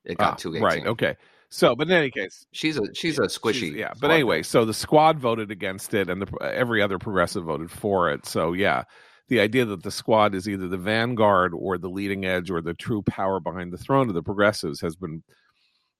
it 0.05 0.19
got 0.19 0.33
ah, 0.33 0.37
to 0.37 0.53
right. 0.61 0.87
Okay. 0.87 1.17
So, 1.49 1.77
but 1.77 1.87
in 1.87 1.93
any 1.93 2.11
case, 2.11 2.47
she's 2.53 2.77
a 2.77 2.93
she's 2.95 3.19
a 3.19 3.23
squishy. 3.23 3.55
She's, 3.55 3.75
yeah. 3.75 3.93
But 4.01 4.11
anyway, 4.11 4.43
so 4.43 4.65
the 4.65 4.75
squad 4.75 5.19
voted 5.19 5.51
against 5.51 5.95
it, 5.95 6.11
and 6.11 6.23
the, 6.23 6.43
every 6.43 6.83
other 6.83 6.99
progressive 6.99 7.45
voted 7.45 7.71
for 7.71 8.11
it. 8.11 8.27
So 8.27 8.53
yeah, 8.53 8.85
the 9.29 9.41
idea 9.41 9.65
that 9.65 9.83
the 9.83 9.91
squad 9.91 10.35
is 10.35 10.49
either 10.49 10.69
the 10.69 10.77
vanguard 10.77 11.53
or 11.55 11.79
the 11.79 11.89
leading 11.89 12.25
edge 12.25 12.51
or 12.51 12.61
the 12.61 12.75
true 12.75 13.03
power 13.03 13.41
behind 13.41 13.73
the 13.73 13.79
throne 13.79 14.09
of 14.09 14.15
the 14.15 14.23
progressives 14.23 14.81
has 14.81 14.97
been 14.97 15.23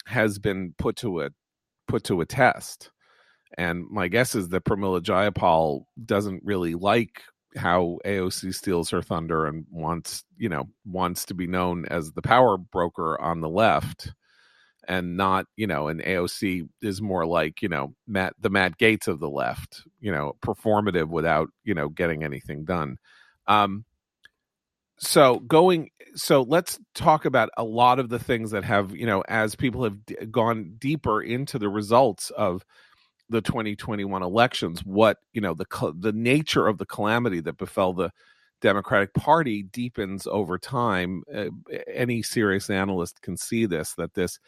has 0.07 0.39
been 0.39 0.75
put 0.79 0.97
to 0.97 1.23
a 1.23 1.31
put 1.87 2.05
to 2.05 2.21
a 2.21 2.27
test. 2.27 2.91
And 3.57 3.89
my 3.91 4.09
guess 4.09 4.35
is 4.35 4.49
that 4.51 4.65
Pramila 4.65 5.01
Jayapal 5.01 5.85
doesn't 6.05 6.43
really 6.45 6.75
like 6.75 7.23
how 7.57 7.99
AOC 8.05 8.55
steals 8.55 8.91
her 8.91 9.03
thunder 9.03 9.47
and 9.47 9.65
wants, 9.71 10.25
you 10.37 10.49
know, 10.49 10.69
wants 10.85 11.25
to 11.27 11.35
be 11.35 11.47
known 11.47 11.87
as 11.87 12.13
the 12.13 12.23
power 12.23 12.59
broker 12.59 13.21
on 13.21 13.41
the 13.41 13.49
left 13.49 14.13
and 14.89 15.17
not, 15.17 15.47
you 15.57 15.67
know, 15.67 15.89
and 15.89 16.01
AOC 16.01 16.69
is 16.83 17.03
more 17.03 17.27
like, 17.27 17.63
you 17.63 17.69
know, 17.69 17.95
Matt 18.07 18.35
the 18.39 18.51
Matt 18.51 18.79
Gaetz 18.79 19.09
of 19.09 19.21
the 19.21 19.31
left, 19.31 19.83
you 20.01 20.13
know, 20.13 20.37
performative 20.41 21.09
without, 21.09 21.49
you 21.65 21.75
know, 21.75 21.89
getting 21.89 22.23
anything 22.23 22.65
done. 22.65 22.99
Um 23.47 23.85
so 24.99 25.41
going 25.41 25.91
so 26.15 26.43
let's 26.43 26.79
talk 26.95 27.25
about 27.27 27.51
a 27.57 27.65
lot 27.65 27.99
of 27.99 28.09
the 28.09 28.19
things 28.19 28.51
that 28.53 28.65
have, 28.65 28.95
you 28.95 29.07
know, 29.07 29.23
as 29.29 29.55
people 29.55 29.85
have 29.85 30.05
d- 30.07 30.17
gone 30.31 30.77
deeper 30.79 31.21
into 31.21 31.59
the 31.59 31.69
results 31.69 32.31
of 32.31 32.65
the 33.29 33.41
2021 33.41 34.23
elections 34.23 34.85
what 34.85 35.19
you 35.33 35.41
know 35.41 35.55
the 35.55 35.67
the 35.99 36.13
nature 36.13 36.67
of 36.69 36.79
the 36.79 36.87
calamity 36.87 37.41
that 37.41 37.57
befell 37.59 37.93
the 37.93 38.11
democratic 38.61 39.13
party 39.15 39.63
deepens 39.65 40.27
over 40.29 40.59
time 40.59 41.23
uh, 41.35 41.47
any 41.93 42.23
serious 42.23 42.71
analyst 42.71 43.21
can 43.23 43.37
see 43.37 43.67
this 43.67 43.95
that 43.95 44.15
this 44.15 44.39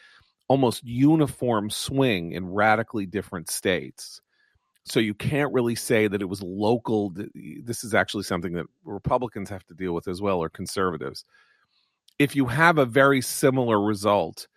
almost 0.49 0.83
uniform 0.85 1.71
swing 1.71 2.33
in 2.33 2.47
radically 2.49 3.07
different 3.07 3.51
states 3.51 4.21
So 4.85 5.01
you 5.01 5.15
can't 5.15 5.53
really 5.53 5.75
say 5.77 6.09
that 6.09 6.23
it 6.23 6.29
was 6.29 6.43
local. 6.43 7.13
This 7.63 7.85
is 7.85 7.95
actually 7.95 8.25
something 8.25 8.55
that 8.55 8.67
Republicans 8.85 9.51
have 9.51 9.65
to 9.67 9.75
deal 9.75 9.93
with 9.95 10.09
as 10.09 10.21
well, 10.23 10.39
or 10.39 10.49
conservatives. 10.49 11.25
If 12.19 12.35
you 12.37 12.47
have 12.47 12.79
a 12.79 12.87
very 12.87 13.21
similar 13.21 13.81
result 13.81 14.49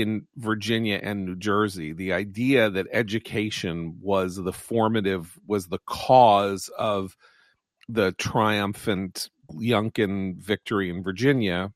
in 0.00 0.26
Virginia 0.36 1.00
and 1.02 1.24
New 1.24 1.36
Jersey, 1.36 1.92
the 1.92 2.12
idea 2.12 2.70
that 2.70 2.86
education 2.92 3.98
was 4.00 4.36
the 4.36 4.52
formative, 4.52 5.38
was 5.46 5.66
the 5.68 5.80
cause 5.86 6.70
of 6.78 7.16
the 7.88 8.12
triumphant 8.12 9.30
Youngkin 9.52 10.38
victory 10.38 10.90
in 10.90 11.02
Virginia, 11.02 11.72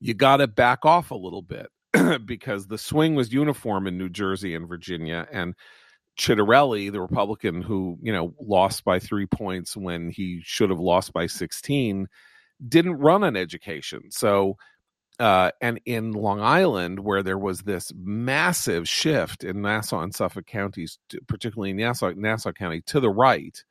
you 0.00 0.14
got 0.14 0.38
to 0.38 0.46
back 0.46 0.84
off 0.84 1.10
a 1.10 1.16
little 1.16 1.42
bit 1.42 1.68
because 2.26 2.66
the 2.66 2.78
swing 2.78 3.14
was 3.14 3.32
uniform 3.32 3.86
in 3.86 3.98
New 3.98 4.08
Jersey 4.08 4.54
and 4.54 4.68
Virginia. 4.68 5.26
And 5.32 5.54
Ciattarelli, 6.18 6.92
the 6.92 7.00
Republican 7.00 7.62
who, 7.62 7.98
you 8.02 8.12
know, 8.12 8.34
lost 8.40 8.84
by 8.84 8.98
three 8.98 9.26
points 9.26 9.76
when 9.76 10.10
he 10.10 10.40
should 10.44 10.70
have 10.70 10.80
lost 10.80 11.12
by 11.12 11.26
16, 11.26 12.06
didn't 12.68 12.98
run 12.98 13.24
on 13.24 13.36
education. 13.36 14.10
So, 14.10 14.56
uh, 15.18 15.50
and 15.60 15.80
in 15.84 16.12
Long 16.12 16.40
Island, 16.40 17.00
where 17.00 17.22
there 17.22 17.38
was 17.38 17.60
this 17.60 17.92
massive 17.96 18.88
shift 18.88 19.44
in 19.44 19.62
Nassau 19.62 20.00
and 20.00 20.14
Suffolk 20.14 20.46
counties, 20.46 20.98
particularly 21.28 21.70
in 21.70 21.76
Nassau, 21.76 22.12
Nassau 22.16 22.52
County, 22.52 22.82
to 22.86 23.00
the 23.00 23.10
right, 23.10 23.62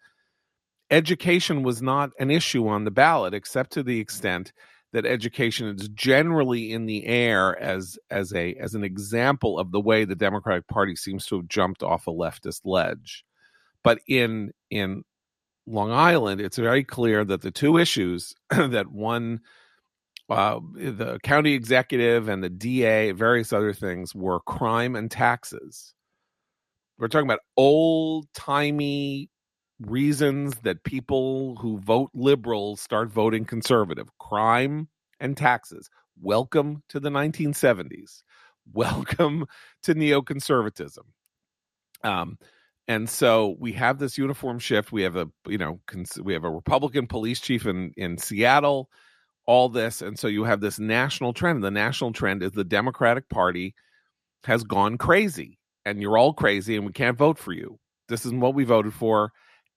education 0.90 1.64
was 1.64 1.82
not 1.82 2.12
an 2.20 2.30
issue 2.30 2.68
on 2.68 2.84
the 2.84 2.92
ballot, 2.92 3.34
except 3.34 3.74
to 3.74 3.84
the 3.84 4.00
extent 4.00 4.54
that 4.94 5.06
education 5.06 5.68
is 5.68 5.88
generally 5.90 6.74
in 6.74 6.86
the 6.86 7.06
air 7.06 7.60
as 7.62 7.98
as 8.10 8.34
a 8.34 8.54
as 8.56 8.76
an 8.76 8.84
example 8.84 9.58
of 9.58 9.72
the 9.72 9.80
way 9.80 10.04
the 10.06 10.16
Democratic 10.16 10.68
Party 10.68 10.96
seems 10.96 11.26
to 11.26 11.38
have 11.38 11.48
jumped 11.48 11.82
off 11.82 12.08
a 12.08 12.12
leftist 12.12 12.62
ledge. 12.66 13.24
But 13.84 14.00
in 14.08 14.52
in 14.70 15.04
Long 15.66 15.92
Island, 15.92 16.42
it's 16.42 16.58
very 16.58 16.84
clear 16.84 17.24
that 17.24 17.42
the 17.42 17.52
two 17.52 17.78
issues 17.78 18.36
that 18.50 18.92
one 18.92 19.40
uh, 20.32 20.60
the 20.74 21.20
county 21.24 21.54
executive 21.54 22.30
and 22.30 22.44
the 22.44 22.50
DA, 22.50 23.12
various 23.12 23.52
other 23.52 23.74
things, 23.74 24.16
were 24.16 24.40
crime 24.42 24.96
and 24.96 25.12
taxes. 25.12 25.94
We're 26.98 27.08
talking 27.08 27.28
about 27.28 27.42
old 27.58 28.28
timey 28.34 29.30
reasons 29.82 30.56
that 30.64 30.84
people 30.84 31.56
who 31.58 31.80
vote 31.80 32.12
liberal 32.14 32.78
start 32.78 33.10
voting 33.10 33.46
conservative 33.46 34.08
crime 34.20 34.88
and 35.20 35.36
taxes. 35.36 35.90
Welcome 36.22 36.84
to 36.90 37.00
the 37.00 37.10
1970s. 37.10 38.24
Welcome 38.74 39.48
to 39.84 39.96
neoconservatism. 39.96 41.06
Um, 42.04 42.38
and 42.88 43.10
so 43.10 43.56
we 43.60 43.74
have 43.74 44.00
this 44.00 44.18
uniform 44.18 44.60
shift. 44.60 44.92
We 44.92 45.02
have 45.04 45.16
a 45.16 45.28
you 45.48 45.58
know 45.58 45.80
cons- 45.88 46.20
we 46.22 46.34
have 46.34 46.44
a 46.44 46.50
Republican 46.50 47.08
police 47.08 47.40
chief 47.40 47.66
in 47.66 47.92
in 47.98 48.18
Seattle. 48.18 48.90
All 49.52 49.68
this, 49.68 50.02
and 50.02 50.18
so 50.18 50.28
you 50.28 50.46
have 50.46 50.62
this 50.62 50.80
national 50.80 51.34
trend. 51.34 51.64
The 51.64 51.72
national 51.72 52.14
trend 52.14 52.42
is 52.42 52.52
the 52.52 52.64
Democratic 52.64 53.28
Party 53.28 53.76
has 54.46 54.64
gone 54.64 54.98
crazy, 54.98 55.60
and 55.84 56.02
you're 56.02 56.18
all 56.18 56.34
crazy, 56.34 56.78
and 56.78 56.86
we 56.86 56.94
can't 56.94 57.18
vote 57.18 57.38
for 57.38 57.52
you. 57.52 57.78
This 58.08 58.26
is 58.26 58.32
what 58.32 58.56
we 58.56 58.64
voted 58.64 58.94
for 58.94 59.32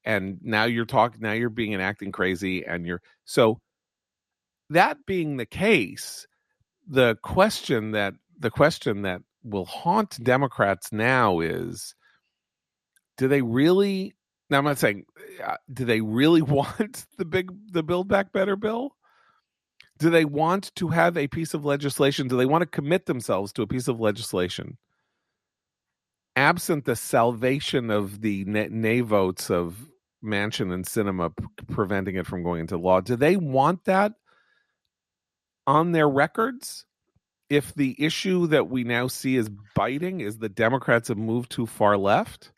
and 0.04 0.38
now 0.42 0.64
you're 0.64 0.84
talking 0.84 1.20
now 1.20 1.32
you're 1.32 1.50
being 1.50 1.74
and 1.74 1.82
acting 1.82 2.12
crazy 2.12 2.64
and 2.64 2.86
you're 2.86 3.00
so 3.24 3.60
that 4.70 4.98
being 5.06 5.36
the 5.36 5.46
case 5.46 6.26
the 6.86 7.16
question 7.22 7.92
that 7.92 8.14
the 8.38 8.50
question 8.50 9.02
that 9.02 9.22
will 9.42 9.64
haunt 9.64 10.22
democrats 10.22 10.92
now 10.92 11.40
is 11.40 11.94
do 13.16 13.28
they 13.28 13.42
really 13.42 14.14
now 14.50 14.58
i'm 14.58 14.64
not 14.64 14.78
saying 14.78 15.04
uh, 15.44 15.56
do 15.72 15.84
they 15.84 16.00
really 16.00 16.42
want 16.42 17.06
the 17.18 17.24
big 17.24 17.50
the 17.72 17.82
build 17.82 18.08
back 18.08 18.32
better 18.32 18.56
bill 18.56 18.94
do 20.04 20.10
they 20.10 20.26
want 20.26 20.70
to 20.76 20.88
have 20.88 21.16
a 21.16 21.26
piece 21.28 21.54
of 21.54 21.64
legislation 21.64 22.28
do 22.28 22.36
they 22.36 22.44
want 22.44 22.60
to 22.60 22.66
commit 22.66 23.06
themselves 23.06 23.54
to 23.54 23.62
a 23.62 23.66
piece 23.66 23.88
of 23.88 23.98
legislation 23.98 24.76
absent 26.36 26.84
the 26.84 26.94
salvation 26.94 27.90
of 27.90 28.20
the 28.20 28.44
nay 28.44 29.00
votes 29.00 29.50
of 29.50 29.88
Manchin 30.22 30.72
and 30.72 30.84
Sinema 30.84 31.36
p- 31.36 31.44
preventing 31.72 32.16
it 32.16 32.26
from 32.26 32.42
going 32.42 32.62
into 32.62 32.78
law. 32.78 33.00
Do 33.00 33.16
they 33.16 33.36
want 33.36 33.84
that 33.84 34.14
on 35.66 35.92
their 35.92 36.08
records? 36.08 36.86
If 37.50 37.74
the 37.74 37.94
issue 37.98 38.46
that 38.48 38.68
we 38.68 38.84
now 38.84 39.06
see 39.06 39.36
is 39.36 39.50
biting 39.74 40.20
is 40.20 40.38
the 40.38 40.48
Democrats 40.48 41.08
have 41.08 41.18
moved 41.18 41.50
too 41.50 41.66
far 41.66 41.96
left, 41.96 42.52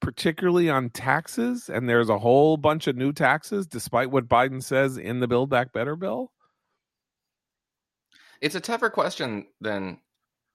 particularly 0.00 0.70
on 0.70 0.90
taxes, 0.90 1.68
and 1.68 1.88
there's 1.88 2.08
a 2.08 2.18
whole 2.18 2.56
bunch 2.56 2.86
of 2.86 2.96
new 2.96 3.12
taxes, 3.12 3.66
despite 3.66 4.10
what 4.10 4.28
Biden 4.28 4.62
says 4.62 4.96
in 4.96 5.20
the 5.20 5.28
Build 5.28 5.50
Back 5.50 5.72
Better 5.72 5.96
bill? 5.96 6.32
It's 8.40 8.54
a 8.54 8.60
tougher 8.60 8.90
question 8.90 9.46
than 9.60 9.98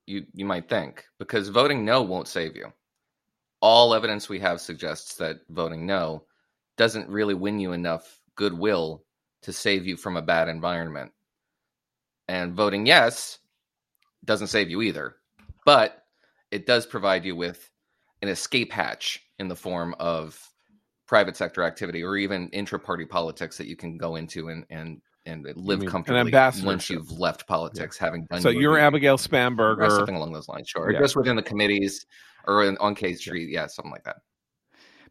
you 0.05 0.25
you 0.33 0.45
might 0.45 0.69
think 0.69 1.05
because 1.17 1.47
voting 1.49 1.85
no 1.85 2.01
won't 2.01 2.27
save 2.27 2.55
you 2.55 2.71
all 3.63 3.93
evidence 3.93 4.27
we 4.27 4.39
have 4.39 4.59
suggests 4.59 5.15
that 5.15 5.39
voting 5.49 5.85
no 5.85 6.25
doesn't 6.75 7.07
really 7.07 7.33
win 7.33 7.61
you 7.61 7.71
enough 7.71 8.19
goodwill 8.35 9.05
to 9.41 9.53
save 9.53 9.87
you 9.87 9.95
from 9.95 10.17
a 10.17 10.21
bad 10.21 10.49
environment. 10.49 11.13
And 12.27 12.53
voting 12.53 12.85
yes 12.85 13.39
doesn't 14.25 14.47
save 14.47 14.69
you 14.69 14.81
either. 14.81 15.15
But 15.65 16.03
it 16.51 16.65
does 16.65 16.85
provide 16.85 17.23
you 17.23 17.37
with 17.37 17.71
an 18.23 18.29
escape 18.29 18.71
hatch 18.71 19.21
in 19.37 19.49
the 19.49 19.55
form 19.55 19.93
of 19.99 20.39
private 21.05 21.35
sector 21.35 21.61
activity 21.63 22.01
or 22.01 22.15
even 22.15 22.49
intra-party 22.49 23.05
politics 23.05 23.57
that 23.57 23.67
you 23.67 23.75
can 23.75 23.97
go 23.97 24.15
into 24.15 24.47
and 24.47 24.65
and 24.69 25.01
and 25.25 25.45
live 25.55 25.79
mean, 25.79 25.89
comfortably 25.89 26.31
once 26.65 26.89
you've 26.89 27.11
left 27.11 27.47
politics, 27.47 27.97
yeah. 27.99 28.05
having 28.05 28.25
done. 28.25 28.41
So 28.41 28.49
you're 28.49 28.77
Abigail 28.77 29.17
Spanberger, 29.17 29.89
something 29.89 30.15
along 30.15 30.33
those 30.33 30.49
lines, 30.49 30.67
sure. 30.67 30.91
Yeah. 30.91 30.99
Just 30.99 31.15
within 31.15 31.35
the 31.35 31.43
committees 31.43 32.05
or 32.45 32.65
in, 32.65 32.77
on 32.77 32.95
K 32.95 33.13
Street, 33.13 33.49
yeah, 33.49 33.67
something 33.67 33.91
like 33.91 34.03
that. 34.03 34.17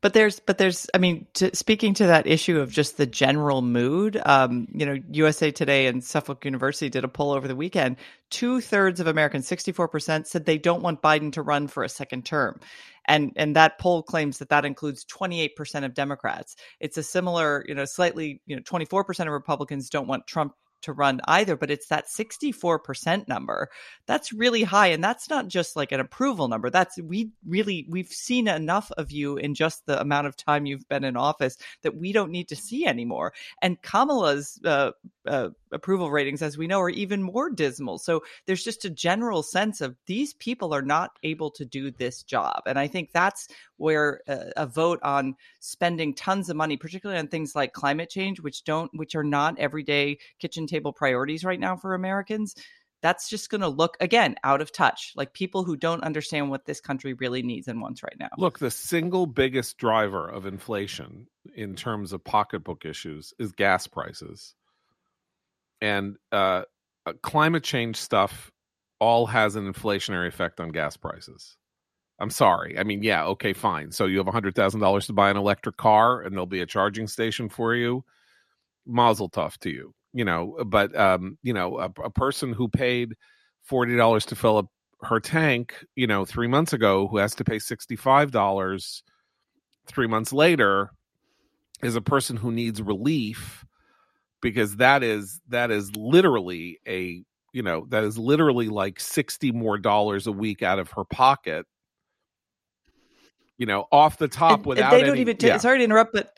But 0.02 0.14
there's, 0.14 0.40
but 0.40 0.58
there's, 0.58 0.90
I 0.94 0.98
mean, 0.98 1.28
to, 1.34 1.54
speaking 1.54 1.94
to 1.94 2.06
that 2.08 2.26
issue 2.26 2.58
of 2.58 2.72
just 2.72 2.96
the 2.96 3.06
general 3.06 3.62
mood, 3.62 4.20
um, 4.26 4.66
you 4.74 4.84
know, 4.84 4.98
USA 5.12 5.52
Today 5.52 5.86
and 5.86 6.02
Suffolk 6.02 6.44
University 6.44 6.90
did 6.90 7.04
a 7.04 7.08
poll 7.08 7.30
over 7.30 7.46
the 7.46 7.54
weekend. 7.54 7.96
Two 8.28 8.60
thirds 8.60 8.98
of 8.98 9.06
Americans, 9.06 9.48
64%, 9.48 10.26
said 10.26 10.44
they 10.44 10.58
don't 10.58 10.82
want 10.82 11.02
Biden 11.02 11.32
to 11.34 11.42
run 11.42 11.68
for 11.68 11.84
a 11.84 11.88
second 11.88 12.24
term. 12.24 12.58
And, 13.06 13.32
and 13.36 13.56
that 13.56 13.78
poll 13.78 14.02
claims 14.02 14.38
that 14.38 14.48
that 14.50 14.64
includes 14.64 15.04
28% 15.06 15.84
of 15.84 15.94
Democrats. 15.94 16.56
It's 16.80 16.96
a 16.96 17.02
similar, 17.02 17.64
you 17.66 17.74
know, 17.74 17.84
slightly, 17.84 18.40
you 18.46 18.56
know, 18.56 18.62
24% 18.62 19.20
of 19.20 19.32
Republicans 19.32 19.90
don't 19.90 20.08
want 20.08 20.26
Trump 20.26 20.54
to 20.82 20.92
run 20.92 21.20
either, 21.24 21.56
but 21.56 21.70
it's 21.70 21.88
that 21.88 22.06
64% 22.06 23.26
number. 23.28 23.70
That's 24.06 24.32
really 24.32 24.62
high. 24.62 24.88
And 24.88 25.02
that's 25.02 25.30
not 25.30 25.48
just 25.48 25.76
like 25.76 25.92
an 25.92 26.00
approval 26.00 26.48
number. 26.48 26.70
That's 26.70 27.00
we 27.00 27.30
really, 27.46 27.86
we've 27.88 28.08
seen 28.08 28.48
enough 28.48 28.90
of 28.98 29.10
you 29.10 29.36
in 29.36 29.54
just 29.54 29.86
the 29.86 30.00
amount 30.00 30.26
of 30.26 30.36
time 30.36 30.66
you've 30.66 30.88
been 30.88 31.04
in 31.04 31.16
office 31.16 31.56
that 31.82 31.96
we 31.96 32.12
don't 32.12 32.30
need 32.30 32.48
to 32.48 32.56
see 32.56 32.86
anymore. 32.86 33.32
And 33.62 33.80
Kamala's 33.82 34.60
uh, 34.64 34.92
uh, 35.26 35.50
approval 35.72 36.10
ratings, 36.10 36.42
as 36.42 36.58
we 36.58 36.66
know, 36.66 36.80
are 36.80 36.90
even 36.90 37.22
more 37.22 37.50
dismal. 37.50 37.98
So 37.98 38.22
there's 38.46 38.64
just 38.64 38.84
a 38.84 38.90
general 38.90 39.42
sense 39.42 39.80
of 39.80 39.96
these 40.06 40.34
people 40.34 40.74
are 40.74 40.82
not 40.82 41.10
able 41.22 41.50
to 41.52 41.64
do 41.64 41.90
this 41.90 42.22
job. 42.22 42.62
And 42.66 42.78
I 42.78 42.86
think 42.86 43.10
that's 43.12 43.48
where 43.76 44.20
a, 44.28 44.52
a 44.58 44.66
vote 44.66 45.00
on 45.02 45.34
spending 45.60 46.14
tons 46.14 46.48
of 46.48 46.56
money, 46.56 46.76
particularly 46.76 47.18
on 47.18 47.28
things 47.28 47.54
like 47.54 47.72
climate 47.72 48.10
change, 48.10 48.40
which 48.40 48.64
don't, 48.64 48.90
which 48.94 49.14
are 49.14 49.24
not 49.24 49.58
everyday 49.58 50.18
kitchen 50.38 50.66
table 50.66 50.92
priorities 50.92 51.44
right 51.44 51.60
now 51.60 51.76
for 51.76 51.94
Americans, 51.94 52.54
that's 53.02 53.28
just 53.28 53.50
going 53.50 53.60
to 53.60 53.68
look 53.68 53.96
again 54.00 54.36
out 54.44 54.62
of 54.62 54.72
touch 54.72 55.12
like 55.16 55.34
people 55.34 55.64
who 55.64 55.76
don't 55.76 56.04
understand 56.04 56.48
what 56.48 56.64
this 56.64 56.80
country 56.80 57.12
really 57.14 57.42
needs 57.42 57.68
and 57.68 57.80
wants 57.80 58.02
right 58.02 58.16
now 58.18 58.28
look 58.38 58.58
the 58.58 58.70
single 58.70 59.26
biggest 59.26 59.76
driver 59.76 60.26
of 60.26 60.46
inflation 60.46 61.26
in 61.54 61.74
terms 61.74 62.12
of 62.12 62.24
pocketbook 62.24 62.84
issues 62.86 63.34
is 63.38 63.52
gas 63.52 63.86
prices 63.86 64.54
and 65.82 66.16
uh, 66.30 66.62
uh, 67.04 67.12
climate 67.22 67.64
change 67.64 67.96
stuff 67.96 68.50
all 69.00 69.26
has 69.26 69.56
an 69.56 69.70
inflationary 69.70 70.28
effect 70.28 70.60
on 70.60 70.70
gas 70.70 70.96
prices. 70.96 71.56
I'm 72.20 72.30
sorry. 72.30 72.78
I 72.78 72.84
mean, 72.84 73.02
yeah, 73.02 73.24
okay, 73.26 73.52
fine. 73.52 73.90
So 73.90 74.06
you 74.06 74.18
have 74.18 74.28
$100,000 74.28 75.06
to 75.06 75.12
buy 75.12 75.28
an 75.28 75.36
electric 75.36 75.76
car 75.76 76.22
and 76.22 76.32
there'll 76.32 76.46
be 76.46 76.60
a 76.60 76.66
charging 76.66 77.08
station 77.08 77.48
for 77.48 77.74
you. 77.74 78.04
Mazel 78.86 79.28
tov 79.28 79.58
to 79.58 79.70
you, 79.70 79.92
you 80.12 80.24
know, 80.24 80.56
but, 80.66 80.96
um, 80.96 81.36
you 81.42 81.52
know, 81.52 81.78
a, 81.78 81.90
a 82.04 82.10
person 82.10 82.52
who 82.52 82.68
paid 82.68 83.14
$40 83.68 84.26
to 84.26 84.36
fill 84.36 84.58
up 84.58 84.66
her 85.02 85.18
tank, 85.18 85.74
you 85.96 86.06
know, 86.06 86.24
three 86.24 86.46
months 86.46 86.72
ago, 86.72 87.08
who 87.08 87.16
has 87.16 87.34
to 87.34 87.44
pay 87.44 87.56
$65 87.56 89.02
three 89.88 90.06
months 90.06 90.32
later, 90.32 90.90
is 91.82 91.96
a 91.96 92.00
person 92.00 92.36
who 92.36 92.52
needs 92.52 92.80
relief 92.80 93.64
because 94.42 94.76
that 94.76 95.02
is 95.02 95.40
that 95.48 95.70
is 95.70 95.94
literally 95.96 96.78
a 96.86 97.24
you 97.54 97.62
know 97.62 97.86
that 97.88 98.04
is 98.04 98.18
literally 98.18 98.68
like 98.68 99.00
60 99.00 99.52
more 99.52 99.78
dollars 99.78 100.26
a 100.26 100.32
week 100.32 100.62
out 100.62 100.78
of 100.78 100.90
her 100.90 101.04
pocket 101.04 101.64
you 103.58 103.66
know, 103.66 103.86
off 103.92 104.18
the 104.18 104.26
top 104.28 104.50
And- 104.50 104.58
and 104.60 104.66
without 104.66 104.90
they 104.90 105.00
don't 105.02 105.10
any- 105.10 105.20
even. 105.20 105.36
yeah. 105.38 105.56
Sorry 105.58 105.78
to 105.78 105.84
interrupt, 105.84 106.12
but 106.12 106.36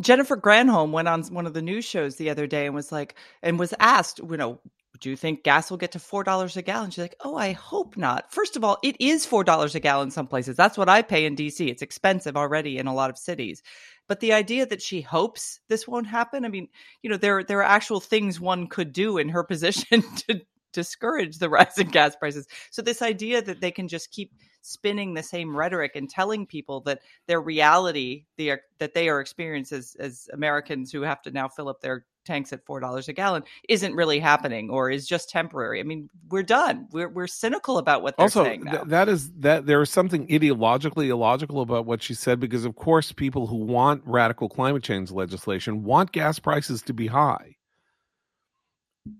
Jennifer 0.00 0.36
Granholm 0.36 0.90
went 0.90 1.06
on 1.06 1.22
one 1.24 1.46
of 1.46 1.54
the 1.54 1.62
news 1.62 1.84
shows 1.84 2.16
the 2.16 2.28
other 2.30 2.46
day 2.46 2.66
and 2.66 2.74
was 2.74 2.90
like, 2.90 3.14
and 3.42 3.56
was 3.58 3.72
asked, 3.78 4.18
you 4.18 4.36
know, 4.36 4.60
do 5.00 5.10
you 5.10 5.16
think 5.16 5.44
gas 5.44 5.70
will 5.70 5.76
get 5.76 5.92
to 5.92 5.98
four 6.00 6.24
dollars 6.24 6.56
a 6.56 6.62
gallon? 6.62 6.90
She's 6.90 7.02
like, 7.02 7.14
oh, 7.20 7.36
I 7.36 7.52
hope 7.52 7.96
not. 7.96 8.32
First 8.32 8.56
of 8.56 8.64
all, 8.64 8.78
it 8.82 8.96
is 8.98 9.26
four 9.26 9.44
dollars 9.44 9.74
a 9.74 9.80
gallon 9.80 10.10
some 10.10 10.26
places. 10.26 10.56
That's 10.56 10.76
what 10.78 10.88
I 10.88 11.02
pay 11.02 11.24
in 11.26 11.36
DC. 11.36 11.68
It's 11.68 11.82
expensive 11.82 12.36
already 12.36 12.78
in 12.78 12.86
a 12.86 12.94
lot 12.94 13.10
of 13.10 13.18
cities. 13.18 13.62
But 14.08 14.20
the 14.20 14.32
idea 14.32 14.66
that 14.66 14.82
she 14.82 15.00
hopes 15.00 15.60
this 15.68 15.88
won't 15.88 16.06
happen, 16.06 16.44
I 16.44 16.48
mean, 16.48 16.68
you 17.02 17.10
know, 17.10 17.16
there 17.16 17.42
there 17.42 17.58
are 17.58 17.64
actual 17.64 18.00
things 18.00 18.40
one 18.40 18.68
could 18.68 18.92
do 18.92 19.18
in 19.18 19.28
her 19.30 19.42
position 19.54 20.02
to 20.28 20.40
discourage 20.72 21.38
the 21.38 21.48
rise 21.48 21.78
in 21.78 21.88
gas 21.88 22.14
prices. 22.16 22.46
So 22.70 22.82
this 22.82 23.02
idea 23.02 23.40
that 23.42 23.60
they 23.60 23.70
can 23.70 23.88
just 23.88 24.10
keep 24.10 24.32
spinning 24.60 25.14
the 25.14 25.22
same 25.22 25.56
rhetoric 25.56 25.92
and 25.94 26.08
telling 26.08 26.46
people 26.46 26.80
that 26.82 27.00
their 27.26 27.40
reality, 27.40 28.24
the 28.36 28.58
that 28.78 28.94
they 28.94 29.08
are 29.08 29.20
experiencing 29.20 29.78
as, 29.78 29.96
as 29.98 30.28
Americans 30.32 30.92
who 30.92 31.02
have 31.02 31.22
to 31.22 31.30
now 31.30 31.48
fill 31.48 31.68
up 31.68 31.80
their 31.80 32.04
tanks 32.26 32.52
at 32.52 32.64
four 32.66 32.80
dollars 32.80 33.08
a 33.08 33.12
gallon, 33.12 33.44
isn't 33.68 33.94
really 33.94 34.18
happening 34.18 34.70
or 34.70 34.90
is 34.90 35.06
just 35.06 35.30
temporary. 35.30 35.80
I 35.80 35.84
mean, 35.84 36.10
we're 36.28 36.42
done. 36.42 36.88
We're 36.92 37.08
we're 37.08 37.26
cynical 37.26 37.78
about 37.78 38.02
what 38.02 38.16
they're 38.16 38.24
also 38.24 38.44
saying 38.44 38.64
now. 38.64 38.72
th- 38.72 38.84
that 38.88 39.08
is 39.08 39.32
that 39.38 39.66
there 39.66 39.80
is 39.80 39.90
something 39.90 40.26
ideologically 40.28 41.08
illogical 41.08 41.60
about 41.60 41.86
what 41.86 42.02
she 42.02 42.14
said 42.14 42.40
because 42.40 42.64
of 42.64 42.76
course 42.76 43.12
people 43.12 43.46
who 43.46 43.56
want 43.56 44.02
radical 44.04 44.48
climate 44.48 44.82
change 44.82 45.10
legislation 45.10 45.84
want 45.84 46.12
gas 46.12 46.38
prices 46.38 46.82
to 46.82 46.92
be 46.92 47.06
high 47.06 47.56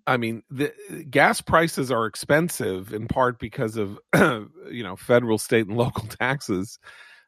i 0.06 0.16
mean 0.16 0.42
the 0.50 0.72
gas 1.08 1.40
prices 1.40 1.90
are 1.90 2.06
expensive 2.06 2.92
in 2.92 3.06
part 3.06 3.38
because 3.38 3.76
of 3.76 3.98
you 4.14 4.82
know 4.82 4.96
federal 4.96 5.38
state 5.38 5.66
and 5.66 5.76
local 5.78 6.06
taxes 6.08 6.78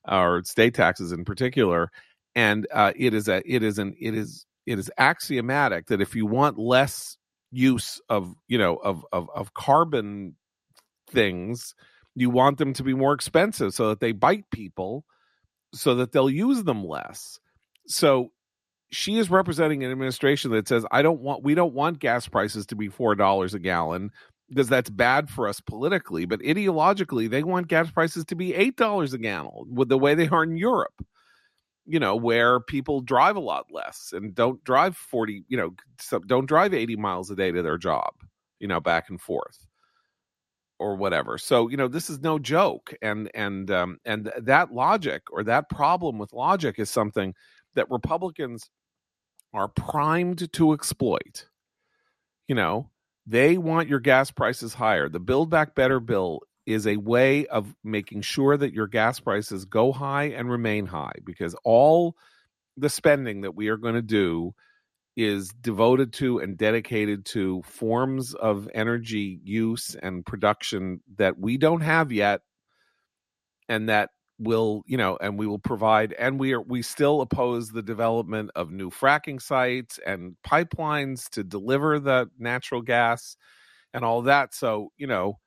or 0.06 0.42
state 0.44 0.74
taxes 0.74 1.12
in 1.12 1.24
particular 1.24 1.90
and 2.34 2.66
uh, 2.72 2.92
it 2.94 3.14
is 3.14 3.28
a 3.28 3.42
it 3.44 3.62
is 3.62 3.78
an 3.78 3.94
it 3.98 4.14
is 4.14 4.46
it 4.68 4.78
is 4.78 4.90
axiomatic 4.98 5.86
that 5.86 6.00
if 6.00 6.14
you 6.14 6.26
want 6.26 6.58
less 6.58 7.16
use 7.50 8.00
of 8.08 8.34
you 8.46 8.58
know 8.58 8.76
of 8.76 9.04
of, 9.12 9.28
of 9.34 9.54
carbon 9.54 10.36
things 11.10 11.74
you 12.14 12.28
want 12.30 12.58
them 12.58 12.72
to 12.74 12.82
be 12.82 12.94
more 12.94 13.14
expensive 13.14 13.72
so 13.72 13.88
that 13.88 14.00
they 14.00 14.12
bite 14.12 14.44
people 14.50 15.04
so 15.74 15.94
that 15.96 16.12
they'll 16.12 16.30
use 16.30 16.64
them 16.64 16.84
less. 16.84 17.38
So 17.86 18.32
she 18.90 19.18
is 19.18 19.30
representing 19.30 19.84
an 19.84 19.90
administration 19.90 20.50
that 20.50 20.66
says 20.66 20.86
i 20.90 21.02
don't 21.02 21.20
want 21.20 21.42
we 21.42 21.54
don't 21.54 21.74
want 21.74 21.98
gas 21.98 22.26
prices 22.26 22.64
to 22.66 22.74
be 22.74 22.88
four 22.88 23.14
dollars 23.14 23.52
a 23.54 23.58
gallon 23.58 24.10
because 24.48 24.68
that's 24.68 24.88
bad 24.88 25.28
for 25.28 25.46
us 25.46 25.60
politically 25.60 26.24
but 26.24 26.40
ideologically 26.40 27.28
they 27.28 27.42
want 27.42 27.68
gas 27.68 27.90
prices 27.90 28.24
to 28.24 28.34
be 28.34 28.54
eight 28.54 28.76
dollars 28.76 29.12
a 29.12 29.18
gallon 29.18 29.74
with 29.74 29.90
the 29.90 29.98
way 29.98 30.14
they 30.14 30.28
are 30.28 30.42
in 30.42 30.56
europe 30.56 31.04
you 31.88 31.98
know 31.98 32.14
where 32.16 32.60
people 32.60 33.00
drive 33.00 33.36
a 33.36 33.40
lot 33.40 33.66
less 33.70 34.12
and 34.12 34.34
don't 34.34 34.62
drive 34.64 34.96
40 34.96 35.44
you 35.48 35.56
know 35.56 35.74
so 36.00 36.18
don't 36.20 36.46
drive 36.46 36.74
80 36.74 36.96
miles 36.96 37.30
a 37.30 37.36
day 37.36 37.50
to 37.50 37.62
their 37.62 37.78
job 37.78 38.12
you 38.60 38.68
know 38.68 38.80
back 38.80 39.10
and 39.10 39.20
forth 39.20 39.66
or 40.78 40.94
whatever. 40.96 41.38
So 41.38 41.68
you 41.68 41.76
know 41.76 41.88
this 41.88 42.08
is 42.10 42.20
no 42.20 42.38
joke 42.38 42.94
and 43.02 43.30
and 43.34 43.70
um 43.70 43.98
and 44.04 44.30
that 44.38 44.72
logic 44.72 45.22
or 45.32 45.42
that 45.44 45.68
problem 45.70 46.18
with 46.18 46.32
logic 46.32 46.78
is 46.78 46.90
something 46.90 47.34
that 47.74 47.90
republicans 47.90 48.70
are 49.54 49.68
primed 49.68 50.52
to 50.52 50.72
exploit 50.72 51.46
you 52.48 52.54
know? 52.54 52.90
They 53.26 53.58
want 53.58 53.88
your 53.88 54.00
gas 54.00 54.30
prices 54.30 54.74
higher. 54.74 55.08
The 55.08 55.20
build 55.20 55.50
back 55.50 55.74
better 55.74 56.00
bill 56.00 56.40
is 56.68 56.86
a 56.86 56.98
way 56.98 57.46
of 57.46 57.74
making 57.82 58.20
sure 58.20 58.54
that 58.54 58.74
your 58.74 58.86
gas 58.86 59.18
prices 59.18 59.64
go 59.64 59.90
high 59.90 60.24
and 60.24 60.50
remain 60.50 60.84
high 60.84 61.14
because 61.24 61.56
all 61.64 62.14
the 62.76 62.90
spending 62.90 63.40
that 63.40 63.54
we 63.54 63.68
are 63.68 63.78
going 63.78 63.94
to 63.94 64.02
do 64.02 64.54
is 65.16 65.48
devoted 65.62 66.12
to 66.12 66.40
and 66.40 66.58
dedicated 66.58 67.24
to 67.24 67.62
forms 67.62 68.34
of 68.34 68.68
energy 68.74 69.40
use 69.42 69.96
and 70.02 70.26
production 70.26 71.00
that 71.16 71.38
we 71.38 71.56
don't 71.56 71.80
have 71.80 72.12
yet 72.12 72.42
and 73.70 73.88
that 73.88 74.10
will 74.38 74.82
you 74.84 74.98
know 74.98 75.16
and 75.22 75.38
we 75.38 75.46
will 75.46 75.58
provide 75.58 76.12
and 76.18 76.38
we 76.38 76.52
are 76.52 76.60
we 76.60 76.82
still 76.82 77.22
oppose 77.22 77.70
the 77.70 77.82
development 77.82 78.50
of 78.54 78.70
new 78.70 78.90
fracking 78.90 79.40
sites 79.40 79.98
and 80.06 80.36
pipelines 80.46 81.30
to 81.30 81.42
deliver 81.42 81.98
the 81.98 82.28
natural 82.38 82.82
gas 82.82 83.38
and 83.94 84.04
all 84.04 84.20
that. 84.20 84.54
So 84.54 84.92
you 84.98 85.06
know 85.06 85.38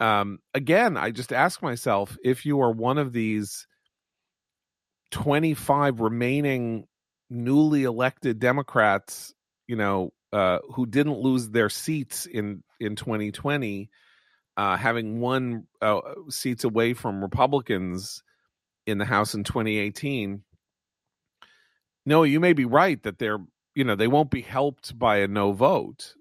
um 0.00 0.38
again 0.54 0.96
i 0.96 1.10
just 1.10 1.32
ask 1.32 1.62
myself 1.62 2.16
if 2.22 2.46
you 2.46 2.60
are 2.60 2.70
one 2.70 2.98
of 2.98 3.12
these 3.12 3.66
25 5.10 6.00
remaining 6.00 6.86
newly 7.30 7.84
elected 7.84 8.38
democrats 8.38 9.34
you 9.66 9.76
know 9.76 10.10
uh 10.32 10.58
who 10.74 10.86
didn't 10.86 11.18
lose 11.18 11.50
their 11.50 11.68
seats 11.68 12.26
in 12.26 12.62
in 12.80 12.96
2020 12.96 13.90
uh 14.56 14.76
having 14.76 15.20
won 15.20 15.66
uh, 15.82 16.00
seats 16.28 16.64
away 16.64 16.94
from 16.94 17.22
republicans 17.22 18.22
in 18.86 18.98
the 18.98 19.04
house 19.04 19.34
in 19.34 19.44
2018 19.44 20.42
no 22.06 22.22
you 22.22 22.40
may 22.40 22.52
be 22.52 22.64
right 22.64 23.02
that 23.02 23.18
they're 23.18 23.38
you 23.78 23.84
know 23.84 23.94
they 23.94 24.08
won't 24.08 24.32
be 24.32 24.40
helped 24.40 24.98
by 24.98 25.18
a 25.18 25.28
no 25.28 25.52
vote. 25.52 26.14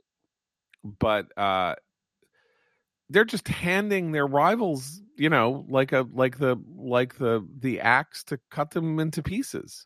But 0.83 1.35
uh 1.35 1.73
they're 3.09 3.25
just 3.25 3.47
handing 3.47 4.11
their 4.11 4.27
rivals 4.27 5.01
you 5.17 5.29
know 5.29 5.65
like 5.69 5.91
a 5.91 6.07
like 6.13 6.37
the 6.39 6.57
like 6.75 7.17
the 7.17 7.45
the 7.59 7.79
axe 7.81 8.23
to 8.23 8.39
cut 8.51 8.71
them 8.71 8.99
into 8.99 9.23
pieces 9.23 9.85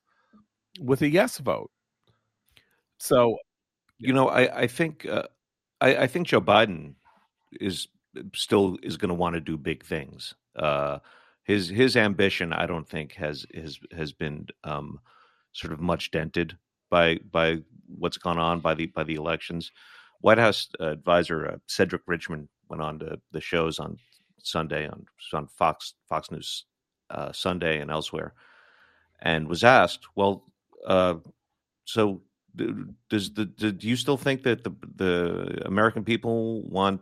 with 0.80 1.02
a 1.02 1.10
yes 1.10 1.38
vote 1.40 1.72
so 2.98 3.38
You 4.00 4.14
know, 4.14 4.30
I 4.30 4.64
I 4.64 4.68
think 4.68 5.06
uh, 5.06 5.28
I, 5.82 5.96
I 6.06 6.08
think 6.08 6.28
Joe 6.28 6.42
Biden 6.42 6.96
is 7.62 7.88
still 8.36 8.78
is 8.84 8.98
going 8.98 9.10
to 9.10 9.16
want 9.16 9.36
to 9.36 9.42
do 9.42 9.58
big 9.58 9.86
things. 9.86 10.36
Uh, 10.56 11.00
his 11.44 11.70
his 11.70 11.96
ambition, 11.98 12.54
I 12.54 12.66
don't 12.68 12.88
think 12.88 13.14
has 13.14 13.46
has 13.56 13.80
has 13.96 14.14
been 14.14 14.48
um, 14.64 15.00
sort 15.54 15.74
of 15.74 15.80
much 15.82 16.12
dented 16.12 16.58
by 16.90 17.20
by 17.32 17.62
what's 17.88 18.18
gone 18.18 18.40
on 18.40 18.60
by 18.62 18.74
the 18.76 18.88
by 18.88 19.04
the 19.04 19.16
elections. 19.16 19.72
White 20.22 20.40
House 20.40 20.70
uh, 20.80 20.92
advisor 20.92 21.48
uh, 21.48 21.58
Cedric 21.68 22.04
Richmond 22.08 22.50
went 22.72 22.82
on 22.82 22.98
to 23.00 23.20
the 23.32 23.42
shows 23.42 23.78
on 23.78 23.98
Sunday 24.42 24.88
on 24.88 25.06
on 25.34 25.48
Fox 25.48 25.94
Fox 26.10 26.32
News 26.32 26.66
uh, 27.12 27.32
Sunday 27.32 27.80
and 27.82 27.92
elsewhere, 27.92 28.34
and 29.22 29.48
was 29.48 29.64
asked, 29.64 30.08
"Well, 30.16 30.46
uh, 30.88 31.16
so 31.86 32.22
does 33.10 33.34
the 33.34 33.46
do 33.46 33.88
you 33.88 33.96
still 33.96 34.18
think 34.18 34.44
that 34.44 34.64
the 34.64 34.72
the 34.96 35.62
American 35.66 36.04
people 36.04 36.64
want 36.64 37.02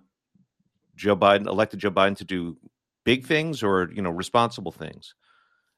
Joe 0.95 1.15
Biden 1.15 1.47
elected 1.47 1.79
Joe 1.79 1.91
Biden 1.91 2.17
to 2.17 2.25
do 2.25 2.57
big 3.05 3.25
things 3.25 3.63
or 3.63 3.89
you 3.93 4.01
know 4.01 4.11
responsible 4.11 4.71
things?" 4.71 5.13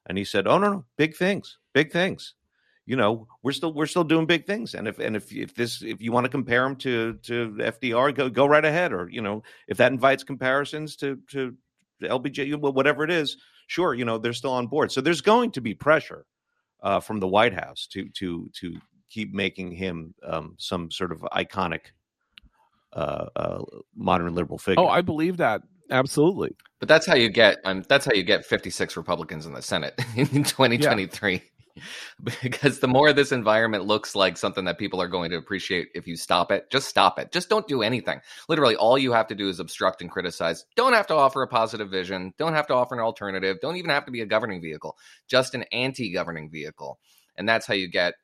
And 0.06 0.18
he 0.18 0.24
said, 0.24 0.48
"Oh 0.48 0.58
no, 0.58 0.72
no, 0.72 0.84
big 0.96 1.14
things, 1.14 1.58
big 1.74 1.92
things." 1.92 2.34
You 2.84 2.96
know, 2.96 3.28
we're 3.42 3.52
still 3.52 3.72
we're 3.72 3.86
still 3.86 4.04
doing 4.04 4.26
big 4.26 4.46
things, 4.46 4.74
and 4.74 4.88
if 4.88 4.98
and 4.98 5.14
if 5.14 5.32
if 5.32 5.54
this 5.54 5.82
if 5.82 6.00
you 6.00 6.10
want 6.10 6.24
to 6.24 6.30
compare 6.30 6.64
him 6.64 6.76
to 6.76 7.14
to 7.14 7.56
FDR, 7.58 8.14
go 8.14 8.28
go 8.28 8.46
right 8.46 8.64
ahead. 8.64 8.92
Or 8.92 9.08
you 9.08 9.22
know, 9.22 9.44
if 9.68 9.76
that 9.76 9.92
invites 9.92 10.24
comparisons 10.24 10.96
to 10.96 11.18
to 11.30 11.56
LBJ, 12.02 12.56
whatever 12.56 13.04
it 13.04 13.10
is, 13.10 13.36
sure, 13.68 13.94
you 13.94 14.04
know 14.04 14.18
they're 14.18 14.32
still 14.32 14.52
on 14.52 14.66
board. 14.66 14.90
So 14.90 15.00
there's 15.00 15.20
going 15.20 15.52
to 15.52 15.60
be 15.60 15.74
pressure 15.74 16.26
uh, 16.82 16.98
from 16.98 17.20
the 17.20 17.28
White 17.28 17.54
House 17.54 17.86
to 17.92 18.08
to 18.10 18.50
to 18.60 18.76
keep 19.10 19.32
making 19.32 19.72
him 19.72 20.14
um, 20.26 20.54
some 20.58 20.90
sort 20.90 21.12
of 21.12 21.20
iconic 21.32 21.92
uh, 22.94 23.26
uh, 23.36 23.62
modern 23.94 24.34
liberal 24.34 24.58
figure. 24.58 24.82
oh 24.82 24.88
i 24.88 25.00
believe 25.00 25.38
that 25.38 25.62
absolutely 25.90 26.54
But 26.78 26.88
that's 26.88 27.06
how 27.06 27.14
you 27.14 27.28
get 27.28 27.58
um, 27.64 27.84
that's 27.88 28.04
how 28.04 28.12
you 28.12 28.22
get 28.22 28.44
56 28.44 28.96
Republicans 28.96 29.46
in 29.46 29.52
the 29.52 29.62
Senate 29.62 29.94
in 30.16 30.44
2023. 30.44 31.42
Because 32.42 32.78
the 32.78 32.88
more 32.88 33.12
this 33.12 33.32
environment 33.32 33.86
looks 33.86 34.14
like 34.14 34.36
something 34.36 34.64
that 34.66 34.78
people 34.78 35.00
are 35.00 35.08
going 35.08 35.30
to 35.30 35.36
appreciate 35.36 35.88
if 35.94 36.06
you 36.06 36.16
stop 36.16 36.52
it, 36.52 36.70
just 36.70 36.88
stop 36.88 37.18
it. 37.18 37.32
Just 37.32 37.48
don't 37.48 37.66
do 37.66 37.82
anything. 37.82 38.20
Literally 38.48 38.76
all 38.76 38.98
you 38.98 39.12
have 39.12 39.26
to 39.28 39.34
do 39.34 39.48
is 39.48 39.58
obstruct 39.60 40.02
and 40.02 40.10
criticize. 40.10 40.64
Don't 40.76 40.92
have 40.92 41.06
to 41.08 41.14
offer 41.14 41.42
a 41.42 41.48
positive 41.48 41.90
vision, 41.90 42.32
don't 42.38 42.54
have 42.54 42.66
to 42.68 42.74
offer 42.74 42.94
an 42.94 43.00
alternative, 43.00 43.58
don't 43.60 43.76
even 43.76 43.90
have 43.90 44.04
to 44.06 44.12
be 44.12 44.20
a 44.20 44.26
governing 44.26 44.60
vehicle, 44.60 44.96
just 45.26 45.54
an 45.54 45.64
anti-governing 45.72 46.50
vehicle. 46.50 46.98
And 47.36 47.48
that's 47.48 47.66
how 47.66 47.74
you 47.74 47.88
get 47.88 48.14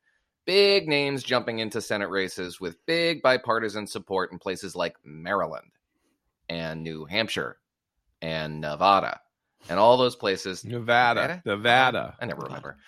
big 0.44 0.88
names 0.88 1.22
jumping 1.22 1.58
into 1.58 1.80
Senate 1.80 2.10
races 2.10 2.60
with 2.60 2.84
big 2.86 3.22
bipartisan 3.22 3.86
support 3.86 4.32
in 4.32 4.38
places 4.38 4.76
like 4.76 4.96
Maryland 5.04 5.72
and 6.48 6.82
New 6.82 7.04
Hampshire 7.04 7.58
and 8.22 8.60
Nevada 8.60 9.20
and 9.68 9.78
all 9.78 9.96
those 9.96 10.16
places. 10.16 10.64
nevada 10.64 11.42
nevada 11.44 12.16
I 12.20 12.26
never 12.26 12.42
remember. 12.42 12.78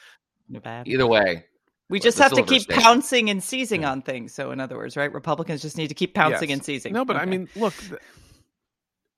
Nevada. 0.51 0.91
Either 0.91 1.07
way, 1.07 1.45
We 1.89 2.01
just 2.01 2.19
have 2.19 2.33
to 2.33 2.43
keep 2.43 2.63
state. 2.63 2.79
pouncing 2.79 3.31
and 3.31 3.43
seizing 3.43 3.83
Yeah. 3.83 3.93
on 3.93 4.03
things. 4.03 4.35
So, 4.35 4.51
in 4.51 4.61
other 4.61 4.77
words, 4.77 4.97
right? 4.97 5.13
Republicans 5.13 5.63
just 5.63 5.77
need 5.79 5.89
to 5.89 5.95
keep 5.95 6.15
pouncing 6.15 6.51
Yes. 6.51 6.57
and 6.59 6.65
seizing. 6.65 6.93
no 6.93 7.05
but 7.05 7.17
i 7.17 7.25
mean 7.25 7.49
look 7.57 7.75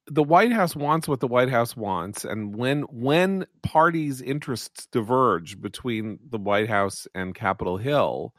the 0.09 0.22
White 0.22 0.53
House 0.53 0.74
wants 0.74 1.07
what 1.07 1.20
the 1.20 1.28
White 1.28 1.49
House 1.49 1.76
wants, 1.76 2.24
and 2.24 2.57
when 2.57 2.83
when 2.83 3.47
parties' 3.62 4.20
interests 4.20 4.87
diverge 4.91 5.61
between 5.61 6.18
the 6.28 6.39
White 6.39 6.68
House 6.68 7.07
and 7.14 7.35
Capitol 7.35 7.76
Hill, 7.76 8.35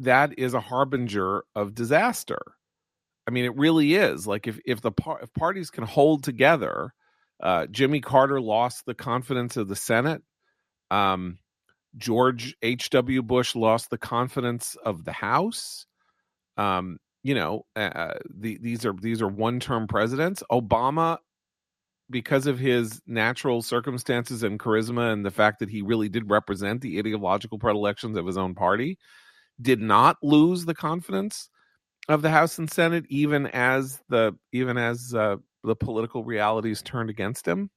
that 0.00 0.36
is 0.38 0.54
a 0.54 0.60
harbinger 0.60 1.44
of 1.54 1.74
disaster. 1.74 2.40
I 3.28 3.30
mean, 3.30 3.44
it 3.44 3.56
really 3.56 3.94
is. 3.94 4.26
Like 4.26 4.48
if 4.48 4.58
if 4.66 4.80
the 4.80 4.90
par- 4.90 5.20
if 5.22 5.32
parties 5.34 5.70
can 5.70 5.84
hold 5.84 6.24
together, 6.24 6.92
uh, 7.40 7.66
Jimmy 7.66 8.00
Carter 8.00 8.40
lost 8.40 8.86
the 8.86 8.94
confidence 8.94 9.56
of 9.56 9.68
the 9.68 9.76
Senate. 9.76 10.22
Um, 10.90 11.38
George 11.96 12.54
H. 12.62 12.90
W. 12.90 13.22
Bush 13.22 13.54
lost 13.54 13.90
the 13.90 13.98
confidence 13.98 14.76
of 14.84 15.04
the 15.04 15.12
House. 15.12 15.86
Um, 16.56 16.98
you 17.22 17.34
know, 17.34 17.66
uh, 17.74 17.80
uh, 17.80 18.18
the, 18.32 18.58
these 18.58 18.86
are 18.86 18.92
these 18.92 19.20
are 19.20 19.28
one 19.28 19.60
term 19.60 19.86
presidents. 19.88 20.42
Obama, 20.50 21.18
because 22.08 22.46
of 22.46 22.58
his 22.58 23.00
natural 23.06 23.62
circumstances 23.62 24.42
and 24.42 24.60
charisma, 24.60 25.12
and 25.12 25.24
the 25.24 25.30
fact 25.30 25.58
that 25.58 25.68
he 25.68 25.82
really 25.82 26.08
did 26.08 26.30
represent 26.30 26.80
the 26.80 26.98
ideological 26.98 27.58
predilections 27.58 28.16
of 28.16 28.26
his 28.26 28.36
own 28.36 28.54
party, 28.54 28.98
did 29.60 29.80
not 29.80 30.16
lose 30.22 30.64
the 30.64 30.74
confidence 30.74 31.48
of 32.08 32.22
the 32.22 32.30
House 32.30 32.58
and 32.58 32.70
Senate, 32.70 33.04
even 33.08 33.46
as 33.48 34.00
the 34.08 34.32
even 34.52 34.78
as 34.78 35.14
uh, 35.14 35.36
the 35.64 35.76
political 35.76 36.24
realities 36.24 36.82
turned 36.82 37.10
against 37.10 37.46
him, 37.46 37.70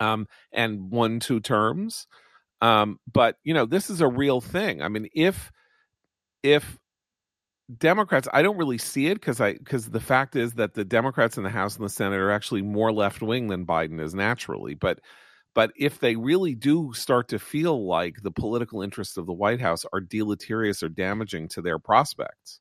um, 0.00 0.26
and 0.52 0.90
won 0.90 1.20
two 1.20 1.40
terms. 1.40 2.06
Um, 2.64 2.98
but 3.12 3.36
you 3.44 3.52
know, 3.52 3.66
this 3.66 3.90
is 3.90 4.00
a 4.00 4.08
real 4.08 4.40
thing. 4.40 4.80
I 4.80 4.88
mean, 4.88 5.06
if 5.14 5.52
if 6.42 6.78
Democrats, 7.76 8.26
I 8.32 8.40
don't 8.40 8.56
really 8.56 8.78
see 8.78 9.08
it 9.08 9.16
because 9.16 9.38
I 9.38 9.52
because 9.52 9.90
the 9.90 10.00
fact 10.00 10.34
is 10.34 10.54
that 10.54 10.72
the 10.72 10.84
Democrats 10.84 11.36
in 11.36 11.44
the 11.44 11.50
House 11.50 11.76
and 11.76 11.84
the 11.84 11.90
Senate 11.90 12.18
are 12.18 12.30
actually 12.30 12.62
more 12.62 12.90
left 12.90 13.20
wing 13.20 13.48
than 13.48 13.66
Biden 13.66 14.00
is 14.00 14.14
naturally. 14.14 14.72
But 14.72 15.00
but 15.54 15.72
if 15.76 15.98
they 15.98 16.16
really 16.16 16.54
do 16.54 16.94
start 16.94 17.28
to 17.28 17.38
feel 17.38 17.86
like 17.86 18.22
the 18.22 18.30
political 18.30 18.80
interests 18.80 19.18
of 19.18 19.26
the 19.26 19.34
White 19.34 19.60
House 19.60 19.84
are 19.92 20.00
deleterious 20.00 20.82
or 20.82 20.88
damaging 20.88 21.48
to 21.48 21.60
their 21.60 21.78
prospects, 21.78 22.60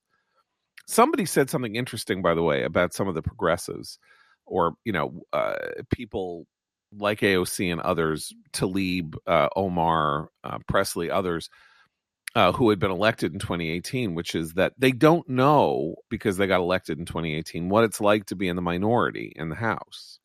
somebody 0.85 1.25
said 1.25 1.49
something 1.49 1.77
interesting, 1.77 2.21
by 2.21 2.33
the 2.33 2.43
way, 2.43 2.63
about 2.63 2.93
some 2.93 3.07
of 3.07 3.15
the 3.15 3.21
progressives 3.21 3.99
or 4.45 4.73
you 4.83 4.91
know 4.91 5.21
uh, 5.31 5.55
people 5.93 6.45
like 6.97 7.21
AOC 7.21 7.71
and 7.71 7.81
others, 7.81 8.33
Tlaib, 8.51 9.15
uh, 9.27 9.49
Omar, 9.55 10.29
uh, 10.43 10.59
Pressley, 10.67 11.09
others 11.09 11.49
uh, 12.35 12.51
who 12.51 12.69
had 12.69 12.79
been 12.79 12.91
elected 12.91 13.33
in 13.33 13.39
2018, 13.39 14.15
which 14.15 14.35
is 14.35 14.53
that 14.53 14.73
they 14.77 14.91
don't 14.91 15.27
know 15.29 15.95
because 16.09 16.37
they 16.37 16.47
got 16.47 16.59
elected 16.59 16.97
in 16.97 17.05
2018 17.05 17.69
what 17.69 17.83
it's 17.83 18.01
like 18.01 18.25
to 18.25 18.35
be 18.35 18.47
in 18.47 18.55
the 18.55 18.61
minority 18.61 19.31
in 19.35 19.49
the 19.49 19.55
House. 19.55 20.19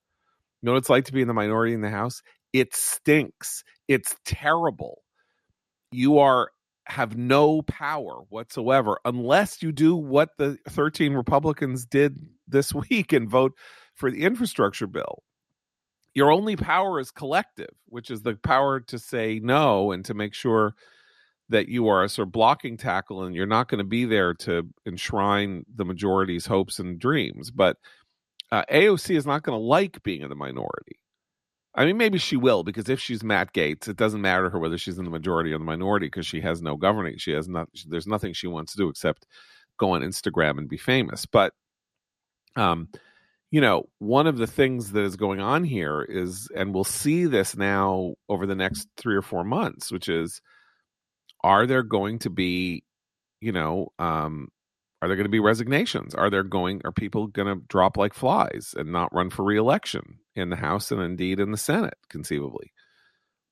You 0.63 0.67
know 0.67 0.73
what 0.73 0.79
it's 0.79 0.91
like 0.91 1.05
to 1.07 1.13
be 1.13 1.23
in 1.23 1.29
the 1.29 1.35
minority 1.35 1.75
in 1.75 1.83
the 1.83 1.91
House? 1.91 2.23
It 2.53 2.75
stinks. 2.75 3.63
It's 3.89 4.17
terrible. 4.25 5.03
You 5.93 6.19
are 6.19 6.51
have 6.87 7.19
no 7.19 7.61
power 7.63 8.23
whatsoever 8.31 8.99
unless 9.05 9.63
you 9.63 9.71
do 9.73 9.95
what 9.95 10.31
the 10.39 10.57
13 10.71 11.13
Republicans 11.13 11.85
did 11.85 12.17
this 12.47 12.73
week 12.91 13.13
and 13.13 13.29
vote 13.29 13.53
for 13.95 14.11
the 14.11 14.23
infrastructure 14.23 14.87
bill. 14.87 15.23
Your 16.15 16.31
only 16.33 16.57
power 16.57 16.99
is 16.99 17.11
collective, 17.11 17.71
which 17.87 18.11
is 18.11 18.23
the 18.23 18.35
power 18.35 18.81
to 18.81 18.99
say 18.99 19.41
no 19.43 19.93
and 19.93 20.05
to 20.07 20.15
make 20.15 20.35
sure 20.35 20.75
that 21.51 21.69
you 21.69 21.89
are 21.89 22.05
a 22.05 22.09
sort 22.09 22.29
of 22.29 22.33
blocking 22.33 22.77
tackle 22.77 23.23
and 23.23 23.35
you're 23.35 23.47
not 23.47 23.69
going 23.69 23.79
to 23.79 23.85
be 23.85 24.05
there 24.05 24.35
to 24.35 24.69
enshrine 24.87 25.65
the 25.75 25.85
majority's 25.85 26.47
hopes 26.47 26.79
and 26.79 26.99
dreams. 26.99 27.51
But 27.51 27.77
uh, 28.51 28.65
AOC 28.71 29.17
is 29.17 29.27
not 29.27 29.43
going 29.43 29.59
to 29.59 29.65
like 29.65 30.03
being 30.03 30.23
in 30.23 30.29
the 30.29 30.35
minority. 30.35 30.99
I 31.75 31.85
mean, 31.85 31.97
maybe 31.97 32.19
she 32.19 32.37
will 32.37 32.65
because 32.65 32.89
if 32.89 32.99
she's 32.99 33.23
Matt 33.23 33.53
Gaetz, 33.53 33.89
it 33.89 33.97
doesn't 33.97 34.21
matter 34.21 34.45
to 34.45 34.51
her 34.51 34.59
whether 34.59 34.79
she's 34.79 34.99
in 34.99 35.05
the 35.05 35.11
majority 35.11 35.53
or 35.53 35.59
the 35.59 35.65
minority 35.65 36.07
because 36.07 36.27
she 36.27 36.41
has 36.41 36.61
no 36.61 36.77
governing. 36.77 37.19
She 37.19 37.33
has 37.33 37.47
not. 37.47 37.69
There's 37.87 38.07
nothing 38.07 38.33
she 38.33 38.49
wants 38.49 38.73
to 38.73 38.79
do 38.79 38.89
except 38.89 39.27
go 39.79 39.91
on 39.93 40.01
Instagram 40.03 40.59
and 40.59 40.69
be 40.69 40.77
famous. 40.77 41.25
But, 41.25 41.53
um, 42.57 42.89
you 43.51 43.61
know, 43.61 43.89
one 43.99 44.27
of 44.27 44.37
the 44.37 44.47
things 44.47 44.93
that 44.93 45.05
is 45.05 45.17
going 45.17 45.41
on 45.41 45.65
here 45.65 46.03
is, 46.03 46.49
and 46.55 46.75
we'll 46.75 46.85
see 46.85 47.25
this 47.25 47.57
now 47.57 48.15
over 48.29 48.47
the 48.47 48.55
next 48.55 48.89
three 48.97 49.17
or 49.17 49.23
four 49.23 49.45
months, 49.45 49.91
which 49.91 50.09
is 50.09 50.41
are 51.43 51.67
there 51.67 51.83
going 51.83 52.19
to 52.19 52.31
be 52.31 52.83
you 53.41 53.53
know 53.53 53.89
um 53.99 54.49
are 55.01 55.07
there 55.07 55.17
going 55.17 55.27
to 55.27 55.31
be 55.31 55.41
resignations? 55.41 56.15
Are 56.15 56.29
there 56.29 56.43
going 56.43 56.83
are 56.85 56.93
people 56.93 57.29
going 57.29 57.47
to 57.47 57.65
drop 57.69 57.97
like 57.97 58.15
flies 58.15 58.75
and 58.77 58.91
not 58.93 59.15
run 59.15 59.31
for 59.31 59.45
reelection 59.45 60.19
in 60.35 60.51
the 60.51 60.57
house 60.57 60.91
and 60.91 61.01
indeed 61.01 61.41
in 61.41 61.53
the 61.53 61.57
senate 61.57 61.97
conceivably? 62.11 62.73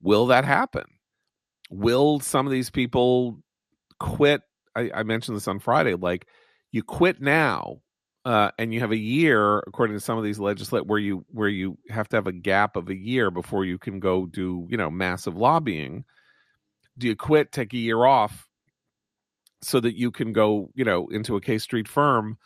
Will 0.02 0.26
that 0.26 0.44
happen? 0.44 0.84
Will 1.70 2.20
some 2.20 2.46
of 2.46 2.52
these 2.52 2.70
people 2.70 3.38
quit? 4.00 4.42
I, 4.74 4.90
I 4.92 5.02
mentioned 5.04 5.36
this 5.36 5.48
on 5.48 5.58
friday 5.58 5.94
like 5.94 6.26
you 6.70 6.82
quit 6.82 7.20
now 7.22 7.78
uh, 8.26 8.50
and 8.58 8.74
you 8.74 8.80
have 8.80 8.92
a 8.92 8.98
year 8.98 9.60
according 9.60 9.96
to 9.96 10.00
some 10.00 10.18
of 10.18 10.24
these 10.24 10.38
legislate 10.38 10.86
where 10.86 10.98
you 10.98 11.24
where 11.30 11.48
you 11.48 11.78
have 11.88 12.08
to 12.08 12.16
have 12.16 12.26
a 12.26 12.32
gap 12.32 12.76
of 12.76 12.90
a 12.90 12.94
year 12.94 13.30
before 13.30 13.64
you 13.64 13.78
can 13.78 14.00
go 14.00 14.26
do 14.26 14.66
you 14.68 14.76
know 14.76 14.90
massive 14.90 15.36
lobbying 15.36 16.04
do 16.98 17.06
you 17.06 17.16
quit, 17.16 17.52
take 17.52 17.72
a 17.72 17.78
year 17.78 18.04
off 18.04 18.48
so 19.62 19.80
that 19.80 19.96
you 19.96 20.10
can 20.10 20.32
go, 20.32 20.70
you 20.74 20.84
know, 20.84 21.08
into 21.08 21.36
a 21.36 21.40
K 21.40 21.58
Street 21.58 21.88
firm 21.88 22.38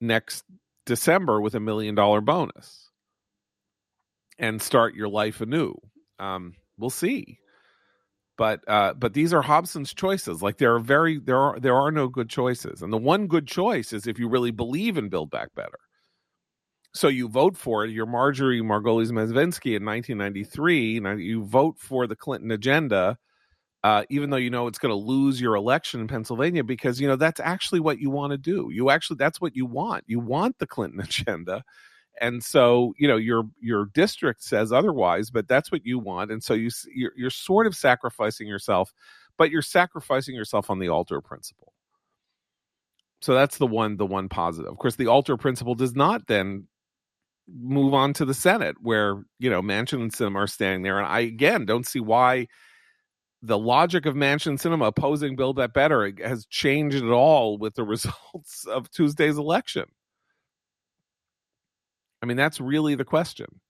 next 0.00 0.44
December 0.86 1.40
with 1.40 1.54
a 1.54 1.60
million 1.60 1.94
dollar 1.94 2.20
bonus 2.20 2.90
and 4.38 4.60
start 4.60 4.94
your 4.94 5.08
life 5.08 5.40
anew? 5.40 5.74
Um, 6.18 6.54
we'll 6.78 6.90
see. 6.90 7.38
But 8.42 8.60
uh, 8.66 8.94
but 8.94 9.14
these 9.14 9.32
are 9.32 9.40
Hobson's 9.40 9.94
choices. 9.94 10.42
Like 10.42 10.58
there 10.58 10.74
are 10.74 10.80
very 10.80 11.20
there 11.20 11.38
are 11.38 11.60
there 11.60 11.76
are 11.76 11.92
no 11.92 12.08
good 12.08 12.28
choices, 12.28 12.82
and 12.82 12.92
the 12.92 12.98
one 12.98 13.28
good 13.28 13.46
choice 13.46 13.92
is 13.92 14.08
if 14.08 14.18
you 14.18 14.28
really 14.28 14.50
believe 14.50 14.98
in 14.98 15.08
Build 15.08 15.30
Back 15.30 15.54
Better. 15.54 15.78
So 16.92 17.06
you 17.06 17.28
vote 17.28 17.56
for 17.56 17.84
it. 17.84 17.92
You're 17.92 18.04
Marjorie 18.04 18.60
Margolies 18.60 19.12
Mezvinsky 19.12 19.76
in 19.76 19.86
1993. 19.86 21.00
You 21.22 21.44
vote 21.44 21.76
for 21.78 22.08
the 22.08 22.16
Clinton 22.16 22.50
agenda 22.50 23.16
uh, 23.84 24.04
even 24.10 24.30
though 24.30 24.36
you 24.36 24.50
know 24.50 24.66
it's 24.66 24.78
going 24.78 24.92
to 24.92 24.96
lose 24.96 25.40
your 25.40 25.56
election 25.56 26.00
in 26.00 26.08
Pennsylvania, 26.08 26.62
because 26.62 27.00
you 27.00 27.08
know 27.08 27.16
that's 27.16 27.40
actually 27.40 27.80
what 27.80 27.98
you 27.98 28.10
want 28.10 28.30
to 28.30 28.38
do. 28.38 28.68
You 28.72 28.90
actually 28.90 29.16
that's 29.16 29.40
what 29.40 29.56
you 29.56 29.66
want. 29.66 30.04
You 30.06 30.20
want 30.20 30.58
the 30.58 30.66
Clinton 30.66 31.00
agenda, 31.04 31.64
and 32.20 32.42
so 32.42 32.94
you 32.98 33.08
know 33.08 33.16
your 33.16 33.44
your 33.60 33.86
district 33.94 34.42
says 34.42 34.72
otherwise, 34.72 35.30
but 35.30 35.48
that's 35.48 35.72
what 35.72 35.84
you 35.84 35.98
want, 35.98 36.30
and 36.30 36.42
so 36.42 36.54
you 36.54 36.70
you're, 36.94 37.12
you're 37.16 37.30
sort 37.30 37.66
of 37.66 37.74
sacrificing 37.74 38.46
yourself, 38.46 38.92
but 39.38 39.50
you're 39.50 39.62
sacrificing 39.62 40.34
yourself 40.34 40.70
on 40.70 40.78
the 40.78 40.88
altar 40.88 41.20
principle. 41.20 41.72
So 43.20 43.34
that's 43.34 43.58
the 43.58 43.66
one 43.66 43.96
the 43.96 44.06
one 44.06 44.28
positive. 44.28 44.70
Of 44.70 44.78
course, 44.78 44.96
the 44.96 45.06
altar 45.06 45.36
principle 45.36 45.74
does 45.74 45.94
not 45.94 46.26
then 46.26 46.66
move 47.48 47.94
on 47.94 48.12
to 48.14 48.24
the 48.24 48.34
Senate, 48.34 48.76
where 48.80 49.22
you 49.38 49.50
know 49.50 49.62
Manchin 49.62 50.02
and 50.02 50.12
Sinema 50.12 50.36
are 50.36 50.46
standing 50.46 50.82
there, 50.82 50.98
and 50.98 51.06
I 51.06 51.20
again 51.20 51.64
don't 51.64 51.86
see 51.86 52.00
why 52.00 52.48
the 53.42 53.58
logic 53.58 54.06
of 54.06 54.14
Manchin 54.14 54.58
Sinema 54.60 54.86
opposing 54.86 55.34
Build 55.34 55.56
that 55.56 55.72
Better 55.74 56.12
has 56.24 56.46
changed 56.46 56.96
at 56.96 57.10
all 57.10 57.58
with 57.58 57.74
the 57.74 57.84
results 57.84 58.66
of 58.66 58.90
Tuesday's 58.90 59.38
election. 59.38 59.84
I 62.22 62.26
mean, 62.26 62.36
that's 62.36 62.60
really 62.60 62.94
the 62.94 63.04
question. 63.04 63.60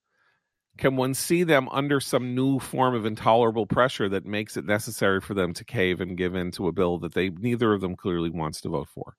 Can 0.78 0.96
one 0.96 1.14
see 1.14 1.42
them 1.42 1.68
under 1.70 2.00
some 2.00 2.34
new 2.34 2.59
form 2.59 2.94
of 2.94 3.05
intolerable 3.07 3.66
pressure 3.66 4.09
that 4.09 4.24
makes 4.24 4.57
it 4.57 4.64
necessary 4.64 5.20
for 5.20 5.34
them 5.34 5.53
to 5.55 5.64
cave 5.64 6.00
and 6.00 6.16
give 6.16 6.34
in 6.34 6.50
to 6.53 6.68
a 6.68 6.72
bill 6.72 6.98
that 6.98 7.14
they 7.14 7.28
neither 7.30 7.72
of 7.72 7.80
them 7.80 7.96
clearly 7.96 8.30
wants 8.30 8.61
to 8.62 8.70
vote 8.70 8.88
for? 8.88 9.16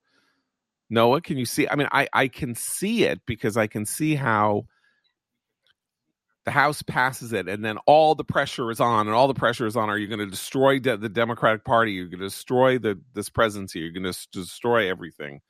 Noah, 0.89 1.21
can 1.21 1.37
you 1.37 1.45
see? 1.45 1.67
I 1.67 1.75
mean, 1.75 1.87
I, 1.91 2.07
I 2.13 2.27
can 2.27 2.55
see 2.55 3.03
it 3.03 3.21
because 3.25 3.57
I 3.57 3.67
can 3.67 3.85
see 3.85 4.15
how 4.15 4.65
the 6.45 6.51
House 6.51 6.81
passes 6.81 7.33
it, 7.33 7.47
and 7.47 7.63
then 7.63 7.77
all 7.85 8.15
the 8.15 8.23
pressure 8.23 8.69
is 8.69 8.79
on, 8.79 9.07
and 9.07 9.15
all 9.15 9.27
the 9.27 9.33
pressure 9.33 9.65
is 9.65 9.77
on. 9.77 9.89
Are 9.89 9.97
you 9.97 10.07
going 10.07 10.19
to 10.19 10.25
destroy 10.25 10.79
de- 10.79 10.97
the 10.97 11.09
Democratic 11.09 11.63
Party? 11.63 11.93
You're 11.93 12.07
going 12.07 12.19
to 12.19 12.25
destroy 12.25 12.77
the 12.77 12.99
this 13.13 13.29
presidency. 13.29 13.79
You're 13.79 13.91
going 13.91 14.03
to 14.03 14.09
s- 14.09 14.27
destroy 14.31 14.89
everything. 14.89 15.41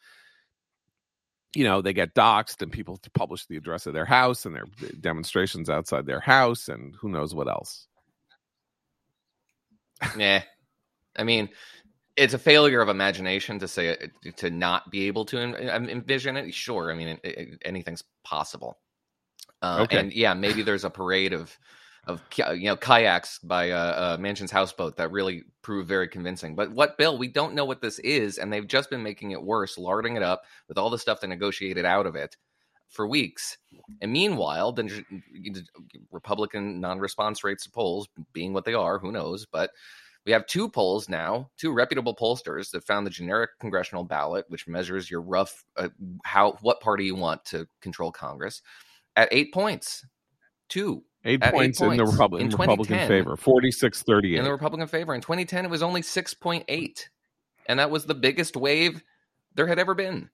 You 1.55 1.65
know, 1.65 1.81
they 1.81 1.93
get 1.93 2.15
doxxed, 2.15 2.61
and 2.61 2.71
people 2.71 2.99
publish 3.13 3.45
the 3.45 3.57
address 3.57 3.85
of 3.85 3.93
their 3.93 4.05
house 4.05 4.45
and 4.45 4.55
their 4.55 4.65
demonstrations 4.99 5.69
outside 5.69 6.05
their 6.05 6.19
house, 6.19 6.67
and 6.67 6.95
who 6.95 7.09
knows 7.09 7.35
what 7.35 7.47
else. 7.47 7.87
yeah, 10.17 10.43
I 11.15 11.23
mean, 11.23 11.49
it's 12.15 12.33
a 12.33 12.39
failure 12.39 12.81
of 12.81 12.89
imagination 12.89 13.59
to 13.59 13.67
say 13.67 14.09
to 14.37 14.49
not 14.49 14.89
be 14.89 15.07
able 15.07 15.25
to 15.25 15.37
envision 15.39 16.37
it. 16.37 16.53
Sure, 16.53 16.91
I 16.91 16.95
mean, 16.95 17.07
it, 17.07 17.19
it, 17.23 17.61
anything's 17.63 18.03
possible 18.23 18.77
uh, 19.63 19.79
okay. 19.83 19.97
And 19.97 20.13
yeah, 20.13 20.33
maybe 20.33 20.61
there's 20.61 20.83
a 20.83 20.89
parade 20.89 21.33
of 21.33 21.57
of 22.05 22.21
you 22.37 22.65
know 22.65 22.75
kayaks 22.75 23.39
by 23.39 23.71
uh, 23.71 23.77
uh, 23.77 24.17
Manchin's 24.17 24.51
houseboat 24.51 24.97
that 24.97 25.11
really 25.11 25.43
proved 25.61 25.87
very 25.87 26.07
convincing. 26.07 26.55
But 26.55 26.71
what 26.71 26.97
bill? 26.97 27.17
We 27.17 27.27
don't 27.27 27.53
know 27.53 27.65
what 27.65 27.81
this 27.81 27.99
is, 27.99 28.37
and 28.37 28.51
they've 28.51 28.67
just 28.67 28.89
been 28.89 29.03
making 29.03 29.31
it 29.31 29.41
worse, 29.41 29.77
larding 29.77 30.17
it 30.17 30.23
up 30.23 30.43
with 30.67 30.77
all 30.77 30.89
the 30.89 30.99
stuff 30.99 31.21
they 31.21 31.27
negotiated 31.27 31.85
out 31.85 32.05
of 32.05 32.15
it 32.15 32.35
for 32.89 33.07
weeks. 33.07 33.57
And 34.01 34.11
meanwhile, 34.11 34.71
the 34.71 35.03
Republican 36.11 36.79
non-response 36.79 37.43
rates 37.43 37.63
to 37.63 37.71
polls 37.71 38.07
being 38.33 38.53
what 38.53 38.65
they 38.65 38.73
are, 38.73 38.99
who 38.99 39.11
knows? 39.11 39.45
But 39.45 39.71
we 40.25 40.31
have 40.31 40.45
two 40.45 40.69
polls 40.69 41.09
now, 41.09 41.49
two 41.57 41.73
reputable 41.73 42.15
pollsters 42.15 42.69
that 42.71 42.85
found 42.85 43.05
the 43.05 43.11
generic 43.11 43.51
congressional 43.59 44.03
ballot, 44.03 44.45
which 44.49 44.67
measures 44.67 45.09
your 45.09 45.21
rough 45.21 45.63
uh, 45.75 45.89
how 46.23 46.57
what 46.61 46.81
party 46.81 47.05
you 47.05 47.15
want 47.15 47.43
to 47.45 47.67
control 47.81 48.11
Congress, 48.11 48.61
at 49.15 49.29
eight 49.31 49.53
points. 49.53 50.05
Two 50.69 51.03
Eight 51.25 51.41
eight 51.43 51.51
points, 51.51 51.81
in 51.81 51.89
the 51.89 51.95
points. 51.97 52.11
Republican, 52.11 52.47
In 52.47 52.57
Republican 52.57 53.07
favor, 53.07 53.37
46 53.37 54.03
38. 54.03 54.37
in 54.37 54.43
the 54.43 54.51
Republican 54.51 54.87
favor. 54.87 55.15
In 55.15 55.21
2010, 55.21 55.65
it 55.65 55.71
was 55.71 55.81
only 55.81 56.01
6.8. 56.01 56.99
And 57.67 57.79
that 57.79 57.89
was 57.89 58.05
the 58.05 58.13
biggest 58.13 58.57
wave 58.57 59.03
there 59.55 59.67
had 59.67 59.79
ever 59.79 59.93
been. 59.93 60.29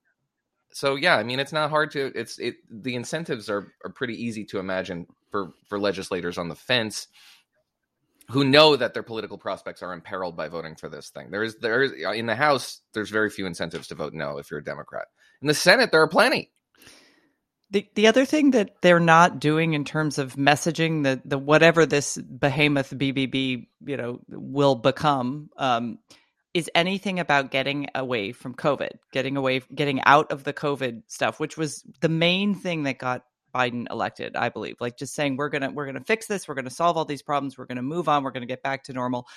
So 0.72 0.96
yeah, 0.96 1.16
I 1.16 1.24
mean 1.24 1.40
it's 1.40 1.54
not 1.54 1.70
hard 1.70 1.92
to 1.92 2.12
it's 2.16 2.38
it 2.38 2.56
the 2.70 2.96
incentives 2.96 3.50
are 3.50 3.74
are 3.84 3.92
pretty 3.92 4.24
easy 4.24 4.46
to 4.46 4.60
imagine 4.60 5.08
for 5.32 5.54
for 5.68 5.80
legislators 5.80 6.38
on 6.38 6.48
the 6.48 6.56
fence 6.56 7.08
who 8.30 8.44
know 8.44 8.76
that 8.76 8.94
their 8.94 9.02
political 9.04 9.38
prospects 9.38 9.82
are 9.82 9.94
imperiled 9.94 10.36
by 10.38 10.48
voting 10.48 10.76
for 10.76 10.88
this 10.88 11.10
thing. 11.10 11.32
There 11.32 11.44
is 11.44 11.56
there 11.58 11.82
is 11.82 11.94
in 12.16 12.28
the 12.28 12.36
House 12.36 12.82
there's 12.94 13.10
very 13.10 13.32
few 13.32 13.48
incentives 13.48 13.88
to 13.88 13.96
vote 13.96 14.14
no 14.14 14.38
if 14.38 14.52
you're 14.52 14.60
a 14.60 14.64
Democrat. 14.64 15.08
In 15.42 15.48
the 15.48 15.56
Senate 15.56 15.92
there 15.92 16.02
are 16.02 16.08
plenty. 16.08 16.52
The 17.72 17.88
the 17.96 18.08
other 18.08 18.26
thing 18.26 18.52
that 18.52 18.82
they're 18.82 19.00
not 19.00 19.40
doing 19.40 19.74
in 19.74 19.86
terms 19.86 20.18
of 20.18 20.36
messaging 20.36 21.04
the 21.04 21.22
the 21.24 21.38
whatever 21.38 21.86
this 21.86 22.18
behemoth 22.18 22.92
BBB 22.92 23.68
you 23.86 23.98
know 23.98 24.20
will 24.28 24.76
become 24.76 25.50
um, 25.58 26.00
is 26.54 26.70
anything 26.74 27.20
about 27.20 27.52
getting 27.52 27.88
away 27.94 28.32
from 28.32 28.56
COVID, 28.56 28.92
getting 29.12 29.38
away, 29.38 29.62
getting 29.74 30.02
out 30.04 30.32
of 30.32 30.44
the 30.44 30.54
COVID 30.54 31.04
stuff, 31.08 31.40
which 31.40 31.58
was 31.58 31.84
the 32.02 32.10
main 32.10 32.56
thing 32.56 32.84
that 32.84 32.98
got 32.98 33.24
Biden 33.54 33.86
elected, 33.90 34.36
I 34.36 34.50
believe. 34.50 34.78
Like 34.80 34.98
just 34.98 35.14
saying 35.14 35.38
we're 35.38 35.50
gonna 35.50 35.70
we're 35.70 35.86
gonna 35.86 36.04
fix 36.04 36.28
this, 36.28 36.48
we're 36.48 36.56
gonna 36.56 36.70
solve 36.70 36.98
all 36.98 37.06
these 37.06 37.22
problems, 37.22 37.58
we're 37.58 37.66
gonna 37.66 37.82
move 37.82 38.10
on, 38.10 38.24
we're 38.24 38.32
gonna 38.32 38.46
get 38.46 38.64
back 38.64 38.84
to 38.86 38.94
normal. 38.94 39.28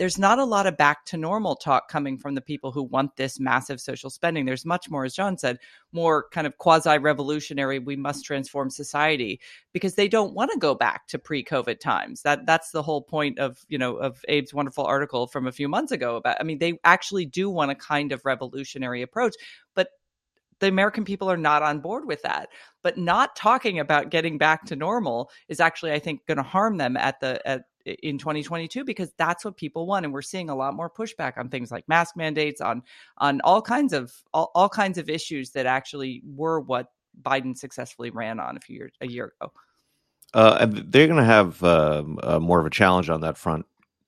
There's 0.00 0.18
not 0.18 0.38
a 0.38 0.46
lot 0.46 0.66
of 0.66 0.78
back 0.78 1.04
to 1.06 1.18
normal 1.18 1.56
talk 1.56 1.90
coming 1.90 2.16
from 2.16 2.34
the 2.34 2.40
people 2.40 2.72
who 2.72 2.84
want 2.84 3.16
this 3.16 3.38
massive 3.38 3.82
social 3.82 4.08
spending. 4.08 4.46
There's 4.46 4.64
much 4.64 4.88
more, 4.88 5.04
as 5.04 5.14
John 5.14 5.36
said, 5.36 5.58
more 5.92 6.24
kind 6.32 6.46
of 6.46 6.56
quasi 6.56 6.96
revolutionary. 6.96 7.78
We 7.78 7.96
must 7.96 8.24
transform 8.24 8.70
society 8.70 9.42
because 9.74 9.96
they 9.96 10.08
don't 10.08 10.32
want 10.32 10.52
to 10.52 10.58
go 10.58 10.74
back 10.74 11.06
to 11.08 11.18
pre-COVID 11.18 11.80
times. 11.80 12.22
That 12.22 12.46
that's 12.46 12.70
the 12.70 12.82
whole 12.82 13.02
point 13.02 13.38
of 13.38 13.58
you 13.68 13.76
know 13.76 13.96
of 13.96 14.24
Abe's 14.26 14.54
wonderful 14.54 14.86
article 14.86 15.26
from 15.26 15.46
a 15.46 15.52
few 15.52 15.68
months 15.68 15.92
ago 15.92 16.16
about. 16.16 16.38
I 16.40 16.44
mean, 16.44 16.60
they 16.60 16.78
actually 16.82 17.26
do 17.26 17.50
want 17.50 17.70
a 17.70 17.74
kind 17.74 18.12
of 18.12 18.24
revolutionary 18.24 19.02
approach, 19.02 19.34
but 19.74 19.88
the 20.60 20.68
American 20.68 21.04
people 21.04 21.30
are 21.30 21.36
not 21.36 21.62
on 21.62 21.80
board 21.80 22.06
with 22.06 22.22
that. 22.22 22.48
But 22.82 22.96
not 22.96 23.36
talking 23.36 23.78
about 23.78 24.08
getting 24.10 24.38
back 24.38 24.64
to 24.66 24.76
normal 24.76 25.30
is 25.48 25.60
actually, 25.60 25.92
I 25.92 25.98
think, 25.98 26.24
going 26.26 26.38
to 26.38 26.42
harm 26.42 26.78
them 26.78 26.96
at 26.96 27.20
the 27.20 27.46
at 27.46 27.64
in 27.84 28.18
2022 28.18 28.84
because 28.84 29.12
that's 29.16 29.44
what 29.44 29.56
people 29.56 29.86
want 29.86 30.04
and 30.04 30.12
we're 30.12 30.22
seeing 30.22 30.50
a 30.50 30.54
lot 30.54 30.74
more 30.74 30.90
pushback 30.90 31.38
on 31.38 31.48
things 31.48 31.70
like 31.70 31.88
mask 31.88 32.16
mandates 32.16 32.60
on 32.60 32.82
on 33.18 33.40
all 33.42 33.62
kinds 33.62 33.92
of 33.92 34.12
all, 34.34 34.50
all 34.54 34.68
kinds 34.68 34.98
of 34.98 35.08
issues 35.08 35.50
that 35.50 35.66
actually 35.66 36.22
were 36.24 36.60
what 36.60 36.88
Biden 37.22 37.56
successfully 37.56 38.10
ran 38.10 38.38
on 38.38 38.56
a 38.56 38.60
few 38.60 38.76
years 38.76 38.92
a 39.00 39.06
year 39.06 39.32
ago. 39.40 39.52
Uh, 40.32 40.66
they're 40.68 41.08
going 41.08 41.18
to 41.18 41.24
have 41.24 41.62
uh, 41.64 42.04
uh, 42.22 42.38
more 42.38 42.60
of 42.60 42.66
a 42.66 42.70
challenge 42.70 43.10
on 43.10 43.22
that 43.22 43.36
front 43.36 43.66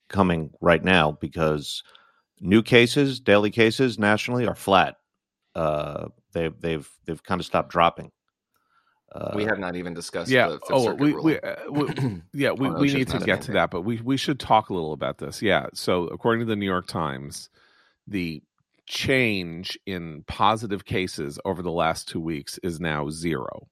coming 0.09 0.51
right 0.61 0.85
now 0.85 1.13
because 1.13 1.83
new 2.41 2.63
cases, 2.63 3.19
daily 3.19 3.51
cases 3.51 3.99
nationally 3.99 4.47
are 4.47 4.55
flat. 4.55 4.97
Uh, 5.55 6.09
they've 6.33 6.59
they've 6.61 6.89
they've 7.07 7.23
kind 7.23 7.41
of 7.41 7.47
stopped 7.47 7.71
dropping. 7.71 8.11
Uh, 9.15 9.33
we 9.35 9.45
have 9.45 9.59
not 9.59 9.77
even 9.77 9.93
discussed 9.93 10.31
yeah. 10.31 10.49
the 10.49 10.59
Fifth 10.59 10.71
Oh, 10.71 10.95
we, 10.95 11.13
we, 11.13 11.39
uh, 11.41 11.57
we 11.71 12.23
yeah, 12.33 12.53
we, 12.53 12.69
Oh, 12.69 12.73
no, 12.73 12.79
we 12.79 12.93
need 12.93 13.09
to 13.09 13.19
get 13.19 13.43
to 13.43 13.53
that, 13.53 13.71
but 13.71 13.83
we 13.83 14.01
we 14.01 14.17
should 14.17 14.41
talk 14.41 14.71
a 14.71 14.75
little 14.75 14.93
about 14.93 15.19
this. 15.19 15.43
Yeah. 15.43 15.67
So 15.75 16.05
according 16.09 16.41
to 16.41 16.47
the 16.47 16.57
New 16.57 16.67
York 16.67 16.87
Times, 16.87 17.51
the 18.07 18.43
change 18.87 19.79
in 19.87 20.25
positive 20.27 20.85
cases 20.85 21.39
over 21.45 21.63
the 21.63 21.71
last 21.71 22.09
two 22.09 22.21
weeks 22.21 22.59
is 22.63 22.81
now 22.81 23.11
zero. 23.11 23.69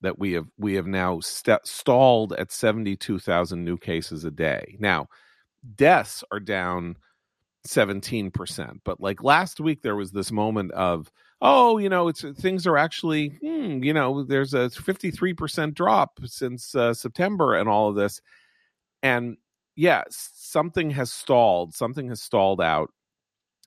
That 0.00 0.18
we 0.18 0.32
have 0.32 0.46
we 0.56 0.74
have 0.74 0.86
now 0.86 1.20
st- 1.20 1.66
stalled 1.66 2.32
at 2.32 2.50
seventy 2.50 2.96
two 2.96 3.18
thousand 3.18 3.64
new 3.64 3.76
cases 3.76 4.24
a 4.24 4.30
day. 4.30 4.76
Now, 4.78 5.08
deaths 5.74 6.24
are 6.32 6.40
down 6.40 6.96
seventeen 7.66 8.30
percent, 8.30 8.80
but 8.82 8.98
like 8.98 9.22
last 9.22 9.60
week 9.60 9.82
there 9.82 9.96
was 9.96 10.12
this 10.12 10.32
moment 10.32 10.72
of 10.72 11.12
oh, 11.40 11.78
you 11.78 11.88
know, 11.88 12.08
it's 12.08 12.22
things 12.38 12.66
are 12.66 12.76
actually, 12.76 13.28
hmm, 13.28 13.82
you 13.82 13.92
know, 13.92 14.22
there's 14.22 14.54
a 14.54 14.68
53% 14.68 15.74
drop 15.74 16.20
since 16.24 16.74
uh, 16.74 16.92
September 16.92 17.54
and 17.54 17.68
all 17.68 17.88
of 17.88 17.94
this. 17.94 18.20
And 19.02 19.36
yeah, 19.76 20.02
something 20.10 20.90
has 20.90 21.10
stalled, 21.10 21.74
something 21.74 22.08
has 22.08 22.20
stalled 22.20 22.60
out, 22.60 22.90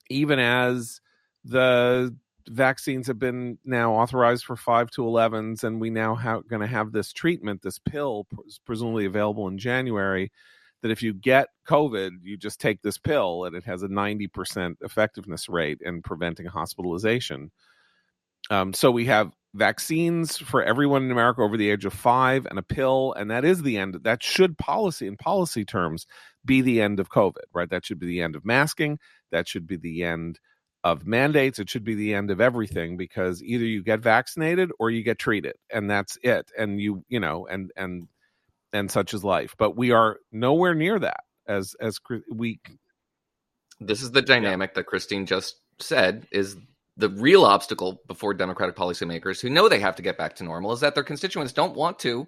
even 0.08 0.38
as 0.38 1.00
the 1.44 2.16
vaccines 2.48 3.06
have 3.06 3.18
been 3.18 3.58
now 3.64 3.94
authorized 3.94 4.44
for 4.44 4.54
5 4.54 4.90
to 4.90 5.02
11s 5.02 5.64
and 5.64 5.80
we 5.80 5.90
now 5.90 6.14
have 6.14 6.46
going 6.46 6.60
to 6.60 6.66
have 6.66 6.92
this 6.92 7.10
treatment 7.10 7.62
this 7.62 7.78
pill 7.78 8.26
presumably 8.66 9.06
available 9.06 9.48
in 9.48 9.56
January 9.56 10.30
that 10.84 10.90
if 10.90 11.02
you 11.02 11.14
get 11.14 11.48
COVID, 11.66 12.18
you 12.22 12.36
just 12.36 12.60
take 12.60 12.82
this 12.82 12.98
pill 12.98 13.46
and 13.46 13.56
it 13.56 13.64
has 13.64 13.82
a 13.82 13.88
90% 13.88 14.76
effectiveness 14.82 15.48
rate 15.48 15.78
in 15.80 16.02
preventing 16.02 16.44
hospitalization. 16.44 17.50
Um, 18.50 18.74
so 18.74 18.90
we 18.90 19.06
have 19.06 19.32
vaccines 19.54 20.36
for 20.36 20.62
everyone 20.62 21.02
in 21.04 21.10
America 21.10 21.40
over 21.40 21.56
the 21.56 21.70
age 21.70 21.86
of 21.86 21.94
five 21.94 22.44
and 22.44 22.58
a 22.58 22.62
pill, 22.62 23.14
and 23.16 23.30
that 23.30 23.46
is 23.46 23.62
the 23.62 23.78
end. 23.78 23.98
That 24.02 24.22
should 24.22 24.58
policy 24.58 25.06
in 25.06 25.16
policy 25.16 25.64
terms 25.64 26.06
be 26.44 26.60
the 26.60 26.82
end 26.82 27.00
of 27.00 27.08
COVID, 27.08 27.44
right? 27.54 27.70
That 27.70 27.86
should 27.86 27.98
be 27.98 28.06
the 28.06 28.20
end 28.20 28.36
of 28.36 28.44
masking. 28.44 28.98
That 29.32 29.48
should 29.48 29.66
be 29.66 29.76
the 29.76 30.04
end 30.04 30.38
of 30.82 31.06
mandates. 31.06 31.58
It 31.58 31.70
should 31.70 31.84
be 31.84 31.94
the 31.94 32.12
end 32.12 32.30
of 32.30 32.42
everything 32.42 32.98
because 32.98 33.42
either 33.42 33.64
you 33.64 33.82
get 33.82 34.00
vaccinated 34.00 34.70
or 34.78 34.90
you 34.90 35.02
get 35.02 35.18
treated, 35.18 35.54
and 35.72 35.90
that's 35.90 36.18
it. 36.22 36.50
And 36.58 36.78
you, 36.78 37.02
you 37.08 37.20
know, 37.20 37.46
and 37.46 37.72
and 37.74 38.06
and 38.74 38.90
such 38.90 39.14
is 39.14 39.24
life. 39.24 39.54
But 39.56 39.76
we 39.76 39.92
are 39.92 40.18
nowhere 40.32 40.74
near 40.74 40.98
that 40.98 41.20
as 41.48 41.74
as 41.80 41.98
we. 42.30 42.60
This 43.80 44.02
is 44.02 44.12
the 44.12 44.22
dynamic 44.22 44.74
that 44.74 44.84
Christine 44.84 45.26
just 45.26 45.56
said 45.78 46.26
is 46.30 46.56
the 46.96 47.08
real 47.08 47.44
obstacle 47.44 48.00
before 48.06 48.34
Democratic 48.34 48.76
policymakers 48.76 49.40
who 49.40 49.50
know 49.50 49.68
they 49.68 49.80
have 49.80 49.96
to 49.96 50.02
get 50.02 50.18
back 50.18 50.36
to 50.36 50.44
normal 50.44 50.72
is 50.72 50.80
that 50.80 50.94
their 50.94 51.02
constituents 51.02 51.52
don't 51.52 51.74
want 51.74 51.98
to. 52.00 52.26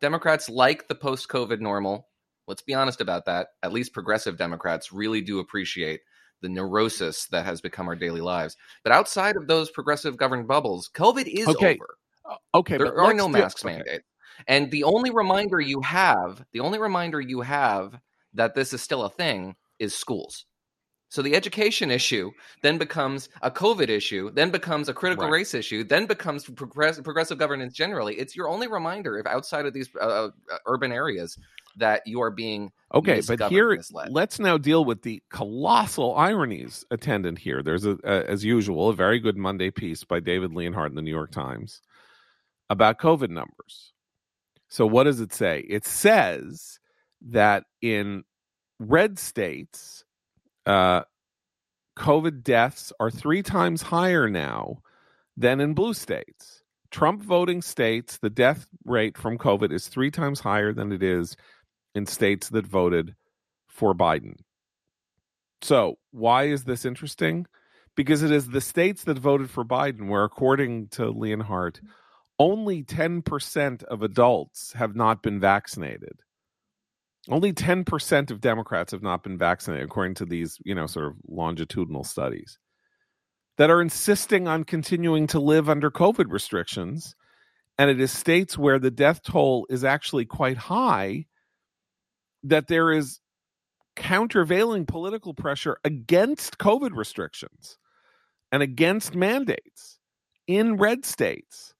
Democrats 0.00 0.48
like 0.48 0.88
the 0.88 0.94
post 0.94 1.28
COVID 1.28 1.60
normal. 1.60 2.08
Let's 2.46 2.62
be 2.62 2.72
honest 2.72 3.00
about 3.00 3.26
that. 3.26 3.48
At 3.62 3.72
least 3.72 3.92
progressive 3.92 4.38
Democrats 4.38 4.92
really 4.92 5.20
do 5.20 5.38
appreciate 5.38 6.00
the 6.40 6.48
neurosis 6.48 7.26
that 7.26 7.44
has 7.44 7.60
become 7.60 7.86
our 7.86 7.94
daily 7.94 8.22
lives. 8.22 8.56
But 8.82 8.92
outside 8.92 9.36
of 9.36 9.46
those 9.46 9.70
progressive 9.70 10.16
governed 10.16 10.48
bubbles, 10.48 10.90
COVID 10.94 11.26
is 11.26 11.46
okay. 11.48 11.74
over. 11.74 11.96
Uh, 12.28 12.58
okay, 12.58 12.78
there 12.78 12.98
are 12.98 13.12
no 13.12 13.28
masks 13.28 13.64
okay. 13.64 13.76
mandates. 13.76 14.04
And 14.46 14.70
the 14.70 14.84
only 14.84 15.10
reminder 15.10 15.60
you 15.60 15.80
have, 15.82 16.44
the 16.52 16.60
only 16.60 16.78
reminder 16.78 17.20
you 17.20 17.40
have 17.40 17.98
that 18.34 18.54
this 18.54 18.72
is 18.72 18.82
still 18.82 19.04
a 19.04 19.10
thing 19.10 19.56
is 19.78 19.94
schools. 19.94 20.44
So 21.10 21.22
the 21.22 21.34
education 21.34 21.90
issue 21.90 22.30
then 22.62 22.78
becomes 22.78 23.30
a 23.42 23.50
COVID 23.50 23.88
issue, 23.88 24.30
then 24.30 24.50
becomes 24.50 24.88
a 24.88 24.94
critical 24.94 25.24
right. 25.24 25.38
race 25.38 25.54
issue, 25.54 25.82
then 25.82 26.06
becomes 26.06 26.44
progressive, 26.44 27.02
progressive 27.02 27.36
governance 27.36 27.74
generally. 27.74 28.14
It's 28.14 28.36
your 28.36 28.48
only 28.48 28.68
reminder, 28.68 29.18
if 29.18 29.26
outside 29.26 29.66
of 29.66 29.74
these 29.74 29.90
uh, 30.00 30.28
urban 30.66 30.92
areas, 30.92 31.36
that 31.76 32.02
you 32.06 32.22
are 32.22 32.30
being 32.30 32.70
okay. 32.94 33.20
But 33.26 33.50
here, 33.50 33.76
let's 34.08 34.38
now 34.38 34.56
deal 34.56 34.84
with 34.84 35.02
the 35.02 35.20
colossal 35.30 36.14
ironies 36.16 36.84
attendant 36.92 37.38
here. 37.38 37.60
There's 37.62 37.86
a, 37.86 37.98
a, 38.04 38.30
as 38.30 38.44
usual, 38.44 38.90
a 38.90 38.94
very 38.94 39.18
good 39.18 39.36
Monday 39.36 39.72
piece 39.72 40.04
by 40.04 40.20
David 40.20 40.52
Leonhardt 40.52 40.90
in 40.90 40.96
the 40.96 41.02
New 41.02 41.10
York 41.10 41.32
Times 41.32 41.80
about 42.68 43.00
COVID 43.00 43.30
numbers. 43.30 43.92
So 44.70 44.86
what 44.86 45.04
does 45.04 45.20
it 45.20 45.32
say? 45.32 45.64
It 45.68 45.84
says 45.84 46.78
that 47.28 47.64
in 47.82 48.24
red 48.78 49.18
states 49.18 50.04
uh, 50.64 51.02
COVID 51.98 52.42
deaths 52.42 52.92
are 53.00 53.10
three 53.10 53.42
times 53.42 53.82
higher 53.82 54.28
now 54.30 54.78
than 55.36 55.60
in 55.60 55.74
blue 55.74 55.94
states. 55.94 56.62
Trump 56.90 57.22
voting 57.22 57.62
states, 57.62 58.18
the 58.18 58.30
death 58.30 58.66
rate 58.84 59.18
from 59.18 59.38
COVID 59.38 59.72
is 59.72 59.88
three 59.88 60.10
times 60.10 60.40
higher 60.40 60.72
than 60.72 60.92
it 60.92 61.02
is 61.02 61.36
in 61.94 62.06
states 62.06 62.48
that 62.50 62.66
voted 62.66 63.14
for 63.68 63.94
Biden. 63.94 64.36
So, 65.62 65.98
why 66.10 66.44
is 66.44 66.64
this 66.64 66.84
interesting? 66.84 67.46
Because 67.96 68.22
it 68.22 68.30
is 68.30 68.48
the 68.48 68.60
states 68.60 69.04
that 69.04 69.18
voted 69.18 69.50
for 69.50 69.64
Biden 69.64 70.08
where, 70.08 70.24
according 70.24 70.88
to 70.88 71.10
Leonhardt, 71.10 71.80
only 72.40 72.82
10% 72.82 73.84
of 73.84 74.02
adults 74.02 74.72
have 74.72 74.96
not 74.96 75.22
been 75.22 75.38
vaccinated. 75.38 76.18
Only 77.28 77.52
10% 77.52 78.30
of 78.30 78.40
Democrats 78.40 78.90
have 78.90 79.02
not 79.02 79.22
been 79.22 79.38
vaccinated, 79.38 79.84
according 79.84 80.14
to 80.14 80.24
these, 80.24 80.58
you 80.64 80.74
know, 80.74 80.86
sort 80.86 81.06
of 81.06 81.14
longitudinal 81.28 82.02
studies 82.02 82.58
that 83.58 83.70
are 83.70 83.82
insisting 83.82 84.48
on 84.48 84.64
continuing 84.64 85.26
to 85.26 85.38
live 85.38 85.68
under 85.68 85.90
COVID 85.90 86.32
restrictions 86.32 87.14
and 87.80 87.90
it 87.90 88.00
is 88.00 88.12
states 88.12 88.58
where 88.58 88.78
the 88.78 88.90
death 88.90 89.22
toll 89.22 89.66
is 89.70 89.84
actually 89.84 90.24
quite 90.24 90.56
high 90.56 91.26
that 92.42 92.68
there 92.68 92.92
is 92.92 93.20
countervailing 93.96 94.86
political 94.86 95.34
pressure 95.34 95.78
against 95.84 96.58
COVID 96.58 96.96
restrictions 96.96 97.78
and 98.52 98.62
against 98.62 99.14
mandates 99.14 99.98
in 100.46 100.76
red 100.76 101.04
states. 101.04 101.74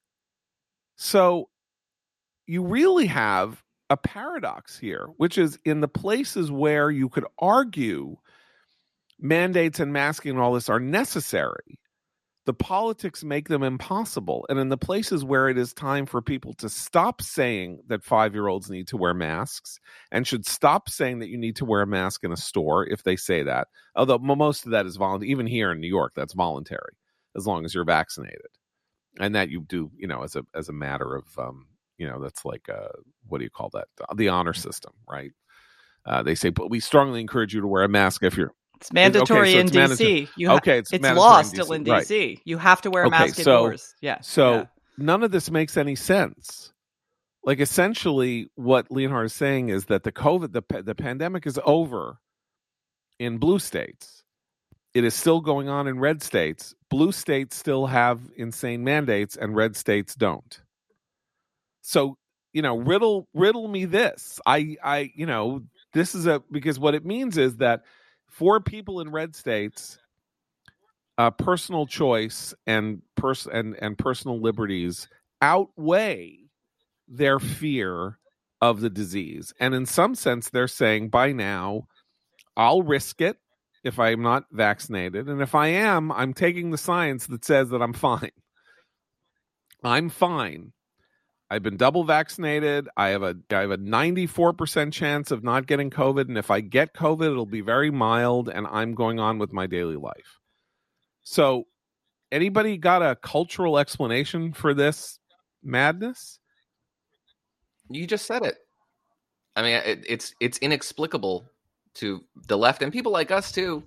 So 1.02 1.48
you 2.46 2.62
really 2.62 3.06
have 3.06 3.62
a 3.88 3.96
paradox 3.96 4.78
here, 4.78 5.08
which 5.16 5.38
is 5.38 5.58
in 5.64 5.80
the 5.80 5.88
places 5.88 6.52
where 6.52 6.90
you 6.90 7.08
could 7.08 7.24
argue 7.38 8.16
mandates 9.18 9.80
and 9.80 9.94
masking 9.94 10.32
and 10.32 10.40
all 10.40 10.52
this 10.52 10.68
are 10.68 10.78
necessary, 10.78 11.80
the 12.44 12.52
politics 12.52 13.24
make 13.24 13.48
them 13.48 13.62
impossible. 13.62 14.44
And 14.50 14.58
in 14.58 14.68
the 14.68 14.76
places 14.76 15.24
where 15.24 15.48
it 15.48 15.56
is 15.56 15.72
time 15.72 16.04
for 16.04 16.20
people 16.20 16.52
to 16.58 16.68
stop 16.68 17.22
saying 17.22 17.80
that 17.86 18.04
five 18.04 18.34
year 18.34 18.48
olds 18.48 18.68
need 18.68 18.88
to 18.88 18.98
wear 18.98 19.14
masks 19.14 19.80
and 20.12 20.26
should 20.26 20.44
stop 20.44 20.90
saying 20.90 21.20
that 21.20 21.30
you 21.30 21.38
need 21.38 21.56
to 21.56 21.64
wear 21.64 21.80
a 21.80 21.86
mask 21.86 22.24
in 22.24 22.32
a 22.32 22.36
store 22.36 22.86
if 22.86 23.04
they 23.04 23.16
say 23.16 23.42
that, 23.44 23.68
although 23.96 24.18
most 24.18 24.66
of 24.66 24.72
that 24.72 24.84
is 24.84 24.96
voluntary, 24.96 25.30
even 25.30 25.46
here 25.46 25.72
in 25.72 25.80
New 25.80 25.88
York, 25.88 26.12
that's 26.14 26.34
voluntary 26.34 26.92
as 27.34 27.46
long 27.46 27.64
as 27.64 27.74
you're 27.74 27.84
vaccinated. 27.86 28.50
And 29.20 29.34
that 29.36 29.50
you 29.50 29.60
do, 29.60 29.90
you 29.96 30.06
know, 30.08 30.22
as 30.24 30.34
a 30.34 30.44
as 30.54 30.68
a 30.68 30.72
matter 30.72 31.14
of 31.14 31.24
um, 31.38 31.66
you 31.98 32.08
know, 32.08 32.20
that's 32.20 32.44
like 32.44 32.68
uh 32.68 32.88
what 33.28 33.38
do 33.38 33.44
you 33.44 33.50
call 33.50 33.70
that? 33.74 33.86
The 34.16 34.28
honor 34.30 34.54
system, 34.54 34.92
right? 35.08 35.32
Uh, 36.06 36.22
they 36.22 36.34
say, 36.34 36.48
but 36.48 36.70
we 36.70 36.80
strongly 36.80 37.20
encourage 37.20 37.54
you 37.54 37.60
to 37.60 37.66
wear 37.66 37.82
a 37.84 37.88
mask 37.88 38.22
if 38.22 38.36
you're 38.36 38.52
it's 38.80 38.90
mandatory 38.92 39.50
okay, 39.50 39.52
so 39.52 39.60
in 39.60 39.66
it's 39.92 40.00
DC. 40.00 40.28
You 40.36 40.48
ha- 40.48 40.54
okay, 40.56 40.78
it's, 40.78 40.90
it's 40.90 41.04
law 41.04 41.40
in 41.40 41.44
still 41.44 41.72
in 41.74 41.84
Right. 41.84 42.02
DC. 42.06 42.40
You 42.46 42.56
have 42.56 42.80
to 42.82 42.90
wear 42.90 43.02
a 43.04 43.06
Okay, 43.08 43.18
mask 43.18 43.34
so- 43.36 43.64
indoors. 43.66 43.94
Yeah. 44.00 44.20
So 44.22 44.52
yeah. 44.54 44.64
none 44.96 45.22
of 45.22 45.30
this 45.30 45.50
makes 45.50 45.76
any 45.76 45.94
sense. 45.96 46.72
Like 47.44 47.60
essentially, 47.60 48.48
what 48.54 48.90
Leonhardt 48.90 49.26
is 49.26 49.34
saying 49.34 49.68
is 49.68 49.84
that 49.86 50.02
the 50.04 50.12
COVID, 50.12 50.52
the 50.52 50.82
the 50.82 50.94
pandemic 50.94 51.46
is 51.46 51.58
over 51.66 52.18
in 53.18 53.36
blue 53.36 53.58
states. 53.58 54.19
It 54.92 55.04
is 55.04 55.14
still 55.14 55.40
going 55.40 55.68
on 55.68 55.86
in 55.86 56.00
red 56.00 56.22
states. 56.22 56.74
Blue 56.88 57.12
states 57.12 57.56
still 57.56 57.86
have 57.86 58.20
insane 58.36 58.82
mandates, 58.82 59.36
and 59.36 59.54
red 59.54 59.76
states 59.76 60.14
don't. 60.14 60.60
So 61.82 62.16
you 62.52 62.62
know, 62.62 62.76
riddle 62.76 63.28
riddle 63.32 63.68
me 63.68 63.84
this. 63.84 64.40
I 64.44 64.76
I 64.82 65.12
you 65.14 65.26
know 65.26 65.62
this 65.92 66.14
is 66.14 66.26
a 66.26 66.42
because 66.50 66.78
what 66.78 66.94
it 66.94 67.04
means 67.04 67.38
is 67.38 67.58
that 67.58 67.82
for 68.28 68.60
people 68.60 69.00
in 69.00 69.10
red 69.10 69.36
states, 69.36 69.98
uh, 71.18 71.30
personal 71.30 71.86
choice 71.86 72.54
and 72.66 73.02
pers- 73.16 73.46
and 73.46 73.76
and 73.80 73.96
personal 73.96 74.40
liberties 74.40 75.08
outweigh 75.40 76.38
their 77.06 77.38
fear 77.38 78.18
of 78.60 78.80
the 78.80 78.90
disease. 78.90 79.52
And 79.60 79.74
in 79.74 79.86
some 79.86 80.14
sense, 80.14 80.50
they're 80.50 80.68
saying 80.68 81.08
by 81.08 81.32
now, 81.32 81.86
I'll 82.56 82.82
risk 82.82 83.20
it 83.20 83.38
if 83.82 83.98
I'm 83.98 84.22
not 84.22 84.44
vaccinated, 84.52 85.28
and 85.28 85.40
if 85.40 85.54
I 85.54 85.68
am, 85.68 86.12
I'm 86.12 86.34
taking 86.34 86.70
the 86.70 86.78
science 86.78 87.26
that 87.26 87.44
says 87.44 87.70
that 87.70 87.82
I'm 87.82 87.92
fine. 87.92 88.30
I'm 89.82 90.10
fine. 90.10 90.72
I've 91.50 91.64
been 91.64 91.76
double 91.76 92.04
vaccinated. 92.04 92.88
I 92.96 93.08
have 93.08 93.22
a 93.24 93.34
I 93.50 93.60
have 93.60 93.72
a 93.72 93.78
94% 93.78 94.92
chance 94.92 95.32
of 95.32 95.42
not 95.42 95.66
getting 95.66 95.90
COVID 95.90 96.28
and 96.28 96.38
if 96.38 96.48
I 96.50 96.60
get 96.60 96.94
COVID 96.94 97.32
it'll 97.32 97.44
be 97.44 97.60
very 97.60 97.90
mild 97.90 98.48
and 98.48 98.68
I'm 98.68 98.94
going 98.94 99.18
on 99.18 99.38
with 99.38 99.52
my 99.52 99.66
daily 99.66 99.96
life. 99.96 100.38
So 101.24 101.64
anybody 102.30 102.76
got 102.76 103.02
a 103.02 103.16
cultural 103.16 103.78
explanation 103.78 104.52
for 104.52 104.74
this 104.74 105.18
madness? 105.62 106.38
You 107.88 108.06
just 108.06 108.26
said 108.26 108.44
it. 108.44 108.56
I 109.56 109.62
mean, 109.62 109.74
it, 109.84 110.04
it's 110.08 110.32
it's 110.38 110.58
inexplicable 110.58 111.49
to 111.94 112.24
the 112.46 112.58
left 112.58 112.82
and 112.82 112.92
people 112.92 113.12
like 113.12 113.30
us 113.30 113.52
too 113.52 113.84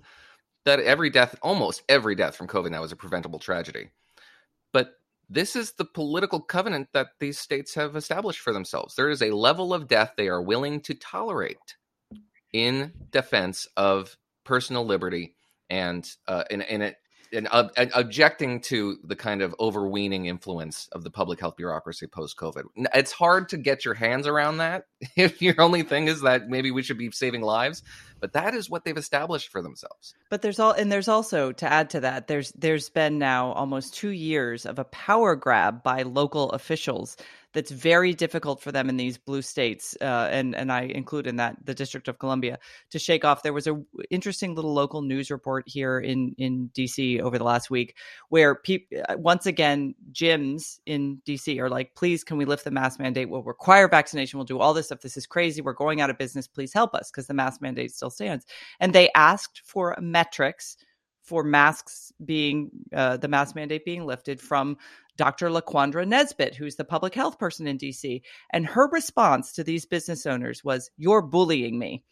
that 0.65 0.79
every 0.79 1.09
death, 1.09 1.35
almost 1.41 1.83
every 1.89 2.15
death 2.15 2.35
from 2.35 2.47
COVID 2.47 2.71
now 2.71 2.83
is 2.83 2.91
a 2.91 2.95
preventable 2.95 3.39
tragedy. 3.39 3.89
But 4.71 4.93
this 5.29 5.55
is 5.55 5.73
the 5.73 5.85
political 5.85 6.39
covenant 6.39 6.89
that 6.93 7.07
these 7.19 7.39
states 7.39 7.75
have 7.75 7.95
established 7.95 8.39
for 8.39 8.53
themselves. 8.53 8.95
There 8.95 9.09
is 9.09 9.21
a 9.21 9.31
level 9.31 9.73
of 9.73 9.87
death 9.87 10.13
they 10.15 10.27
are 10.27 10.41
willing 10.41 10.81
to 10.81 10.93
tolerate 10.93 11.75
in 12.53 12.93
defense 13.11 13.67
of 13.75 14.15
personal 14.43 14.85
liberty 14.85 15.35
and 15.69 16.09
uh, 16.27 16.43
in 16.49 16.61
in 16.61 16.81
it 16.81 16.97
and, 17.33 17.47
uh, 17.51 17.69
and 17.75 17.91
objecting 17.93 18.61
to 18.61 18.97
the 19.03 19.15
kind 19.15 19.41
of 19.41 19.55
overweening 19.59 20.27
influence 20.27 20.87
of 20.91 21.03
the 21.03 21.11
public 21.11 21.39
health 21.39 21.57
bureaucracy 21.57 22.07
post 22.07 22.37
COVID. 22.37 22.63
It's 22.93 23.11
hard 23.11 23.49
to 23.49 23.57
get 23.57 23.85
your 23.85 23.93
hands 23.93 24.27
around 24.27 24.57
that 24.57 24.85
if 25.15 25.41
your 25.41 25.59
only 25.59 25.83
thing 25.83 26.07
is 26.07 26.21
that 26.21 26.47
maybe 26.47 26.71
we 26.71 26.83
should 26.83 26.97
be 26.97 27.11
saving 27.11 27.41
lives, 27.41 27.83
but 28.19 28.33
that 28.33 28.53
is 28.53 28.69
what 28.69 28.85
they've 28.85 28.97
established 28.97 29.49
for 29.49 29.61
themselves. 29.61 30.13
But 30.29 30.41
there's 30.41 30.59
all 30.59 30.71
and 30.71 30.91
there's 30.91 31.07
also 31.07 31.51
to 31.53 31.71
add 31.71 31.89
to 31.91 31.99
that, 32.01 32.27
there's 32.27 32.51
there's 32.53 32.89
been 32.89 33.19
now 33.19 33.51
almost 33.53 33.93
two 33.93 34.09
years 34.11 34.65
of 34.65 34.79
a 34.79 34.85
power 34.85 35.35
grab 35.35 35.83
by 35.83 36.03
local 36.03 36.51
officials 36.51 37.17
that's 37.53 37.71
very 37.71 38.13
difficult 38.13 38.61
for 38.61 38.71
them 38.71 38.89
in 38.89 38.97
these 38.97 39.17
blue 39.17 39.41
states, 39.41 39.95
uh, 40.01 40.29
and 40.31 40.55
and 40.55 40.71
I 40.71 40.83
include 40.83 41.27
in 41.27 41.35
that 41.37 41.57
the 41.63 41.73
District 41.73 42.07
of 42.07 42.19
Columbia 42.19 42.59
to 42.89 42.99
shake 42.99 43.23
off. 43.23 43.43
There 43.43 43.53
was 43.53 43.67
a 43.67 43.81
interesting 44.09 44.55
little 44.55 44.73
local 44.73 45.01
news 45.01 45.29
report 45.29 45.65
here 45.67 45.99
in 45.99 46.35
in 46.37 46.69
DC 46.73 47.21
over 47.21 47.37
the 47.37 47.43
last 47.43 47.69
week 47.69 47.95
where 48.29 48.55
people 48.55 48.97
once 49.17 49.45
again 49.45 49.95
gyms 50.11 50.79
in 50.85 51.21
DC 51.25 51.59
are 51.59 51.69
like, 51.69 51.93
please 51.95 52.23
can 52.23 52.37
we 52.37 52.45
lift 52.45 52.63
the 52.63 52.71
mask 52.71 52.99
mandate? 52.99 53.29
We'll 53.29 53.43
require 53.43 53.87
vaccination. 53.87 54.37
We'll 54.39 54.45
do 54.45 54.59
all 54.59 54.73
this 54.73 54.87
stuff. 54.87 55.01
This 55.01 55.17
is 55.17 55.27
crazy. 55.27 55.61
We're 55.61 55.73
going 55.73 56.01
out 56.01 56.09
of 56.09 56.17
business. 56.17 56.47
Please 56.47 56.73
help 56.73 56.95
us 56.95 57.11
because 57.11 57.27
the 57.27 57.33
mask 57.33 57.61
mandate 57.61 57.91
still 57.91 58.09
stands. 58.09 58.45
And 58.79 58.93
they 58.93 59.09
asked 59.15 59.61
for 59.63 59.95
metrics 60.01 60.77
for 61.23 61.43
masks 61.43 62.11
being 62.23 62.69
uh, 62.93 63.17
the 63.17 63.27
mask 63.27 63.55
mandate 63.55 63.85
being 63.85 64.05
lifted 64.05 64.41
from 64.41 64.77
Dr. 65.15 65.49
LaQuandra 65.49 66.07
Nesbitt, 66.07 66.55
who's 66.55 66.75
the 66.75 66.83
public 66.83 67.13
health 67.13 67.39
person 67.39 67.67
in 67.67 67.77
DC. 67.77 68.21
And 68.51 68.65
her 68.65 68.89
response 68.89 69.53
to 69.53 69.63
these 69.63 69.85
business 69.85 70.25
owners 70.25 70.63
was, 70.63 70.91
You're 70.97 71.21
bullying 71.21 71.79
me. 71.79 72.03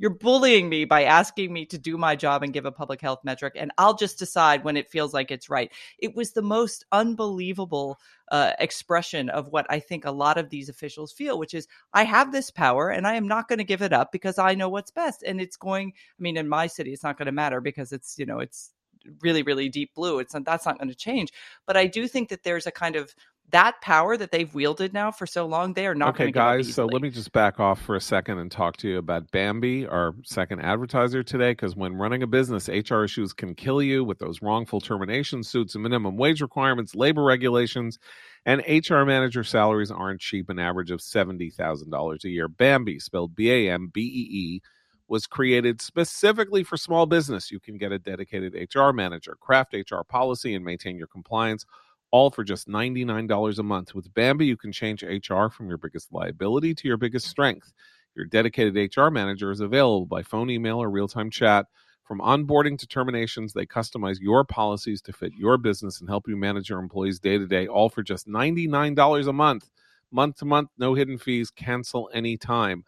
You're 0.00 0.10
bullying 0.10 0.68
me 0.68 0.84
by 0.84 1.04
asking 1.04 1.52
me 1.52 1.66
to 1.66 1.78
do 1.78 1.98
my 1.98 2.14
job 2.14 2.44
and 2.44 2.52
give 2.52 2.64
a 2.64 2.70
public 2.70 3.00
health 3.00 3.18
metric, 3.24 3.54
and 3.56 3.72
I'll 3.78 3.96
just 3.96 4.16
decide 4.16 4.62
when 4.62 4.76
it 4.76 4.90
feels 4.90 5.12
like 5.12 5.32
it's 5.32 5.50
right. 5.50 5.72
It 5.98 6.14
was 6.14 6.32
the 6.32 6.42
most 6.42 6.84
unbelievable 6.92 7.98
uh, 8.30 8.52
expression 8.58 9.28
of 9.30 9.48
what 9.48 9.66
I 9.70 9.80
think 9.80 10.04
a 10.04 10.10
lot 10.10 10.38
of 10.38 10.50
these 10.50 10.68
officials 10.68 11.12
feel, 11.12 11.38
which 11.38 11.54
is 11.54 11.66
I 11.92 12.04
have 12.04 12.32
this 12.32 12.50
power 12.50 12.90
and 12.90 13.06
I 13.06 13.14
am 13.14 13.28
not 13.28 13.48
going 13.48 13.58
to 13.58 13.64
give 13.64 13.82
it 13.82 13.92
up 13.92 14.12
because 14.12 14.38
I 14.38 14.54
know 14.54 14.68
what's 14.68 14.90
best. 14.90 15.22
And 15.22 15.40
it's 15.40 15.56
going, 15.56 15.92
I 15.96 16.22
mean, 16.22 16.36
in 16.36 16.48
my 16.48 16.66
city, 16.66 16.92
it's 16.92 17.02
not 17.02 17.18
going 17.18 17.26
to 17.26 17.32
matter 17.32 17.60
because 17.60 17.92
it's, 17.92 18.18
you 18.18 18.26
know, 18.26 18.38
it's 18.38 18.72
really, 19.22 19.42
really 19.42 19.68
deep 19.68 19.94
blue. 19.94 20.18
It's 20.18 20.34
not, 20.34 20.44
that's 20.44 20.66
not 20.66 20.78
going 20.78 20.88
to 20.88 20.94
change. 20.94 21.32
But 21.66 21.76
I 21.76 21.86
do 21.86 22.06
think 22.06 22.28
that 22.28 22.42
there's 22.42 22.66
a 22.66 22.72
kind 22.72 22.96
of 22.96 23.14
that 23.50 23.80
power 23.80 24.16
that 24.16 24.30
they've 24.30 24.52
wielded 24.54 24.92
now 24.92 25.10
for 25.10 25.26
so 25.26 25.46
long, 25.46 25.72
they 25.72 25.86
are 25.86 25.94
not 25.94 26.10
okay, 26.10 26.24
going 26.24 26.32
to 26.32 26.32
give 26.32 26.42
up 26.42 26.56
guys. 26.58 26.74
So 26.74 26.84
let 26.86 27.00
me 27.00 27.08
just 27.08 27.32
back 27.32 27.58
off 27.58 27.80
for 27.80 27.96
a 27.96 28.00
second 28.00 28.38
and 28.38 28.50
talk 28.50 28.76
to 28.78 28.88
you 28.88 28.98
about 28.98 29.30
Bambee, 29.30 29.86
our 29.86 30.14
second 30.22 30.60
advertiser 30.60 31.22
today. 31.22 31.52
Because 31.52 31.74
when 31.74 31.94
running 31.94 32.22
a 32.22 32.26
business, 32.26 32.68
HR 32.68 33.04
issues 33.04 33.32
can 33.32 33.54
kill 33.54 33.80
you 33.82 34.04
with 34.04 34.18
those 34.18 34.42
wrongful 34.42 34.80
termination 34.80 35.42
suits 35.42 35.74
and 35.74 35.82
minimum 35.82 36.16
wage 36.16 36.42
requirements, 36.42 36.94
labor 36.94 37.24
regulations, 37.24 37.98
and 38.44 38.62
HR 38.68 39.04
manager 39.04 39.42
salaries 39.44 39.90
aren't 39.90 40.20
cheap. 40.20 40.50
An 40.50 40.58
average 40.58 40.90
of 40.90 41.00
seventy 41.00 41.50
thousand 41.50 41.90
dollars 41.90 42.24
a 42.24 42.28
year. 42.28 42.48
Bambee, 42.48 42.98
spelled 42.98 43.34
B 43.34 43.50
A 43.50 43.72
M 43.72 43.90
B 43.92 44.00
E 44.02 44.36
E. 44.36 44.62
Was 45.08 45.26
created 45.26 45.80
specifically 45.80 46.62
for 46.62 46.76
small 46.76 47.06
business. 47.06 47.50
You 47.50 47.60
can 47.60 47.78
get 47.78 47.92
a 47.92 47.98
dedicated 47.98 48.54
HR 48.74 48.90
manager, 48.90 49.38
craft 49.40 49.72
HR 49.72 50.02
policy, 50.06 50.54
and 50.54 50.62
maintain 50.62 50.98
your 50.98 51.06
compliance 51.06 51.64
all 52.10 52.30
for 52.30 52.44
just 52.44 52.68
$99 52.68 53.58
a 53.58 53.62
month. 53.62 53.94
With 53.94 54.12
Bambee, 54.14 54.46
you 54.46 54.56
can 54.56 54.72
change 54.72 55.02
HR 55.02 55.48
from 55.48 55.68
your 55.68 55.78
biggest 55.78 56.12
liability 56.12 56.74
to 56.74 56.88
your 56.88 56.96
biggest 56.96 57.26
strength. 57.26 57.72
Your 58.14 58.26
dedicated 58.26 58.96
HR 58.96 59.10
manager 59.10 59.50
is 59.50 59.60
available 59.60 60.06
by 60.06 60.22
phone, 60.22 60.50
email, 60.50 60.82
or 60.82 60.90
real 60.90 61.08
time 61.08 61.30
chat. 61.30 61.66
From 62.04 62.20
onboarding 62.20 62.78
to 62.78 62.86
terminations, 62.86 63.52
they 63.52 63.66
customize 63.66 64.16
your 64.18 64.42
policies 64.42 65.02
to 65.02 65.12
fit 65.12 65.32
your 65.34 65.58
business 65.58 66.00
and 66.00 66.08
help 66.08 66.26
you 66.26 66.36
manage 66.36 66.70
your 66.70 66.78
employees 66.78 67.20
day 67.20 67.36
to 67.36 67.46
day, 67.46 67.66
all 67.66 67.90
for 67.90 68.02
just 68.02 68.26
$99 68.26 69.28
a 69.28 69.32
month. 69.32 69.68
Month 70.10 70.36
to 70.38 70.46
month, 70.46 70.70
no 70.78 70.94
hidden 70.94 71.18
fees, 71.18 71.50
cancel 71.50 72.08
anytime. 72.14 72.82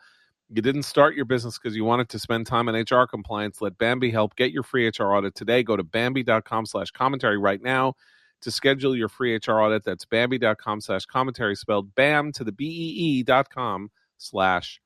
You 0.48 0.62
didn't 0.62 0.84
start 0.84 1.14
your 1.14 1.26
business 1.26 1.58
because 1.58 1.76
you 1.76 1.84
wanted 1.84 2.08
to 2.08 2.18
spend 2.18 2.46
time 2.46 2.68
on 2.68 2.74
HR 2.74 3.06
compliance. 3.06 3.60
Let 3.60 3.76
Bambee 3.76 4.10
help 4.10 4.34
get 4.36 4.52
your 4.52 4.62
free 4.62 4.88
HR 4.88 5.12
audit 5.12 5.34
today. 5.34 5.62
Go 5.62 5.76
to 5.76 5.84
Bambee.com 5.84 6.64
slash 6.64 6.90
commentary 6.90 7.38
right 7.38 7.62
now 7.62 7.94
to 8.42 8.50
schedule 8.50 8.96
your 8.96 9.08
free 9.08 9.34
HR 9.34 9.60
audit. 9.60 9.84
That's 9.84 10.04
Bambee.com 10.04 10.80
slash 10.80 11.06
commentary, 11.06 11.56
spelled 11.56 11.94
BAM 11.94 12.32
to 12.32 12.44
the 12.44 12.52
B-E-E 12.52 13.22
dot 13.22 13.50
com 13.50 13.90
slash 14.18 14.80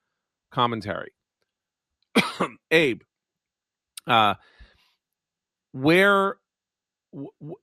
commentary. 0.51 1.13
Abe, 2.71 3.03
uh, 4.07 4.35
where, 5.73 6.37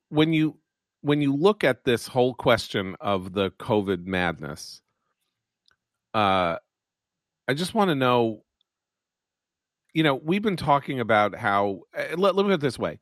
when 0.10 0.34
you, 0.34 0.58
when 1.02 1.22
you 1.22 1.36
look 1.36 1.64
at 1.64 1.84
this 1.84 2.08
whole 2.08 2.34
question 2.34 2.96
of 3.00 3.34
the 3.34 3.52
COVID 3.52 4.06
madness, 4.06 4.82
uh, 6.14 6.58
I 7.48 7.54
just 7.54 7.74
want 7.74 7.90
to 7.90 7.96
know. 7.96 8.44
You 9.94 10.04
know, 10.04 10.16
we've 10.16 10.42
been 10.42 10.58
talking 10.58 11.00
about 11.02 11.36
how. 11.36 11.82
Uh, 11.98 12.16
let, 12.18 12.36
let 12.36 12.46
me 12.46 12.50
put 12.50 12.54
it 12.54 12.62
this 12.62 12.80
way. 12.80 13.00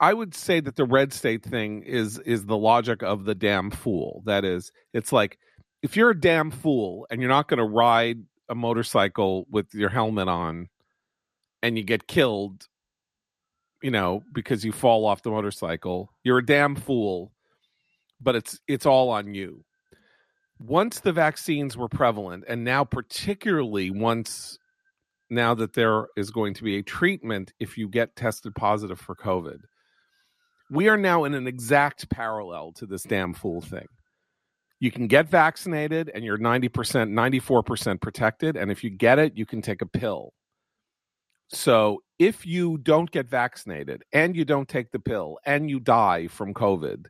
I 0.00 0.14
would 0.14 0.34
say 0.34 0.60
that 0.60 0.76
the 0.76 0.86
red 0.86 1.12
state 1.12 1.42
thing 1.42 1.82
is 1.82 2.18
is 2.20 2.46
the 2.46 2.56
logic 2.56 3.02
of 3.02 3.24
the 3.24 3.34
damn 3.34 3.70
fool. 3.70 4.22
That 4.24 4.46
is, 4.46 4.72
it's 4.94 5.12
like 5.12 5.38
if 5.82 5.94
you're 5.94 6.10
a 6.10 6.18
damn 6.18 6.50
fool 6.50 7.06
and 7.10 7.20
you're 7.20 7.28
not 7.28 7.48
going 7.48 7.58
to 7.58 7.64
ride 7.64 8.18
a 8.48 8.54
motorcycle 8.54 9.46
with 9.50 9.74
your 9.74 9.90
helmet 9.90 10.28
on 10.28 10.68
and 11.62 11.76
you 11.76 11.84
get 11.84 12.06
killed, 12.06 12.66
you 13.82 13.90
know, 13.90 14.22
because 14.32 14.64
you 14.64 14.72
fall 14.72 15.04
off 15.04 15.22
the 15.22 15.30
motorcycle, 15.30 16.10
you're 16.24 16.38
a 16.38 16.46
damn 16.46 16.76
fool, 16.76 17.32
but 18.20 18.34
it's 18.34 18.58
it's 18.66 18.86
all 18.86 19.10
on 19.10 19.34
you. 19.34 19.64
Once 20.58 21.00
the 21.00 21.12
vaccines 21.12 21.76
were 21.76 21.88
prevalent 21.88 22.44
and 22.48 22.64
now 22.64 22.84
particularly 22.84 23.90
once 23.90 24.58
now 25.28 25.54
that 25.54 25.74
there 25.74 26.06
is 26.16 26.30
going 26.30 26.54
to 26.54 26.64
be 26.64 26.78
a 26.78 26.82
treatment 26.82 27.52
if 27.60 27.76
you 27.76 27.86
get 27.86 28.16
tested 28.16 28.54
positive 28.54 28.98
for 28.98 29.14
COVID 29.14 29.60
we 30.70 30.88
are 30.88 30.96
now 30.96 31.24
in 31.24 31.34
an 31.34 31.46
exact 31.46 32.08
parallel 32.10 32.72
to 32.72 32.86
this 32.86 33.02
damn 33.02 33.34
fool 33.34 33.60
thing. 33.60 33.86
You 34.78 34.90
can 34.90 35.08
get 35.08 35.28
vaccinated 35.28 36.10
and 36.14 36.24
you're 36.24 36.38
90%, 36.38 36.70
94% 36.70 38.00
protected. 38.00 38.56
And 38.56 38.70
if 38.70 38.82
you 38.82 38.90
get 38.90 39.18
it, 39.18 39.36
you 39.36 39.44
can 39.44 39.60
take 39.60 39.82
a 39.82 39.86
pill. 39.86 40.32
So 41.48 42.02
if 42.18 42.46
you 42.46 42.78
don't 42.78 43.10
get 43.10 43.28
vaccinated 43.28 44.04
and 44.12 44.36
you 44.36 44.44
don't 44.44 44.68
take 44.68 44.92
the 44.92 45.00
pill 45.00 45.38
and 45.44 45.68
you 45.68 45.80
die 45.80 46.28
from 46.28 46.54
COVID, 46.54 47.06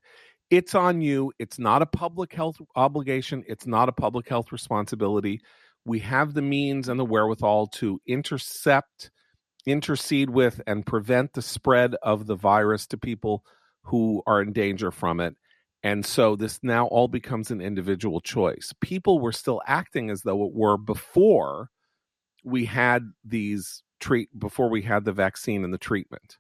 it's 0.49 0.75
on 0.75 1.01
you. 1.01 1.33
It's 1.39 1.59
not 1.59 1.83
a 1.83 1.87
public 1.87 2.33
health 2.33 2.57
obligation, 2.75 3.45
it's 3.47 3.67
not 3.67 3.89
a 3.89 3.93
public 3.93 4.29
health 4.29 4.51
responsibility. 4.51 5.41
We 5.85 6.01
have 6.01 6.35
the 6.35 6.43
means 6.43 6.89
and 6.89 6.99
the 6.99 7.05
wherewithal 7.05 7.69
to 7.69 8.01
intercept 8.07 9.11
intercede 9.67 10.31
with 10.31 10.61
and 10.67 10.87
prevent 10.87 11.33
the 11.33 11.43
spread 11.43 11.95
of 12.03 12.27
the 12.27 12.37
virus 12.37 12.87
to 12.89 12.99
people 12.99 13.45
who 13.83 14.23
are 14.27 14.43
in 14.43 14.53
danger 14.53 14.91
from 14.91 15.21
it. 15.21 15.37
And 15.83 16.05
so 16.05 16.37
this 16.37 16.59
now 16.63 16.87
all 16.87 17.09
becomes 17.09 17.51
an 17.51 17.61
individual 17.61 18.21
choice. 18.21 18.73
People 18.81 19.19
were 19.19 19.33
still 19.33 19.63
acting 19.67 20.11
as 20.11 20.23
though 20.23 20.45
it 20.45 20.53
were 20.53 20.77
before 20.77 21.71
we 22.45 22.67
had 22.67 23.13
these 23.25 23.83
treat 23.99 24.29
before 24.39 24.69
we 24.71 24.83
had 24.83 25.05
the 25.05 25.13
vaccine 25.13 25.65
and 25.65 25.73
the 25.73 25.79
treatment. 25.79 26.37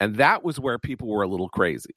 And 0.00 0.16
that 0.16 0.44
was 0.44 0.60
where 0.60 0.78
people 0.78 1.08
were 1.08 1.22
a 1.22 1.28
little 1.28 1.48
crazy, 1.48 1.94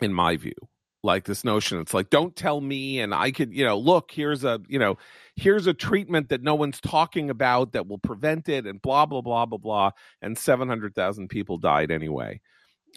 in 0.00 0.12
my 0.12 0.36
view 0.36 0.54
like 1.02 1.24
this 1.24 1.44
notion. 1.44 1.80
It's 1.80 1.94
like 1.94 2.10
don't 2.10 2.36
tell 2.36 2.60
me 2.60 3.00
and 3.00 3.14
i 3.14 3.30
could 3.30 3.52
you 3.52 3.64
know 3.64 3.78
look 3.78 4.10
here's 4.12 4.44
a 4.44 4.60
you 4.68 4.78
know 4.78 4.96
here's 5.36 5.66
a 5.66 5.74
treatment 5.74 6.28
that 6.28 6.42
no 6.42 6.54
one's 6.54 6.80
talking 6.80 7.30
about 7.30 7.72
that 7.72 7.86
will 7.88 7.98
prevent 7.98 8.48
it 8.48 8.66
and 8.66 8.80
blah 8.82 9.06
blah 9.06 9.20
blah 9.20 9.46
blah 9.46 9.58
blah 9.58 9.90
and 10.20 10.36
700,000 10.38 11.28
people 11.28 11.58
died 11.58 11.90
anyway. 11.90 12.40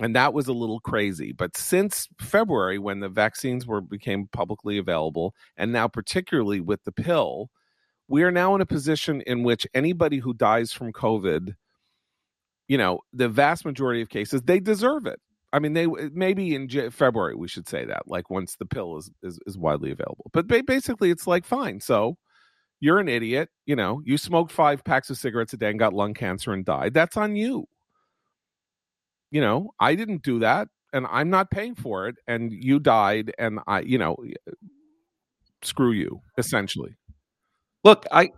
And 0.01 0.13
that 0.15 0.33
was 0.33 0.47
a 0.47 0.53
little 0.53 0.81
crazy. 0.81 1.31
But 1.31 1.55
since 1.57 2.07
february 2.19 2.77
when 2.79 2.99
the 2.99 3.09
vaccines 3.09 3.65
were 3.65 3.81
became 3.81 4.27
publicly 4.31 4.77
available 4.77 5.33
and 5.57 5.71
now 5.71 5.87
particularly 5.87 6.59
with 6.61 6.83
the 6.83 6.91
pill 6.91 7.49
we 8.07 8.23
are 8.23 8.31
now 8.31 8.53
in 8.53 8.61
a 8.61 8.65
position 8.65 9.21
in 9.21 9.43
which 9.43 9.65
anybody 9.73 10.19
who 10.19 10.33
dies 10.33 10.71
from 10.71 10.93
covid 10.93 11.55
you 12.67 12.77
know 12.77 12.99
the 13.13 13.29
vast 13.29 13.65
majority 13.65 14.01
of 14.01 14.09
cases 14.09 14.41
they 14.43 14.59
deserve 14.59 15.05
it 15.05 15.19
I 15.55 15.59
mean, 15.59 15.71
they 15.71 15.87
maybe 15.87 16.53
in 16.53 16.67
J- 16.67 16.89
February 16.89 17.33
we 17.33 17.47
should 17.47 17.69
say 17.69 17.85
that, 17.85 18.09
like 18.09 18.29
once 18.29 18.57
the 18.57 18.65
pill 18.65 18.97
is 18.97 19.09
is, 19.23 19.39
is 19.47 19.57
widely 19.57 19.89
available. 19.89 20.29
But 20.33 20.47
ba- 20.47 20.63
basically, 20.67 21.11
it's 21.11 21.27
like 21.27 21.45
fine. 21.45 21.79
So 21.79 22.17
you're 22.81 22.99
an 22.99 23.07
idiot. 23.07 23.47
You 23.65 23.77
know, 23.77 24.01
you 24.03 24.17
smoked 24.17 24.51
five 24.51 24.83
packs 24.83 25.09
of 25.09 25.17
cigarettes 25.17 25.53
a 25.53 25.57
day 25.57 25.69
and 25.69 25.79
got 25.79 25.93
lung 25.93 26.13
cancer 26.13 26.51
and 26.51 26.65
died. 26.65 26.93
That's 26.93 27.15
on 27.15 27.37
you. 27.37 27.69
You 29.31 29.39
know, 29.39 29.71
I 29.79 29.95
didn't 29.95 30.23
do 30.23 30.39
that, 30.39 30.67
and 30.91 31.07
I'm 31.09 31.29
not 31.29 31.51
paying 31.51 31.75
for 31.75 32.09
it. 32.09 32.17
And 32.27 32.51
you 32.51 32.79
died, 32.79 33.33
and 33.39 33.59
I, 33.65 33.79
you 33.79 33.97
know, 33.97 34.17
screw 35.61 35.93
you, 35.93 36.21
essentially. 36.37 36.97
Look, 37.85 38.05
I, 38.11 38.31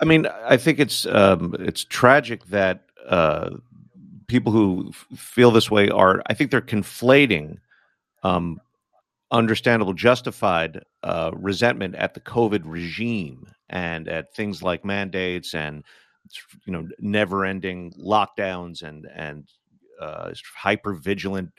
I 0.00 0.06
mean, 0.06 0.26
I 0.26 0.56
think 0.56 0.78
it's 0.78 1.04
um, 1.04 1.54
it's 1.58 1.84
tragic 1.84 2.46
that 2.46 2.84
uh, 3.06 3.50
people 4.28 4.52
who 4.52 4.90
f- 4.90 5.18
feel 5.18 5.50
this 5.50 5.70
way 5.70 5.88
are, 5.88 6.22
I 6.26 6.34
think 6.34 6.50
they're 6.50 6.60
conflating 6.60 7.58
um, 8.22 8.60
understandable, 9.30 9.94
justified 9.94 10.84
uh, 11.02 11.32
resentment 11.34 11.94
at 11.96 12.14
the 12.14 12.20
COVID 12.20 12.62
regime 12.64 13.50
and 13.70 14.08
at 14.08 14.34
things 14.34 14.62
like 14.62 14.84
mandates 14.84 15.54
and 15.54 15.84
you 16.66 16.72
know 16.72 16.86
never-ending 16.98 17.92
lockdowns 17.98 18.82
and 18.82 19.06
and 19.14 19.48
uh, 20.00 20.32
hyper 20.54 20.94
vigilant 20.94 21.50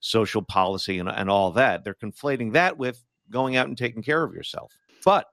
social 0.00 0.42
policy 0.42 0.98
and, 0.98 1.08
and 1.08 1.28
all 1.28 1.50
that. 1.52 1.84
They're 1.84 1.94
conflating 1.94 2.52
that 2.52 2.76
with 2.78 3.02
going 3.30 3.56
out 3.56 3.66
and 3.68 3.76
taking 3.76 4.02
care 4.02 4.22
of 4.22 4.34
yourself. 4.34 4.72
But 5.04 5.26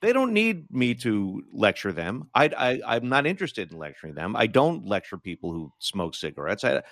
they 0.00 0.12
don't 0.12 0.32
need 0.32 0.70
me 0.70 0.94
to 0.96 1.42
lecture 1.52 1.92
them. 1.92 2.28
I, 2.34 2.80
I 2.86 2.96
am 2.96 3.08
not 3.08 3.26
interested 3.26 3.70
in 3.70 3.78
lecturing 3.78 4.14
them. 4.14 4.34
I 4.34 4.46
don't 4.46 4.86
lecture 4.86 5.18
people 5.18 5.52
who 5.52 5.72
smoke 5.78 6.14
cigarettes. 6.14 6.64
I, 6.64 6.82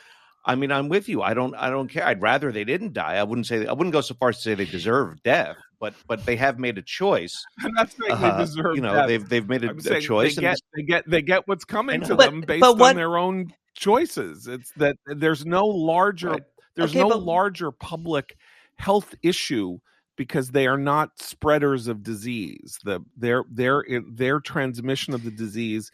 I 0.44 0.54
mean, 0.54 0.72
I'm 0.72 0.88
with 0.88 1.08
you. 1.08 1.22
I 1.22 1.34
don't 1.34 1.54
I 1.54 1.68
don't 1.68 1.88
care. 1.88 2.06
I'd 2.06 2.22
rather 2.22 2.52
they 2.52 2.64
didn't 2.64 2.92
die. 2.92 3.16
I 3.16 3.22
wouldn't 3.22 3.46
say 3.46 3.66
I 3.66 3.72
wouldn't 3.72 3.92
go 3.92 4.00
so 4.00 4.14
far 4.14 4.30
as 4.30 4.36
to 4.36 4.42
say 4.42 4.54
they 4.54 4.64
deserve 4.78 5.22
death, 5.22 5.56
but 5.80 5.94
but 6.06 6.24
they 6.24 6.36
have 6.36 6.58
made 6.58 6.78
a 6.78 6.82
choice. 6.82 7.44
I'm 7.60 7.72
not 7.72 7.90
saying 7.90 8.12
uh, 8.12 8.38
they 8.38 8.44
deserve. 8.44 8.76
You 8.76 8.82
know, 8.82 8.94
death. 8.94 9.08
they've 9.08 9.28
they've 9.28 9.48
made 9.48 9.64
a, 9.64 9.70
a 9.70 10.00
choice. 10.00 10.36
They 10.36 10.42
get, 10.42 10.58
they 10.74 10.82
get 10.82 11.10
they 11.10 11.22
get 11.22 11.48
what's 11.48 11.64
coming 11.64 12.00
to 12.02 12.14
but, 12.14 12.30
them 12.30 12.40
based 12.40 12.60
but 12.60 12.78
what, 12.78 12.90
on 12.90 12.96
their 12.96 13.18
own 13.18 13.52
choices. 13.74 14.46
It's 14.46 14.70
that 14.72 14.96
there's 15.06 15.44
no 15.44 15.66
larger 15.66 16.30
right. 16.30 16.42
there's 16.76 16.90
okay, 16.90 17.00
no 17.00 17.10
but, 17.10 17.22
larger 17.22 17.70
public 17.70 18.36
health 18.76 19.14
issue 19.22 19.78
because 20.18 20.50
they 20.50 20.66
are 20.66 20.76
not 20.76 21.18
spreaders 21.18 21.86
of 21.88 22.02
disease. 22.02 22.78
The 22.84 23.00
their 23.16 23.44
their 23.50 23.84
their 24.12 24.40
transmission 24.40 25.14
of 25.14 25.22
the 25.22 25.30
disease 25.30 25.90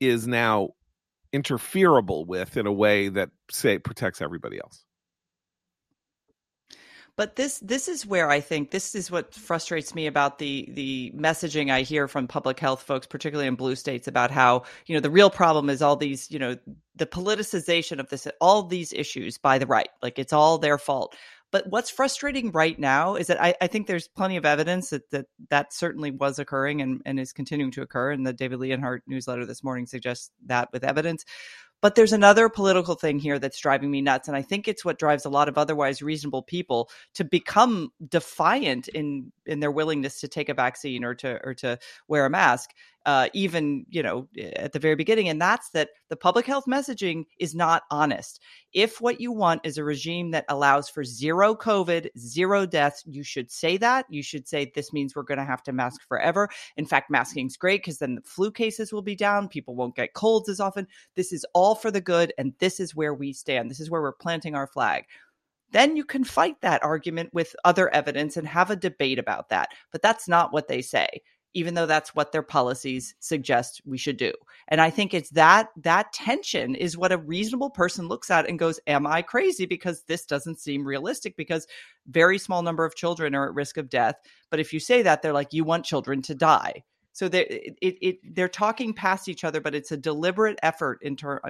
is 0.00 0.26
now 0.26 0.70
interferable 1.32 2.26
with 2.26 2.58
in 2.58 2.66
a 2.66 2.72
way 2.72 3.08
that 3.08 3.30
say 3.50 3.78
protects 3.78 4.20
everybody 4.20 4.58
else. 4.58 4.84
But 7.14 7.36
this 7.36 7.58
this 7.58 7.88
is 7.88 8.06
where 8.06 8.30
I 8.30 8.40
think 8.40 8.70
this 8.70 8.94
is 8.94 9.10
what 9.10 9.34
frustrates 9.34 9.94
me 9.94 10.06
about 10.06 10.38
the 10.38 10.68
the 10.72 11.12
messaging 11.14 11.70
I 11.70 11.82
hear 11.82 12.08
from 12.08 12.26
public 12.26 12.58
health 12.58 12.82
folks, 12.82 13.06
particularly 13.06 13.46
in 13.46 13.54
blue 13.54 13.76
states, 13.76 14.08
about 14.08 14.30
how 14.30 14.64
you 14.86 14.94
know 14.94 15.00
the 15.00 15.10
real 15.10 15.30
problem 15.30 15.70
is 15.70 15.82
all 15.82 15.94
these 15.94 16.30
you 16.30 16.38
know 16.38 16.56
the 16.96 17.06
politicization 17.06 18.00
of 18.00 18.08
this 18.08 18.26
all 18.40 18.62
these 18.62 18.92
issues 18.94 19.36
by 19.38 19.58
the 19.58 19.66
right, 19.66 19.90
like 20.02 20.18
it's 20.18 20.32
all 20.32 20.58
their 20.58 20.78
fault. 20.78 21.14
But 21.52 21.66
what's 21.68 21.90
frustrating 21.90 22.50
right 22.50 22.78
now 22.78 23.14
is 23.14 23.28
that 23.28 23.40
I, 23.40 23.54
I, 23.60 23.66
think 23.66 23.86
there's 23.86 24.08
plenty 24.08 24.38
of 24.38 24.46
evidence 24.46 24.90
that, 24.90 25.08
that 25.10 25.26
that 25.50 25.72
certainly 25.72 26.10
was 26.10 26.38
occurring 26.38 26.80
and, 26.80 27.02
and 27.04 27.20
is 27.20 27.32
continuing 27.32 27.70
to 27.72 27.82
occur. 27.82 28.10
And 28.10 28.26
the 28.26 28.32
David 28.32 28.58
Leonhardt 28.58 29.02
newsletter 29.06 29.44
this 29.44 29.62
morning 29.62 29.86
suggests 29.86 30.30
that 30.46 30.70
with 30.72 30.82
evidence. 30.82 31.24
But 31.82 31.96
there's 31.96 32.12
another 32.12 32.48
political 32.48 32.94
thing 32.94 33.18
here 33.18 33.40
that's 33.40 33.58
driving 33.58 33.90
me 33.90 34.00
nuts. 34.00 34.28
And 34.28 34.36
I 34.36 34.42
think 34.42 34.66
it's 34.66 34.84
what 34.84 35.00
drives 35.00 35.24
a 35.24 35.28
lot 35.28 35.48
of 35.48 35.58
otherwise 35.58 36.00
reasonable 36.00 36.42
people 36.42 36.88
to 37.14 37.24
become 37.24 37.92
defiant 38.08 38.88
in 38.88 39.32
in 39.44 39.60
their 39.60 39.72
willingness 39.72 40.20
to 40.20 40.28
take 40.28 40.48
a 40.48 40.54
vaccine 40.54 41.04
or 41.04 41.14
to 41.16 41.40
or 41.44 41.54
to 41.54 41.78
wear 42.08 42.24
a 42.24 42.30
mask 42.30 42.70
uh, 43.06 43.28
even 43.32 43.84
you 43.88 44.02
know 44.02 44.28
at 44.56 44.72
the 44.72 44.78
very 44.78 44.94
beginning 44.94 45.28
and 45.28 45.40
that's 45.40 45.70
that 45.70 45.90
the 46.08 46.16
public 46.16 46.46
health 46.46 46.64
messaging 46.68 47.24
is 47.38 47.54
not 47.54 47.82
honest. 47.90 48.40
If 48.72 49.00
what 49.00 49.20
you 49.20 49.32
want 49.32 49.62
is 49.64 49.76
a 49.76 49.84
regime 49.84 50.30
that 50.30 50.44
allows 50.48 50.88
for 50.88 51.02
zero 51.04 51.54
covid 51.54 52.08
zero 52.18 52.66
deaths 52.66 53.02
you 53.06 53.22
should 53.22 53.50
say 53.50 53.76
that. 53.78 54.06
You 54.08 54.22
should 54.22 54.46
say 54.46 54.70
this 54.74 54.92
means 54.92 55.16
we're 55.16 55.22
going 55.22 55.38
to 55.38 55.44
have 55.44 55.62
to 55.64 55.72
mask 55.72 56.00
forever. 56.06 56.48
In 56.76 56.86
fact 56.86 57.10
masking 57.10 57.46
is 57.46 57.56
great 57.56 57.82
because 57.82 57.98
then 57.98 58.14
the 58.16 58.22
flu 58.22 58.50
cases 58.50 58.92
will 58.92 59.02
be 59.02 59.16
down. 59.16 59.48
People 59.48 59.74
won't 59.74 59.96
get 59.96 60.14
colds 60.14 60.48
as 60.48 60.60
often. 60.60 60.86
This 61.16 61.32
is 61.32 61.44
all 61.54 61.74
for 61.74 61.90
the 61.90 62.00
good 62.00 62.32
and 62.38 62.54
this 62.58 62.78
is 62.78 62.94
where 62.94 63.14
we 63.14 63.32
stand. 63.32 63.70
This 63.70 63.80
is 63.80 63.90
where 63.90 64.02
we're 64.02 64.12
planting 64.12 64.54
our 64.54 64.66
flag. 64.66 65.04
Then 65.72 65.96
you 65.96 66.04
can 66.04 66.22
fight 66.22 66.60
that 66.60 66.82
argument 66.84 67.30
with 67.32 67.56
other 67.64 67.92
evidence 67.94 68.36
and 68.36 68.46
have 68.46 68.70
a 68.70 68.76
debate 68.76 69.18
about 69.18 69.48
that. 69.48 69.70
But 69.90 70.02
that's 70.02 70.28
not 70.28 70.52
what 70.52 70.68
they 70.68 70.82
say 70.82 71.22
even 71.54 71.74
though 71.74 71.86
that's 71.86 72.14
what 72.14 72.32
their 72.32 72.42
policies 72.42 73.14
suggest 73.20 73.82
we 73.84 73.98
should 73.98 74.16
do. 74.16 74.32
And 74.68 74.80
I 74.80 74.90
think 74.90 75.12
it's 75.14 75.30
that 75.30 75.68
that 75.76 76.12
tension 76.12 76.74
is 76.74 76.96
what 76.96 77.12
a 77.12 77.18
reasonable 77.18 77.70
person 77.70 78.08
looks 78.08 78.30
at 78.30 78.48
and 78.48 78.58
goes, 78.58 78.80
"Am 78.86 79.06
I 79.06 79.22
crazy 79.22 79.66
because 79.66 80.04
this 80.04 80.24
doesn't 80.26 80.60
seem 80.60 80.86
realistic 80.86 81.36
because 81.36 81.66
very 82.06 82.38
small 82.38 82.62
number 82.62 82.84
of 82.84 82.94
children 82.94 83.34
are 83.34 83.46
at 83.46 83.54
risk 83.54 83.76
of 83.76 83.88
death." 83.90 84.16
But 84.50 84.60
if 84.60 84.72
you 84.72 84.80
say 84.80 85.02
that, 85.02 85.22
they're 85.22 85.32
like, 85.32 85.52
"You 85.52 85.64
want 85.64 85.84
children 85.84 86.22
to 86.22 86.34
die." 86.34 86.84
So 87.12 87.28
they 87.28 87.44
it, 87.80 87.96
it, 88.00 88.16
they're 88.34 88.48
talking 88.48 88.94
past 88.94 89.28
each 89.28 89.44
other, 89.44 89.60
but 89.60 89.74
it's 89.74 89.92
a 89.92 89.96
deliberate 89.96 90.58
effort 90.62 90.98
in 91.02 91.16
ter- 91.16 91.40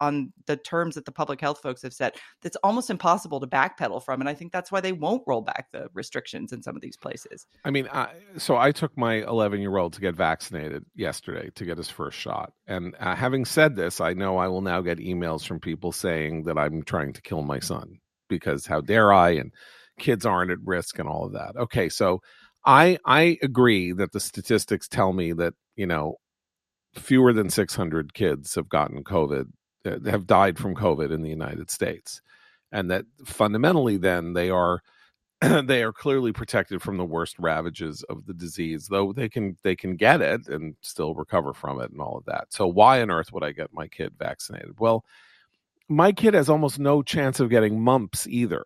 on 0.00 0.32
the 0.46 0.56
terms 0.56 0.94
that 0.96 1.06
the 1.06 1.12
public 1.12 1.40
health 1.40 1.60
folks 1.62 1.82
have 1.82 1.92
set. 1.92 2.18
That's 2.42 2.56
almost 2.62 2.90
impossible 2.90 3.40
to 3.40 3.46
backpedal 3.46 4.04
from, 4.04 4.20
and 4.20 4.28
I 4.28 4.34
think 4.34 4.52
that's 4.52 4.70
why 4.70 4.80
they 4.80 4.92
won't 4.92 5.22
roll 5.26 5.40
back 5.40 5.68
the 5.72 5.88
restrictions 5.94 6.52
in 6.52 6.62
some 6.62 6.76
of 6.76 6.82
these 6.82 6.96
places. 6.96 7.46
I 7.64 7.70
mean, 7.70 7.88
I, 7.90 8.08
so 8.36 8.56
I 8.56 8.72
took 8.72 8.96
my 8.96 9.26
11 9.26 9.60
year 9.60 9.76
old 9.76 9.94
to 9.94 10.00
get 10.00 10.14
vaccinated 10.14 10.84
yesterday 10.94 11.50
to 11.54 11.64
get 11.64 11.78
his 11.78 11.88
first 11.88 12.18
shot, 12.18 12.52
and 12.66 12.94
uh, 13.00 13.14
having 13.14 13.44
said 13.44 13.74
this, 13.74 14.00
I 14.00 14.12
know 14.12 14.36
I 14.36 14.48
will 14.48 14.62
now 14.62 14.82
get 14.82 14.98
emails 14.98 15.46
from 15.46 15.60
people 15.60 15.92
saying 15.92 16.44
that 16.44 16.58
I'm 16.58 16.82
trying 16.82 17.14
to 17.14 17.22
kill 17.22 17.42
my 17.42 17.60
son 17.60 18.00
because 18.28 18.66
how 18.66 18.80
dare 18.80 19.12
I 19.12 19.30
and 19.30 19.52
kids 19.98 20.26
aren't 20.26 20.50
at 20.50 20.58
risk 20.64 20.98
and 20.98 21.08
all 21.08 21.24
of 21.24 21.32
that. 21.32 21.56
Okay, 21.56 21.88
so 21.88 22.20
I 22.66 22.98
I 23.04 23.38
agree 23.42 23.92
that 23.92 24.12
the 24.12 24.20
statistics 24.20 24.88
tell 24.88 25.12
me 25.12 25.32
that 25.34 25.54
you 25.76 25.86
know 25.86 26.16
fewer 26.94 27.32
than 27.32 27.50
600 27.50 28.14
kids 28.14 28.54
have 28.56 28.68
gotten 28.68 29.04
COVID 29.04 29.46
uh, 29.86 30.10
have 30.10 30.26
died 30.26 30.58
from 30.58 30.74
COVID 30.76 31.12
in 31.12 31.22
the 31.22 31.30
United 31.30 31.70
States, 31.70 32.22
and 32.72 32.90
that 32.90 33.04
fundamentally 33.24 33.96
then 33.98 34.34
they 34.34 34.50
are 34.50 34.80
they 35.64 35.82
are 35.82 35.92
clearly 35.92 36.32
protected 36.32 36.82
from 36.82 36.96
the 36.98 37.04
worst 37.04 37.38
ravages 37.38 38.02
of 38.04 38.26
the 38.26 38.34
disease 38.34 38.88
though 38.90 39.12
they 39.12 39.28
can 39.28 39.56
they 39.64 39.76
can 39.76 39.96
get 39.96 40.22
it 40.22 40.48
and 40.48 40.76
still 40.82 41.14
recover 41.14 41.52
from 41.54 41.80
it 41.80 41.90
and 41.90 42.00
all 42.00 42.18
of 42.18 42.24
that 42.26 42.46
so 42.50 42.66
why 42.66 43.02
on 43.02 43.10
earth 43.10 43.32
would 43.32 43.44
i 43.44 43.52
get 43.52 43.72
my 43.72 43.86
kid 43.88 44.12
vaccinated 44.18 44.74
well 44.80 45.04
my 45.88 46.12
kid 46.12 46.34
has 46.34 46.48
almost 46.48 46.78
no 46.78 47.02
chance 47.02 47.40
of 47.40 47.50
getting 47.50 47.80
mumps 47.80 48.26
either 48.28 48.64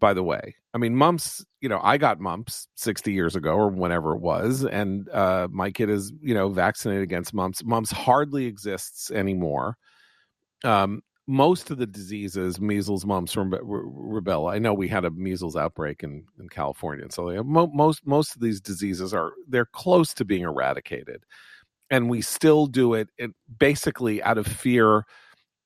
by 0.00 0.14
the 0.14 0.24
way. 0.24 0.56
I 0.72 0.78
mean, 0.78 0.94
mumps, 0.94 1.44
you 1.60 1.68
know, 1.68 1.80
I 1.82 1.98
got 1.98 2.20
mumps 2.20 2.68
60 2.76 3.12
years 3.12 3.34
ago 3.34 3.54
or 3.54 3.68
whenever 3.68 4.14
it 4.14 4.20
was, 4.20 4.64
and 4.64 5.08
uh, 5.08 5.48
my 5.50 5.70
kid 5.70 5.90
is, 5.90 6.12
you 6.22 6.32
know, 6.34 6.48
vaccinated 6.48 7.02
against 7.02 7.34
mumps. 7.34 7.64
Mumps 7.64 7.90
hardly 7.90 8.46
exists 8.46 9.10
anymore. 9.10 9.76
Um, 10.62 11.02
most 11.26 11.70
of 11.70 11.78
the 11.78 11.86
diseases, 11.86 12.60
measles, 12.60 13.04
mumps, 13.04 13.34
rubella. 13.34 14.52
I 14.52 14.58
know 14.58 14.74
we 14.74 14.88
had 14.88 15.04
a 15.04 15.10
measles 15.10 15.56
outbreak 15.56 16.02
in, 16.02 16.24
in 16.38 16.48
California, 16.48 17.04
and 17.04 17.12
so 17.12 17.42
most 17.44 18.04
most 18.04 18.34
of 18.34 18.40
these 18.40 18.60
diseases 18.60 19.14
are 19.14 19.32
they're 19.48 19.66
close 19.66 20.12
to 20.14 20.24
being 20.24 20.42
eradicated, 20.42 21.24
and 21.90 22.10
we 22.10 22.20
still 22.20 22.66
do 22.66 22.94
it, 22.94 23.10
it 23.18 23.30
basically 23.58 24.22
out 24.22 24.38
of 24.38 24.46
fear. 24.46 25.04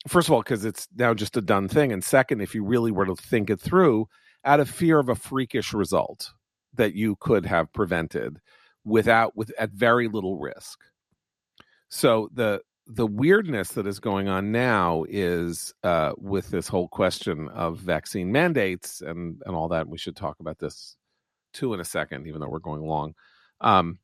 First 0.06 0.28
of 0.28 0.34
all, 0.34 0.42
because 0.42 0.66
it's 0.66 0.86
now 0.96 1.14
just 1.14 1.36
a 1.36 1.40
done 1.40 1.68
thing, 1.68 1.92
and 1.92 2.04
second, 2.04 2.42
if 2.42 2.54
you 2.54 2.62
really 2.62 2.92
were 2.92 3.06
to 3.06 3.16
think 3.16 3.48
it 3.48 3.60
through, 3.60 4.06
out 4.44 4.60
of 4.60 4.70
fear 4.70 4.98
of 4.98 5.08
a 5.08 5.14
freakish 5.14 5.72
result 5.72 6.32
that 6.74 6.94
you 6.94 7.16
could 7.16 7.46
have 7.46 7.72
prevented 7.72 8.38
without 8.84 9.36
with 9.36 9.52
at 9.58 9.70
very 9.70 10.08
little 10.08 10.38
risk. 10.38 10.80
So 11.88 12.28
the 12.32 12.60
the 12.86 13.06
weirdness 13.06 13.68
that 13.72 13.86
is 13.86 13.98
going 13.98 14.28
on 14.28 14.52
now 14.52 15.04
is 15.08 15.72
uh, 15.82 16.12
with 16.18 16.50
this 16.50 16.68
whole 16.68 16.88
question 16.88 17.48
of 17.48 17.78
vaccine 17.78 18.30
mandates 18.32 19.00
and 19.00 19.40
and 19.46 19.54
all 19.54 19.68
that. 19.68 19.88
We 19.88 19.98
should 19.98 20.16
talk 20.16 20.40
about 20.40 20.58
this 20.58 20.96
too 21.52 21.72
in 21.72 21.80
a 21.80 21.84
second, 21.84 22.26
even 22.26 22.40
though 22.40 22.48
we're 22.48 22.58
going 22.58 22.82
long. 22.82 23.14
Um, 23.60 23.98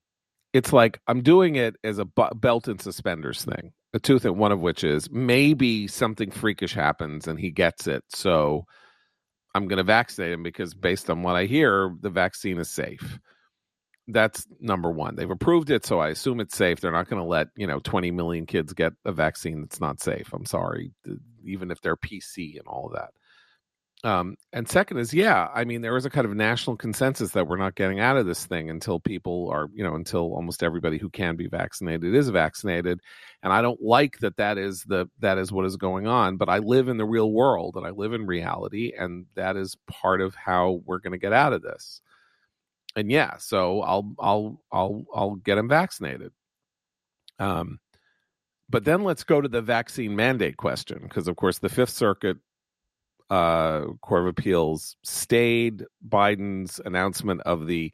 it's 0.52 0.72
like 0.72 1.00
I'm 1.06 1.22
doing 1.22 1.56
it 1.56 1.76
as 1.84 1.98
a 1.98 2.06
belt 2.06 2.68
and 2.68 2.80
suspenders 2.80 3.44
thing. 3.44 3.72
The 3.92 4.00
two 4.00 4.18
things, 4.18 4.36
one 4.36 4.52
of 4.52 4.60
which 4.60 4.84
is 4.84 5.10
maybe 5.10 5.88
something 5.88 6.30
freakish 6.30 6.72
happens 6.72 7.26
and 7.26 7.38
he 7.38 7.50
gets 7.50 7.86
it, 7.86 8.04
so 8.08 8.66
I'm 9.54 9.66
going 9.66 9.78
to 9.78 9.84
vaccinate 9.84 10.32
him 10.32 10.42
because 10.42 10.74
based 10.74 11.10
on 11.10 11.22
what 11.22 11.36
I 11.36 11.44
hear, 11.44 11.94
the 12.00 12.10
vaccine 12.10 12.58
is 12.58 12.70
safe. 12.70 13.18
That's 14.08 14.46
number 14.60 14.90
one. 14.90 15.16
They've 15.16 15.30
approved 15.30 15.70
it, 15.70 15.84
so 15.86 16.00
I 16.00 16.08
assume 16.08 16.40
it's 16.40 16.56
safe. 16.56 16.80
They're 16.80 16.90
not 16.90 17.08
going 17.08 17.22
to 17.22 17.28
let 17.28 17.48
you 17.56 17.66
know 17.66 17.78
20 17.80 18.10
million 18.10 18.46
kids 18.46 18.72
get 18.72 18.92
a 19.04 19.12
vaccine 19.12 19.60
that's 19.60 19.80
not 19.80 20.00
safe. 20.00 20.32
I'm 20.32 20.46
sorry, 20.46 20.92
even 21.44 21.70
if 21.70 21.80
they're 21.80 21.96
PC 21.96 22.58
and 22.58 22.66
all 22.66 22.86
of 22.86 22.94
that. 22.94 23.10
Um, 24.02 24.36
and 24.54 24.66
second 24.66 24.96
is, 24.96 25.12
yeah, 25.12 25.48
I 25.54 25.64
mean, 25.64 25.82
there 25.82 25.96
is 25.96 26.06
a 26.06 26.10
kind 26.10 26.24
of 26.24 26.34
national 26.34 26.76
consensus 26.76 27.32
that 27.32 27.46
we're 27.46 27.58
not 27.58 27.74
getting 27.74 28.00
out 28.00 28.16
of 28.16 28.24
this 28.24 28.46
thing 28.46 28.70
until 28.70 28.98
people 28.98 29.50
are, 29.50 29.68
you 29.74 29.84
know, 29.84 29.94
until 29.94 30.32
almost 30.34 30.62
everybody 30.62 30.96
who 30.96 31.10
can 31.10 31.36
be 31.36 31.48
vaccinated 31.48 32.14
is 32.14 32.30
vaccinated. 32.30 33.00
And 33.42 33.52
I 33.52 33.60
don't 33.60 33.82
like 33.82 34.18
that 34.20 34.38
that 34.38 34.56
is 34.56 34.84
the 34.84 35.06
that 35.18 35.36
is 35.36 35.52
what 35.52 35.66
is 35.66 35.76
going 35.76 36.06
on. 36.06 36.38
But 36.38 36.48
I 36.48 36.58
live 36.58 36.88
in 36.88 36.96
the 36.96 37.04
real 37.04 37.30
world 37.30 37.76
and 37.76 37.86
I 37.86 37.90
live 37.90 38.14
in 38.14 38.26
reality, 38.26 38.92
and 38.98 39.26
that 39.34 39.56
is 39.56 39.76
part 39.86 40.22
of 40.22 40.34
how 40.34 40.80
we're 40.86 40.98
going 40.98 41.12
to 41.12 41.18
get 41.18 41.34
out 41.34 41.52
of 41.52 41.60
this. 41.60 42.00
And 42.96 43.10
yeah, 43.10 43.36
so 43.36 43.82
I'll 43.82 44.14
I'll 44.18 44.62
I'll 44.72 45.04
I'll 45.14 45.34
get 45.36 45.56
them 45.56 45.68
vaccinated. 45.68 46.32
Um, 47.38 47.80
but 48.70 48.84
then 48.84 49.04
let's 49.04 49.24
go 49.24 49.40
to 49.42 49.48
the 49.48 49.62
vaccine 49.62 50.16
mandate 50.16 50.56
question 50.56 51.00
because, 51.02 51.28
of 51.28 51.36
course, 51.36 51.58
the 51.58 51.68
Fifth 51.68 51.90
Circuit 51.90 52.38
uh, 53.30 53.82
Court 54.02 54.22
of 54.22 54.28
Appeals 54.28 54.96
stayed 55.04 55.84
Biden's 56.06 56.80
announcement 56.84 57.40
of 57.42 57.66
the 57.66 57.92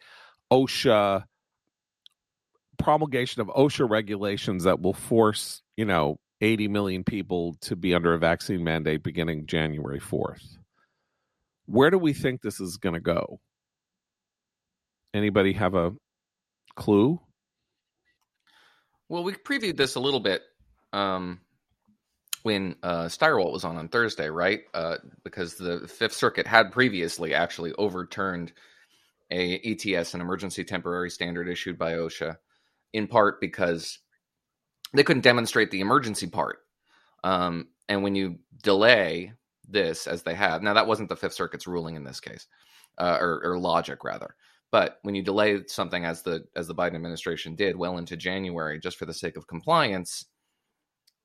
OSHA 0.50 1.24
promulgation 2.78 3.42
of 3.42 3.48
OSHA 3.48 3.88
regulations 3.88 4.64
that 4.64 4.80
will 4.80 4.94
force, 4.94 5.62
you 5.76 5.84
know, 5.84 6.18
80 6.40 6.68
million 6.68 7.04
people 7.04 7.56
to 7.62 7.76
be 7.76 7.94
under 7.94 8.14
a 8.14 8.18
vaccine 8.18 8.62
mandate 8.62 9.02
beginning 9.02 9.46
January 9.46 10.00
4th. 10.00 10.58
Where 11.66 11.90
do 11.90 11.98
we 11.98 12.12
think 12.12 12.42
this 12.42 12.60
is 12.60 12.76
going 12.76 12.94
to 12.94 13.00
go? 13.00 13.40
Anybody 15.14 15.54
have 15.54 15.74
a 15.74 15.92
clue? 16.76 17.20
Well, 19.08 19.24
we 19.24 19.32
previewed 19.32 19.76
this 19.76 19.94
a 19.94 20.00
little 20.00 20.20
bit 20.20 20.42
um, 20.92 21.40
when 22.46 22.76
uh, 22.84 23.08
was 23.20 23.64
on 23.64 23.76
on 23.76 23.88
Thursday, 23.88 24.30
right? 24.30 24.60
Uh, 24.72 24.98
because 25.24 25.56
the 25.56 25.88
Fifth 25.88 26.12
Circuit 26.12 26.46
had 26.46 26.70
previously 26.70 27.34
actually 27.34 27.72
overturned 27.72 28.52
a 29.32 29.58
ETS, 29.64 30.14
an 30.14 30.20
emergency 30.20 30.62
temporary 30.62 31.10
standard 31.10 31.48
issued 31.48 31.76
by 31.76 31.94
OSHA, 31.94 32.36
in 32.92 33.08
part 33.08 33.40
because 33.40 33.98
they 34.94 35.02
couldn't 35.02 35.24
demonstrate 35.24 35.72
the 35.72 35.80
emergency 35.80 36.28
part. 36.28 36.58
Um, 37.24 37.66
and 37.88 38.04
when 38.04 38.14
you 38.14 38.38
delay 38.62 39.32
this, 39.68 40.06
as 40.06 40.22
they 40.22 40.34
have, 40.34 40.62
now 40.62 40.74
that 40.74 40.86
wasn't 40.86 41.08
the 41.08 41.16
Fifth 41.16 41.34
Circuit's 41.34 41.66
ruling 41.66 41.96
in 41.96 42.04
this 42.04 42.20
case, 42.20 42.46
uh, 42.96 43.18
or, 43.20 43.40
or 43.42 43.58
logic 43.58 44.04
rather. 44.04 44.36
But 44.70 45.00
when 45.02 45.16
you 45.16 45.24
delay 45.24 45.64
something 45.66 46.04
as 46.04 46.22
the 46.22 46.44
as 46.54 46.68
the 46.68 46.76
Biden 46.76 46.94
administration 46.94 47.56
did 47.56 47.74
well 47.74 47.98
into 47.98 48.16
January, 48.16 48.78
just 48.78 48.98
for 48.98 49.06
the 49.06 49.14
sake 49.14 49.36
of 49.36 49.48
compliance, 49.48 50.26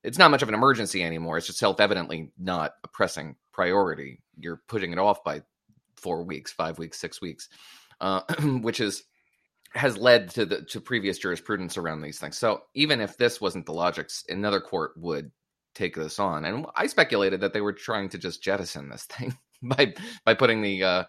it's 0.04 0.18
not 0.18 0.32
much 0.32 0.42
of 0.42 0.50
an 0.50 0.56
emergency 0.56 1.04
anymore. 1.04 1.38
It's 1.38 1.48
just 1.48 1.60
self 1.60 1.80
evidently 1.80 2.32
not 2.38 2.74
a 2.84 2.88
pressing 2.88 3.36
priority. 3.52 4.22
You're 4.38 4.62
putting 4.68 4.92
it 4.92 5.00
off 5.00 5.24
by 5.24 5.42
four 5.96 6.24
weeks, 6.24 6.52
five 6.52 6.80
weeks, 6.80 7.00
six 7.00 7.22
weeks, 7.22 7.50
uh, 8.00 8.22
which 8.62 8.80
is 8.80 9.04
has 9.74 9.98
led 9.98 10.30
to 10.32 10.46
the 10.46 10.62
to 10.64 10.82
previous 10.82 11.18
jurisprudence 11.18 11.78
around 11.78 12.02
these 12.02 12.20
things. 12.20 12.38
So 12.38 12.64
even 12.74 13.00
if 13.00 13.18
this 13.18 13.40
wasn't 13.40 13.66
the 13.66 13.74
logic, 13.74 14.10
another 14.28 14.60
court 14.60 14.92
would 14.98 15.32
take 15.76 15.96
this 15.96 16.20
on. 16.20 16.46
And 16.46 16.66
I 16.76 16.88
speculated 16.88 17.42
that 17.42 17.54
they 17.54 17.62
were 17.62 17.74
trying 17.74 18.10
to 18.10 18.18
just 18.18 18.44
jettison 18.44 18.90
this 18.90 19.04
thing 19.06 19.38
by 19.62 19.94
by 20.26 20.34
putting 20.34 20.62
the 20.62 20.84
uh, 20.84 21.04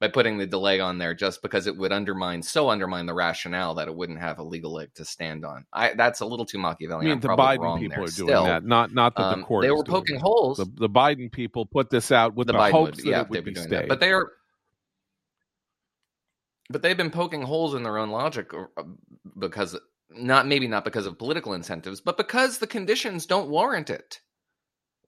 by 0.00 0.08
putting 0.08 0.38
the 0.38 0.46
delay 0.46 0.80
on 0.80 0.98
there 0.98 1.14
just 1.14 1.40
because 1.40 1.66
it 1.66 1.76
would 1.76 1.92
undermine 1.92 2.42
so 2.42 2.68
undermine 2.68 3.06
the 3.06 3.14
rationale 3.14 3.74
that 3.74 3.88
it 3.88 3.94
wouldn't 3.94 4.18
have 4.18 4.38
a 4.38 4.42
legal 4.42 4.72
leg 4.72 4.92
to 4.94 5.04
stand 5.04 5.44
on. 5.44 5.64
I 5.72 5.94
that's 5.94 6.20
a 6.20 6.26
little 6.26 6.46
too 6.46 6.58
Machiavellian. 6.58 7.10
I 7.10 7.14
mean, 7.14 7.20
the 7.20 7.28
Biden 7.28 7.78
people 7.78 8.04
are 8.04 8.06
doing 8.06 8.28
Still, 8.28 8.44
that, 8.44 8.64
not 8.64 8.92
not 8.92 9.16
that 9.16 9.22
um, 9.22 9.40
the 9.40 9.46
court. 9.46 9.62
They 9.62 9.70
were 9.70 9.84
poking 9.84 10.16
that. 10.16 10.22
holes. 10.22 10.58
The, 10.58 10.66
the, 10.74 10.88
Biden 10.88 11.30
people 11.30 11.66
put 11.66 11.90
this 11.90 12.10
out 12.10 12.34
with 12.34 12.48
the, 12.48 12.54
the 12.54 12.70
hopes 12.70 12.96
would, 12.96 13.04
that 13.04 13.10
yeah, 13.10 13.20
it 13.22 13.30
would 13.30 13.44
be 13.44 13.52
doing. 13.52 13.68
That. 13.68 13.88
But 13.88 14.00
they 14.00 14.12
are. 14.12 14.30
But 16.70 16.82
they've 16.82 16.96
been 16.96 17.10
poking 17.10 17.42
holes 17.42 17.74
in 17.74 17.82
their 17.82 17.98
own 17.98 18.10
logic 18.10 18.52
uh, 18.54 18.82
because 19.38 19.78
not 20.10 20.46
maybe 20.46 20.66
not 20.66 20.84
because 20.84 21.06
of 21.06 21.18
political 21.18 21.52
incentives, 21.52 22.00
but 22.00 22.16
because 22.16 22.58
the 22.58 22.66
conditions 22.66 23.26
don't 23.26 23.48
warrant 23.48 23.90
it 23.90 24.20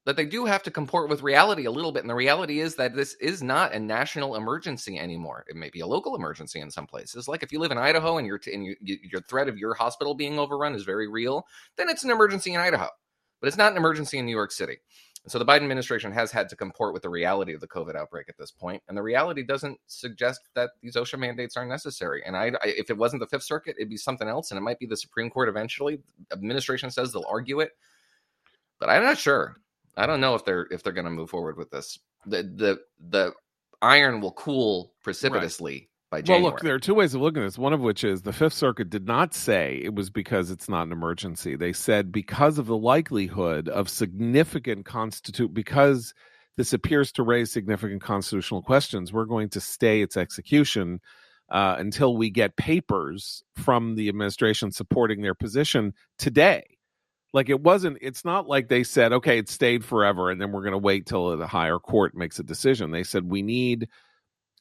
that 0.06 0.16
they 0.16 0.24
do 0.24 0.46
have 0.46 0.62
to 0.62 0.70
comport 0.70 1.10
with 1.10 1.22
reality 1.22 1.64
a 1.64 1.70
little 1.70 1.90
bit. 1.90 2.00
And 2.00 2.08
the 2.08 2.14
reality 2.14 2.60
is 2.60 2.76
that 2.76 2.94
this 2.94 3.14
is 3.14 3.42
not 3.42 3.74
a 3.74 3.78
national 3.78 4.36
emergency 4.36 4.98
anymore. 4.98 5.44
It 5.48 5.56
may 5.56 5.68
be 5.68 5.80
a 5.80 5.86
local 5.86 6.14
emergency 6.14 6.60
in 6.60 6.70
some 6.70 6.86
places. 6.86 7.26
Like 7.26 7.42
if 7.42 7.52
you 7.52 7.58
live 7.58 7.72
in 7.72 7.78
Idaho 7.78 8.16
and, 8.16 8.40
t- 8.40 8.54
and 8.54 8.64
you, 8.64 8.76
you, 8.80 8.98
your 9.02 9.20
threat 9.22 9.48
of 9.48 9.58
your 9.58 9.74
hospital 9.74 10.14
being 10.14 10.38
overrun 10.38 10.76
is 10.76 10.84
very 10.84 11.08
real, 11.08 11.44
then 11.76 11.88
it's 11.88 12.04
an 12.04 12.12
emergency 12.12 12.54
in 12.54 12.60
Idaho. 12.60 12.88
But 13.40 13.48
it's 13.48 13.56
not 13.56 13.72
an 13.72 13.78
emergency 13.78 14.18
in 14.18 14.26
New 14.26 14.34
York 14.34 14.52
City. 14.52 14.78
So 15.28 15.40
the 15.40 15.44
Biden 15.44 15.62
administration 15.62 16.12
has 16.12 16.30
had 16.30 16.48
to 16.50 16.56
comport 16.56 16.94
with 16.94 17.02
the 17.02 17.08
reality 17.08 17.52
of 17.52 17.60
the 17.60 17.66
COVID 17.66 17.96
outbreak 17.96 18.28
at 18.28 18.38
this 18.38 18.52
point, 18.52 18.80
and 18.86 18.96
the 18.96 19.02
reality 19.02 19.42
doesn't 19.42 19.80
suggest 19.88 20.42
that 20.54 20.70
these 20.80 20.94
OSHA 20.94 21.18
mandates 21.18 21.56
are 21.56 21.66
necessary. 21.66 22.22
And 22.24 22.36
I, 22.36 22.52
I, 22.62 22.68
if 22.68 22.90
it 22.90 22.96
wasn't 22.96 23.20
the 23.20 23.26
Fifth 23.26 23.42
Circuit, 23.42 23.74
it'd 23.76 23.90
be 23.90 23.96
something 23.96 24.28
else, 24.28 24.52
and 24.52 24.58
it 24.58 24.60
might 24.60 24.78
be 24.78 24.86
the 24.86 24.96
Supreme 24.96 25.28
Court 25.28 25.48
eventually. 25.48 25.98
Administration 26.32 26.92
says 26.92 27.12
they'll 27.12 27.26
argue 27.28 27.58
it, 27.58 27.72
but 28.78 28.88
I'm 28.88 29.02
not 29.02 29.18
sure. 29.18 29.56
I 29.96 30.06
don't 30.06 30.20
know 30.20 30.34
if 30.34 30.44
they're 30.44 30.66
if 30.70 30.82
they're 30.82 30.92
going 30.92 31.06
to 31.06 31.10
move 31.10 31.30
forward 31.30 31.56
with 31.56 31.70
this. 31.70 31.98
The 32.26 32.42
the 32.42 32.78
the 33.08 33.32
iron 33.82 34.20
will 34.20 34.32
cool 34.32 34.92
precipitously 35.02 35.72
right. 35.72 35.88
by 36.10 36.22
January. 36.22 36.42
Well, 36.42 36.52
look, 36.52 36.60
there 36.60 36.74
are 36.74 36.80
two 36.80 36.94
ways 36.94 37.14
of 37.14 37.20
looking 37.20 37.42
at 37.42 37.46
this. 37.46 37.58
One 37.58 37.72
of 37.72 37.80
which 37.80 38.04
is 38.04 38.22
the 38.22 38.32
Fifth 38.32 38.54
Circuit 38.54 38.90
did 38.90 39.06
not 39.06 39.34
say 39.34 39.80
it 39.82 39.94
was 39.94 40.10
because 40.10 40.50
it's 40.50 40.68
not 40.68 40.86
an 40.86 40.92
emergency. 40.92 41.56
They 41.56 41.72
said 41.72 42.12
because 42.12 42.58
of 42.58 42.66
the 42.66 42.76
likelihood 42.76 43.68
of 43.68 43.88
significant 43.88 44.84
constitute 44.84 45.54
because 45.54 46.14
this 46.56 46.72
appears 46.72 47.12
to 47.12 47.22
raise 47.22 47.52
significant 47.52 48.02
constitutional 48.02 48.62
questions, 48.62 49.12
we're 49.12 49.26
going 49.26 49.50
to 49.50 49.60
stay 49.60 50.00
its 50.00 50.16
execution 50.16 51.00
uh, 51.50 51.76
until 51.78 52.16
we 52.16 52.30
get 52.30 52.56
papers 52.56 53.44
from 53.54 53.94
the 53.94 54.08
administration 54.08 54.72
supporting 54.72 55.22
their 55.22 55.34
position 55.34 55.92
today. 56.18 56.75
Like 57.32 57.48
it 57.48 57.60
wasn't, 57.60 57.98
it's 58.00 58.24
not 58.24 58.48
like 58.48 58.68
they 58.68 58.82
said, 58.82 59.12
okay, 59.12 59.38
it 59.38 59.48
stayed 59.48 59.84
forever 59.84 60.30
and 60.30 60.40
then 60.40 60.52
we're 60.52 60.62
going 60.62 60.72
to 60.72 60.78
wait 60.78 61.06
till 61.06 61.36
the 61.36 61.46
higher 61.46 61.78
court 61.78 62.14
makes 62.14 62.38
a 62.38 62.42
decision. 62.42 62.90
They 62.90 63.02
said 63.02 63.30
we 63.30 63.42
need 63.42 63.88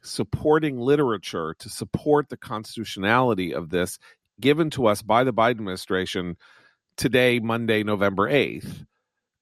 supporting 0.03 0.77
literature 0.77 1.55
to 1.59 1.69
support 1.69 2.29
the 2.29 2.37
constitutionality 2.37 3.53
of 3.53 3.69
this 3.69 3.97
given 4.39 4.69
to 4.71 4.87
us 4.87 5.01
by 5.01 5.23
the 5.23 5.33
Biden 5.33 5.51
administration 5.51 6.37
today, 6.97 7.39
Monday, 7.39 7.83
November 7.83 8.29
8th. 8.29 8.85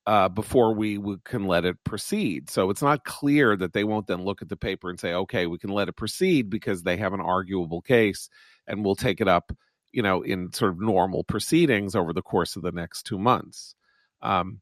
Uh, 0.06 0.28
before 0.28 0.74
we, 0.74 0.98
we 0.98 1.16
can 1.24 1.46
let 1.46 1.64
it 1.64 1.82
proceed. 1.86 2.50
So 2.50 2.70
it's 2.70 2.82
not 2.82 3.06
clear 3.06 3.56
that 3.56 3.72
they 3.72 3.86
won't 3.86 4.06
then 4.06 4.26
look 4.26 4.42
at 4.42 4.50
the 4.50 4.58
paper 4.58 4.90
and 4.90 5.00
say, 5.00 5.14
okay, 5.14 5.48
we 5.48 5.58
can 5.58 5.70
let 5.70 5.88
it 5.88 5.96
proceed 5.96 6.50
because 6.50 6.84
they 6.84 6.98
have 6.98 7.14
an 7.14 7.22
arguable 7.22 7.82
case 7.82 8.28
and 8.68 8.84
we'll 8.84 8.98
take 8.98 9.22
it 9.22 9.30
up, 9.30 9.54
you 9.94 10.02
know, 10.02 10.22
in 10.22 10.52
sort 10.52 10.72
of 10.72 10.82
normal 10.82 11.24
proceedings 11.24 11.96
over 11.96 12.12
the 12.12 12.22
course 12.22 12.56
of 12.56 12.64
the 12.64 12.72
next 12.72 13.04
two 13.04 13.18
months. 13.18 13.76
Um, 14.22 14.60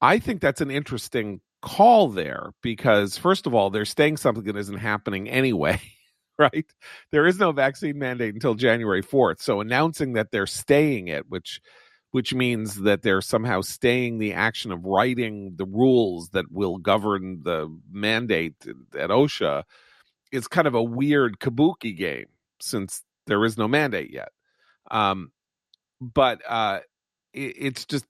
I 0.00 0.18
think 0.18 0.40
that's 0.40 0.60
an 0.60 0.70
interesting 0.70 1.40
call 1.62 2.08
there 2.08 2.50
because, 2.62 3.16
first 3.16 3.46
of 3.46 3.54
all, 3.54 3.70
they're 3.70 3.86
saying 3.86 4.18
something 4.18 4.44
that 4.44 4.56
isn't 4.56 4.78
happening 4.78 5.28
anyway. 5.28 5.80
Right? 6.36 6.66
There 7.12 7.28
is 7.28 7.38
no 7.38 7.52
vaccine 7.52 7.96
mandate 7.96 8.34
until 8.34 8.54
January 8.54 9.04
4th. 9.04 9.40
So 9.40 9.60
announcing 9.60 10.14
that 10.14 10.32
they're 10.32 10.48
staying 10.48 11.06
it, 11.06 11.26
which 11.28 11.60
which 12.10 12.34
means 12.34 12.82
that 12.82 13.02
they're 13.02 13.20
somehow 13.20 13.60
staying 13.60 14.18
the 14.18 14.32
action 14.32 14.72
of 14.72 14.84
writing 14.84 15.54
the 15.56 15.64
rules 15.64 16.30
that 16.30 16.50
will 16.50 16.78
govern 16.78 17.42
the 17.44 17.68
mandate 17.88 18.54
at 18.98 19.10
OSHA 19.10 19.62
is 20.32 20.48
kind 20.48 20.66
of 20.66 20.74
a 20.74 20.82
weird 20.82 21.38
kabuki 21.38 21.96
game 21.96 22.26
since 22.60 23.02
there 23.26 23.44
is 23.44 23.58
no 23.58 23.68
mandate 23.68 24.12
yet. 24.12 24.30
Um, 24.90 25.30
but 26.00 26.40
uh, 26.48 26.80
it, 27.32 27.54
it's 27.58 27.84
just, 27.84 28.04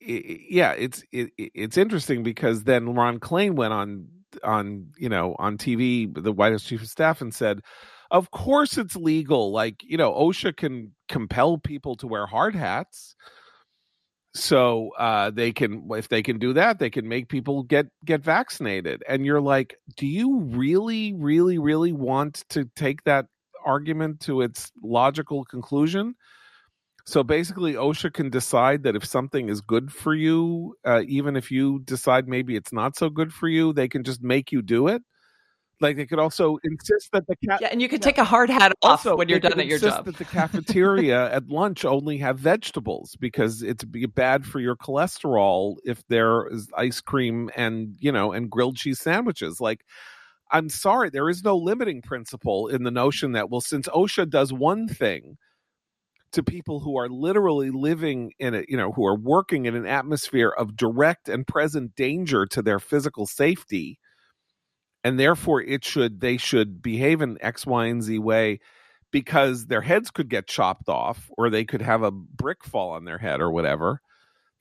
it, 0.00 0.40
yeah, 0.50 0.72
it's 0.72 1.02
it, 1.12 1.30
it's 1.36 1.76
interesting 1.76 2.22
because 2.22 2.64
then 2.64 2.94
Ron 2.94 3.18
Klain 3.18 3.54
went 3.54 3.72
on 3.72 4.08
on 4.44 4.92
you 4.98 5.08
know 5.08 5.34
on 5.38 5.58
TV, 5.58 6.12
the 6.14 6.32
White 6.32 6.52
House 6.52 6.64
chief 6.64 6.82
of 6.82 6.88
staff, 6.88 7.20
and 7.20 7.34
said, 7.34 7.60
of 8.10 8.30
course 8.30 8.78
it's 8.78 8.96
legal. 8.96 9.52
Like, 9.52 9.82
you 9.82 9.96
know, 9.96 10.12
OSHA 10.12 10.56
can 10.56 10.92
compel 11.08 11.58
people 11.58 11.96
to 11.96 12.06
wear 12.06 12.26
hard 12.26 12.54
hats. 12.54 13.16
So 14.34 14.90
uh, 14.98 15.30
they 15.30 15.52
can, 15.52 15.88
if 15.92 16.08
they 16.08 16.22
can 16.22 16.38
do 16.38 16.52
that, 16.52 16.78
they 16.78 16.90
can 16.90 17.08
make 17.08 17.28
people 17.28 17.62
get 17.62 17.86
get 18.04 18.22
vaccinated. 18.22 19.02
And 19.08 19.24
you're 19.24 19.40
like, 19.40 19.76
do 19.96 20.06
you 20.06 20.40
really, 20.40 21.14
really, 21.14 21.58
really 21.58 21.92
want 21.92 22.44
to 22.50 22.68
take 22.76 23.02
that 23.04 23.26
argument 23.66 24.20
to 24.20 24.40
its 24.40 24.72
logical 24.82 25.44
conclusion? 25.44 26.14
So 27.04 27.22
basically, 27.22 27.74
OSHA 27.74 28.14
can 28.14 28.30
decide 28.30 28.82
that 28.82 28.96
if 28.96 29.04
something 29.04 29.48
is 29.48 29.60
good 29.60 29.92
for 29.92 30.14
you, 30.14 30.74
uh, 30.84 31.02
even 31.06 31.36
if 31.36 31.52
you 31.52 31.80
decide 31.84 32.26
maybe 32.26 32.56
it's 32.56 32.72
not 32.72 32.96
so 32.96 33.08
good 33.08 33.32
for 33.32 33.48
you, 33.48 33.72
they 33.72 33.86
can 33.88 34.02
just 34.02 34.22
make 34.22 34.50
you 34.50 34.60
do 34.60 34.88
it. 34.88 35.02
Like 35.80 35.96
they 35.96 36.06
could 36.06 36.18
also 36.18 36.58
insist 36.64 37.12
that 37.12 37.26
the 37.26 37.36
cat. 37.46 37.60
Yeah, 37.60 37.68
and 37.70 37.82
you 37.82 37.88
could 37.88 38.00
yeah. 38.00 38.06
take 38.06 38.18
a 38.18 38.24
hard 38.24 38.48
hat 38.48 38.72
off 38.82 39.06
also, 39.06 39.16
when 39.16 39.28
you're 39.28 39.38
done 39.38 39.60
at 39.60 39.66
your 39.66 39.78
job. 39.78 40.06
That 40.06 40.16
the 40.16 40.24
cafeteria 40.40 41.30
at 41.30 41.48
lunch 41.48 41.84
only 41.84 42.16
have 42.18 42.38
vegetables 42.38 43.14
because 43.20 43.62
it's 43.62 43.84
bad 43.84 44.46
for 44.46 44.58
your 44.58 44.74
cholesterol 44.74 45.76
if 45.84 46.02
there 46.08 46.48
is 46.48 46.68
ice 46.76 47.00
cream 47.00 47.50
and 47.56 47.94
you 47.98 48.10
know 48.10 48.32
and 48.32 48.50
grilled 48.50 48.76
cheese 48.76 49.00
sandwiches. 49.00 49.60
Like, 49.60 49.82
I'm 50.50 50.68
sorry, 50.68 51.10
there 51.10 51.28
is 51.28 51.42
no 51.44 51.56
limiting 51.56 52.02
principle 52.02 52.68
in 52.68 52.84
the 52.84 52.90
notion 52.90 53.32
that 53.32 53.50
well, 53.50 53.60
since 53.60 53.88
OSHA 53.88 54.30
does 54.30 54.52
one 54.52 54.88
thing 54.88 55.36
to 56.32 56.42
people 56.42 56.80
who 56.80 56.98
are 56.98 57.08
literally 57.08 57.70
living 57.70 58.32
in 58.38 58.54
a, 58.54 58.64
you 58.68 58.76
know, 58.76 58.92
who 58.92 59.06
are 59.06 59.16
working 59.16 59.66
in 59.66 59.74
an 59.74 59.86
atmosphere 59.86 60.50
of 60.50 60.76
direct 60.76 61.28
and 61.28 61.46
present 61.46 61.94
danger 61.94 62.46
to 62.46 62.62
their 62.62 62.78
physical 62.78 63.26
safety 63.26 63.98
and 65.04 65.20
therefore 65.20 65.62
it 65.62 65.84
should 65.84 66.20
they 66.20 66.36
should 66.36 66.82
behave 66.82 67.22
in 67.22 67.38
x 67.40 67.64
y 67.64 67.86
and 67.86 68.02
z 68.02 68.18
way 68.18 68.58
because 69.12 69.66
their 69.66 69.80
heads 69.80 70.10
could 70.10 70.28
get 70.28 70.48
chopped 70.48 70.88
off 70.88 71.30
or 71.38 71.48
they 71.48 71.64
could 71.64 71.80
have 71.80 72.02
a 72.02 72.10
brick 72.10 72.64
fall 72.64 72.90
on 72.90 73.04
their 73.04 73.18
head 73.18 73.40
or 73.40 73.50
whatever 73.50 74.00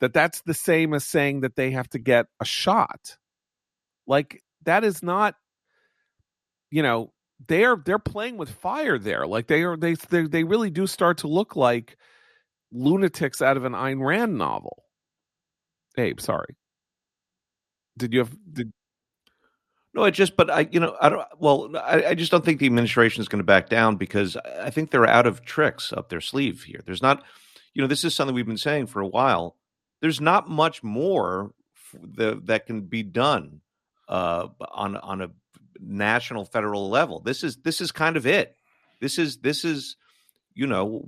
that 0.01 0.13
that's 0.13 0.41
the 0.41 0.53
same 0.53 0.93
as 0.93 1.05
saying 1.05 1.41
that 1.41 1.55
they 1.55 1.71
have 1.71 1.89
to 1.89 1.99
get 1.99 2.27
a 2.39 2.45
shot. 2.45 3.17
Like 4.07 4.43
that 4.63 4.83
is 4.83 5.01
not 5.01 5.35
you 6.71 6.83
know 6.83 7.11
they're 7.47 7.77
they're 7.77 7.99
playing 7.99 8.37
with 8.37 8.49
fire 8.49 8.97
there 8.97 9.27
like 9.27 9.47
they 9.47 9.63
are 9.63 9.77
they 9.77 9.95
they, 10.09 10.23
they 10.23 10.43
really 10.43 10.69
do 10.69 10.87
start 10.87 11.17
to 11.19 11.27
look 11.27 11.55
like 11.55 11.97
lunatics 12.71 13.41
out 13.41 13.57
of 13.57 13.65
an 13.65 13.73
Ayn 13.73 14.05
Rand 14.05 14.37
novel 14.37 14.83
Abe 15.97 16.19
sorry 16.19 16.55
did 17.97 18.13
you 18.13 18.19
have 18.19 18.35
did 18.51 18.71
no, 19.95 20.03
I 20.03 20.09
just, 20.09 20.35
but 20.35 20.51
I, 20.51 20.67
you 20.71 20.81
know, 20.81 20.97
I 20.99 21.07
don't. 21.07 21.25
Well, 21.39 21.71
I, 21.77 22.07
I 22.07 22.15
just 22.15 22.29
don't 22.29 22.43
think 22.43 22.59
the 22.59 22.65
administration 22.65 23.21
is 23.21 23.29
going 23.29 23.39
to 23.39 23.45
back 23.45 23.69
down 23.69 23.95
because 23.95 24.35
I 24.59 24.69
think 24.69 24.91
they're 24.91 25.07
out 25.07 25.25
of 25.25 25.45
tricks 25.45 25.93
up 25.93 26.09
their 26.09 26.19
sleeve 26.19 26.63
here. 26.63 26.81
There's 26.85 27.01
not, 27.01 27.23
you 27.73 27.81
know, 27.81 27.87
this 27.87 28.03
is 28.03 28.13
something 28.13 28.35
we've 28.35 28.45
been 28.45 28.57
saying 28.57 28.87
for 28.87 28.99
a 28.99 29.07
while. 29.07 29.55
There's 30.01 30.19
not 30.19 30.49
much 30.49 30.83
more 30.83 31.53
the, 31.93 32.41
that 32.43 32.65
can 32.65 32.81
be 32.81 33.03
done 33.03 33.61
uh, 34.09 34.49
on 34.69 34.97
on 34.97 35.21
a 35.21 35.29
national 35.79 36.45
federal 36.45 36.89
level. 36.89 37.19
This 37.19 37.43
is 37.43 37.57
this 37.57 37.81
is 37.81 37.91
kind 37.91 38.17
of 38.17 38.25
it. 38.25 38.55
This 38.99 39.17
is 39.17 39.37
this 39.37 39.65
is, 39.65 39.97
you 40.53 40.67
know, 40.67 41.05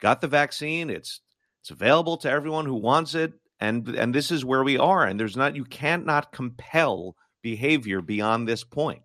got 0.00 0.20
the 0.20 0.28
vaccine. 0.28 0.90
It's 0.90 1.20
it's 1.60 1.70
available 1.70 2.16
to 2.18 2.30
everyone 2.30 2.66
who 2.66 2.74
wants 2.74 3.14
it, 3.14 3.32
and 3.60 3.88
and 3.88 4.14
this 4.14 4.30
is 4.30 4.44
where 4.44 4.64
we 4.64 4.78
are. 4.78 5.04
And 5.04 5.18
there's 5.18 5.36
not 5.36 5.56
you 5.56 5.64
can't 5.64 6.06
not 6.06 6.32
compel 6.32 7.16
behavior 7.42 8.00
beyond 8.00 8.48
this 8.48 8.64
point. 8.64 9.02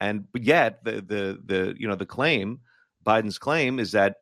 And 0.00 0.26
yet 0.34 0.84
the 0.84 0.92
the 0.92 1.40
the 1.44 1.74
you 1.78 1.88
know 1.88 1.96
the 1.96 2.06
claim 2.06 2.60
Biden's 3.04 3.38
claim 3.38 3.78
is 3.78 3.92
that 3.92 4.16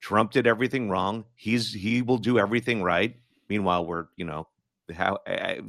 Trump 0.00 0.32
did 0.32 0.46
everything 0.46 0.90
wrong. 0.90 1.24
He's 1.34 1.72
he 1.72 2.02
will 2.02 2.18
do 2.18 2.38
everything 2.38 2.82
right. 2.82 3.16
Meanwhile, 3.48 3.86
we're 3.86 4.06
you 4.16 4.24
know 4.24 4.48
how 4.92 5.18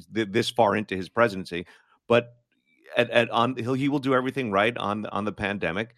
this 0.09 0.49
far 0.49 0.75
into 0.75 0.95
his 0.95 1.07
presidency, 1.07 1.65
but 2.07 2.35
at, 2.95 3.09
at 3.09 3.29
on 3.29 3.55
he'll, 3.55 3.73
he 3.73 3.89
will 3.89 3.99
do 3.99 4.13
everything 4.13 4.51
right 4.51 4.75
on 4.77 5.05
on 5.07 5.25
the 5.25 5.31
pandemic. 5.31 5.95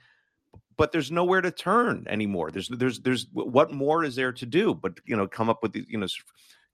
But 0.78 0.92
there's 0.92 1.12
nowhere 1.12 1.42
to 1.42 1.52
turn 1.52 2.06
anymore. 2.10 2.52
There's 2.52 2.68
there's 2.68 3.00
there's 3.00 3.28
what 3.32 3.72
more 3.72 4.04
is 4.04 4.16
there 4.16 4.34
to 4.34 4.46
do? 4.46 4.74
But 4.74 5.00
you 5.06 5.16
know, 5.16 5.28
come 5.28 5.50
up 5.50 5.64
with 5.64 5.76
you 5.76 5.98
know 5.98 6.08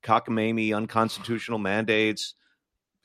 cockamamie 0.04 0.76
unconstitutional 0.76 1.60
mandates 1.60 2.34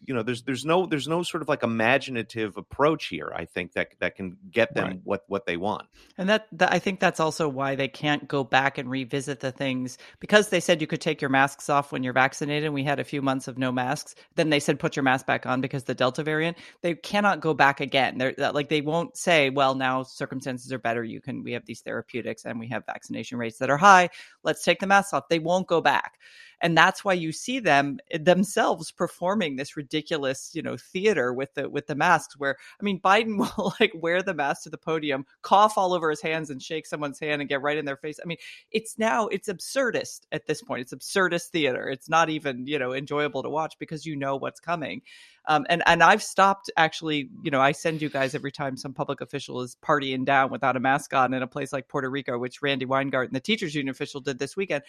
you 0.05 0.15
know 0.15 0.23
there's 0.23 0.43
there's 0.43 0.65
no 0.65 0.87
there's 0.87 1.09
no 1.09 1.23
sort 1.23 1.43
of 1.43 1.49
like 1.49 1.63
imaginative 1.63 2.57
approach 2.57 3.07
here 3.07 3.33
i 3.35 3.45
think 3.45 3.73
that 3.73 3.89
that 3.99 4.15
can 4.15 4.37
get 4.51 4.75
them 4.75 4.87
right. 4.87 5.01
what 5.05 5.25
what 5.29 5.47
they 5.47 5.57
want. 5.57 5.87
And 6.19 6.29
that, 6.29 6.47
that 6.53 6.73
i 6.73 6.79
think 6.79 7.01
that's 7.01 7.21
also 7.21 7.49
why 7.49 7.75
they 7.75 7.89
can't 7.89 8.29
go 8.29 8.45
back 8.45 8.79
and 8.79 8.91
revisit 8.91 9.41
the 9.41 9.53
things 9.53 9.99
because 10.21 10.49
they 10.49 10.61
said 10.61 10.81
you 10.81 10.87
could 10.87 11.01
take 11.01 11.21
your 11.21 11.31
masks 11.31 11.69
off 11.69 11.93
when 11.93 12.03
you're 12.03 12.13
vaccinated 12.13 12.65
and 12.65 12.75
we 12.75 12.85
had 12.85 13.01
a 13.01 13.05
few 13.05 13.23
months 13.23 13.49
of 13.49 13.59
no 13.59 13.73
masks 13.73 14.15
then 14.35 14.51
they 14.51 14.61
said 14.61 14.79
put 14.79 14.97
your 14.97 15.03
mask 15.03 15.27
back 15.27 15.47
on 15.47 15.61
because 15.61 15.85
the 15.85 15.95
delta 15.95 16.23
variant 16.23 16.57
they 16.83 16.95
cannot 16.95 17.41
go 17.41 17.55
back 17.55 17.81
again. 17.81 18.19
They're 18.19 18.35
like 18.37 18.69
they 18.69 18.81
won't 18.81 19.17
say 19.17 19.51
well 19.51 19.75
now 19.75 20.03
circumstances 20.03 20.73
are 20.73 20.79
better 20.79 21.05
you 21.05 21.21
can 21.21 21.43
we 21.43 21.53
have 21.53 21.65
these 21.65 21.81
therapeutics 21.81 22.45
and 22.45 22.59
we 22.59 22.69
have 22.69 22.85
vaccination 22.87 23.39
rates 23.39 23.59
that 23.59 23.71
are 23.71 23.77
high 23.77 24.09
let's 24.43 24.65
take 24.65 24.81
the 24.81 24.87
masks 24.87 25.13
off. 25.13 25.29
They 25.29 25.39
won't 25.39 25.67
go 25.67 25.81
back 25.81 26.19
and 26.61 26.77
that's 26.77 27.05
why 27.05 27.13
you 27.13 27.33
see 27.33 27.61
them 27.61 27.99
eh, 28.11 28.19
themselves 28.21 28.91
performing 28.91 29.57
this 29.57 29.77
ridiculous 29.77 30.51
you 30.55 30.63
know 30.63 30.77
theater 30.77 31.33
with 31.33 31.55
the 31.55 31.69
with 31.69 31.87
the 31.87 31.95
masks 31.95 32.39
where 32.39 32.57
i 32.81 32.85
mean 32.85 33.01
biden 33.01 33.39
will 33.59 33.75
like 33.81 33.93
wear 33.95 34.23
the 34.23 34.35
mask 34.35 34.63
to 34.63 34.71
the 34.71 34.79
podium 34.79 35.25
cough 35.43 35.79
all 35.79 35.93
over 35.93 36.11
his 36.11 36.21
hands 36.21 36.51
and 36.51 36.63
shake 36.63 36.87
someone's 36.87 37.21
hand 37.21 37.41
and 37.41 37.49
get 37.49 37.63
right 37.63 37.79
in 37.79 37.85
their 37.85 37.97
face. 37.97 38.19
I 38.23 38.27
mean 38.27 38.39
it's 38.71 38.99
now 38.99 39.29
it's 39.29 39.49
absurdist 39.49 40.21
at 40.33 40.47
this 40.47 40.63
point. 40.63 40.83
It's 40.83 40.95
absurdist 40.95 41.49
theater. 41.49 41.89
It's 41.89 42.09
not 42.09 42.29
even 42.31 42.67
you 42.67 42.79
know 42.79 42.93
enjoyable 42.93 43.43
to 43.43 43.51
watch 43.51 43.75
because 43.79 44.05
you 44.05 44.17
know 44.17 44.37
what's 44.37 44.61
coming. 44.61 45.03
Um, 45.49 45.65
and 45.69 45.83
and 45.87 46.03
I've 46.03 46.23
stopped 46.23 46.71
actually. 46.77 47.31
You 47.43 47.51
know, 47.51 47.61
I 47.61 47.73
send 47.73 48.03
you 48.03 48.09
guys 48.09 48.35
every 48.35 48.53
time 48.53 48.77
some 48.77 48.93
public 48.93 49.21
official 49.21 49.61
is 49.61 49.77
partying 49.83 50.25
down 50.25 50.51
without 50.51 50.77
a 50.77 50.81
mask 50.81 51.15
on 51.15 51.33
in 51.33 51.43
a 51.43 51.47
place 51.47 51.73
like 51.73 51.89
Puerto 51.89 52.11
Rico, 52.11 52.39
which 52.39 52.63
Randi 52.63 52.85
Weingarten, 52.85 53.33
the 53.33 53.41
teachers 53.41 53.75
union 53.75 53.91
official, 53.91 54.21
did 54.21 54.39
this 54.39 54.57
weekend 54.57 54.83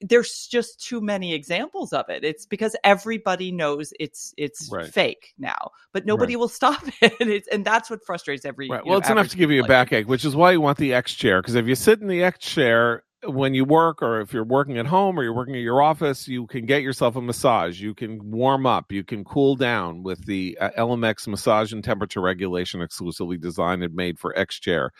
there's 0.00 0.46
just 0.46 0.84
too 0.84 1.00
many 1.00 1.34
examples 1.34 1.92
of 1.92 2.08
it. 2.08 2.24
It's 2.24 2.46
because 2.46 2.76
everybody 2.84 3.52
knows 3.52 3.92
it's 3.98 4.34
it's 4.36 4.68
Right. 4.72 4.86
fake 4.86 5.34
now, 5.38 5.70
but 5.92 6.06
nobody 6.06 6.36
will 6.36 6.48
stop 6.60 6.82
it. 7.00 7.14
It's, 7.20 7.48
and 7.48 7.64
that's 7.64 7.90
what 7.90 8.04
frustrates 8.04 8.44
every. 8.44 8.68
Right. 8.68 8.84
Well, 8.84 8.94
know, 8.94 9.00
it's 9.00 9.10
enough 9.10 9.28
to 9.28 9.36
give 9.36 9.50
you 9.50 9.64
a 9.64 9.66
backache, 9.66 10.08
which 10.08 10.24
is 10.24 10.36
why 10.36 10.52
you 10.52 10.60
want 10.60 10.78
the 10.78 10.94
X 10.94 11.14
chair. 11.14 11.40
Because 11.42 11.54
if 11.54 11.66
you 11.66 11.74
sit 11.74 12.00
in 12.00 12.08
the 12.08 12.22
X 12.22 12.38
chair 12.38 13.02
when 13.24 13.54
you 13.54 13.64
work, 13.64 14.02
or 14.02 14.20
if 14.20 14.32
you're 14.32 14.44
working 14.44 14.78
at 14.78 14.86
home, 14.86 15.18
or 15.18 15.22
you're 15.22 15.34
working 15.34 15.54
at 15.54 15.62
your 15.62 15.80
office, 15.80 16.26
you 16.26 16.46
can 16.46 16.66
get 16.66 16.82
yourself 16.82 17.14
a 17.16 17.20
massage. 17.20 17.80
You 17.80 17.94
can 17.94 18.30
warm 18.30 18.66
up. 18.66 18.90
You 18.90 19.04
can 19.04 19.24
cool 19.24 19.54
down 19.54 20.02
with 20.02 20.26
the 20.26 20.58
uh, 20.60 20.70
LMX 20.76 21.28
massage 21.28 21.72
and 21.72 21.84
temperature 21.84 22.20
regulation, 22.20 22.82
exclusively 22.82 23.36
designed 23.36 23.84
and 23.84 23.94
made 23.94 24.18
for 24.18 24.36
X 24.36 24.58
chair. 24.58 24.92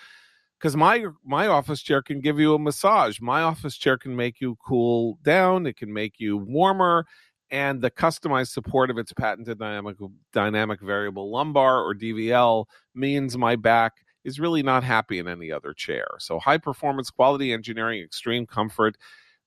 Because 0.62 0.76
my 0.76 1.06
my 1.24 1.48
office 1.48 1.82
chair 1.82 2.02
can 2.02 2.20
give 2.20 2.38
you 2.38 2.54
a 2.54 2.58
massage. 2.58 3.20
My 3.20 3.42
office 3.42 3.76
chair 3.76 3.98
can 3.98 4.14
make 4.14 4.40
you 4.40 4.56
cool 4.64 5.18
down. 5.24 5.66
It 5.66 5.76
can 5.76 5.92
make 5.92 6.20
you 6.20 6.36
warmer 6.36 7.04
and 7.52 7.82
the 7.82 7.90
customized 7.90 8.52
support 8.52 8.88
of 8.88 8.96
its 8.96 9.12
patented 9.12 9.58
dynamic 9.58 9.96
dynamic 10.32 10.80
variable 10.80 11.30
lumbar 11.30 11.82
or 11.82 11.94
DVL 11.94 12.64
means 12.94 13.36
my 13.36 13.56
back 13.56 14.04
is 14.24 14.40
really 14.40 14.62
not 14.62 14.82
happy 14.82 15.18
in 15.18 15.28
any 15.28 15.52
other 15.52 15.74
chair. 15.74 16.06
So 16.18 16.38
high 16.38 16.58
performance, 16.58 17.10
quality 17.10 17.52
engineering, 17.52 18.00
extreme 18.02 18.46
comfort. 18.46 18.96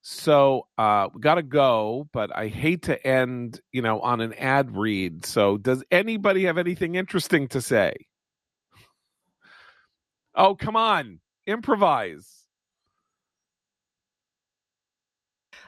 So 0.01 0.67
uh, 0.79 1.09
we 1.13 1.21
got 1.21 1.35
to 1.35 1.43
go, 1.43 2.09
but 2.11 2.35
I 2.35 2.47
hate 2.47 2.81
to 2.83 3.05
end, 3.05 3.61
you 3.71 3.83
know, 3.83 3.99
on 3.99 4.19
an 4.19 4.33
ad 4.33 4.75
read. 4.75 5.27
So 5.27 5.57
does 5.57 5.83
anybody 5.91 6.45
have 6.45 6.57
anything 6.57 6.95
interesting 6.95 7.47
to 7.49 7.61
say? 7.61 8.07
Oh, 10.35 10.55
come 10.55 10.75
on, 10.75 11.19
improvise. 11.47 12.29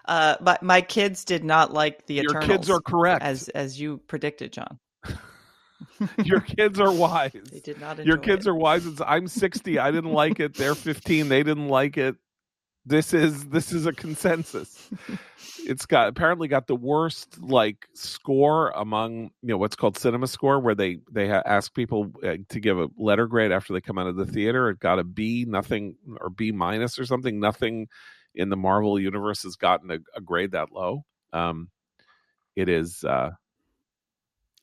Uh, 0.05 0.35
my 0.41 0.57
my 0.61 0.81
kids 0.81 1.25
did 1.25 1.43
not 1.43 1.73
like 1.73 2.05
the 2.07 2.19
Eternal. 2.19 2.23
Your 2.23 2.31
Eternals. 2.31 2.67
kids 2.67 2.69
are 2.69 2.81
correct. 2.81 3.21
as 3.21 3.49
as 3.49 3.79
you 3.79 3.97
predicted, 4.07 4.53
John. 4.53 4.79
Your 6.23 6.41
kids 6.41 6.79
are 6.79 6.91
wise. 6.93 7.31
They 7.51 7.59
did 7.59 7.79
not. 7.79 7.99
Your 8.03 8.17
enjoy 8.17 8.19
kids 8.19 8.47
it. 8.47 8.47
are 8.47 8.55
wise. 8.55 8.85
It's, 8.85 9.01
I'm 9.05 9.27
60. 9.27 9.79
I 9.79 9.91
didn't 9.91 10.13
like 10.13 10.39
it. 10.39 10.55
They're 10.55 10.75
15. 10.75 11.29
They 11.29 11.43
didn't 11.43 11.69
like 11.69 11.97
it. 11.97 12.15
This 12.87 13.13
is 13.13 13.49
this 13.49 13.73
is 13.73 13.85
a 13.85 13.91
consensus. 13.91 14.89
It's 15.65 15.85
got 15.85 16.07
apparently 16.07 16.47
got 16.47 16.67
the 16.67 16.75
worst 16.75 17.37
like 17.41 17.85
score 17.93 18.69
among 18.69 19.31
you 19.41 19.49
know 19.49 19.57
what's 19.57 19.75
called 19.75 19.97
cinema 19.97 20.27
score, 20.27 20.61
where 20.61 20.73
they 20.73 20.99
they 21.11 21.27
ha- 21.27 21.43
ask 21.45 21.73
people 21.73 22.13
uh, 22.23 22.37
to 22.47 22.59
give 22.61 22.79
a 22.79 22.87
letter 22.97 23.27
grade 23.27 23.51
after 23.51 23.73
they 23.73 23.81
come 23.81 23.97
out 23.97 24.07
of 24.07 24.15
the 24.15 24.25
theater. 24.25 24.69
It 24.69 24.79
got 24.79 24.99
a 24.99 25.03
B, 25.03 25.43
nothing 25.45 25.97
or 26.21 26.29
B 26.29 26.53
minus 26.53 26.97
or 26.97 27.05
something. 27.05 27.41
Nothing 27.41 27.87
in 28.33 28.47
the 28.47 28.55
Marvel 28.55 28.97
universe 28.97 29.43
has 29.43 29.57
gotten 29.57 29.91
a, 29.91 29.97
a 30.15 30.21
grade 30.21 30.51
that 30.51 30.71
low. 30.71 31.03
Um, 31.33 31.69
it 32.55 32.69
is 32.69 33.03
uh, 33.03 33.31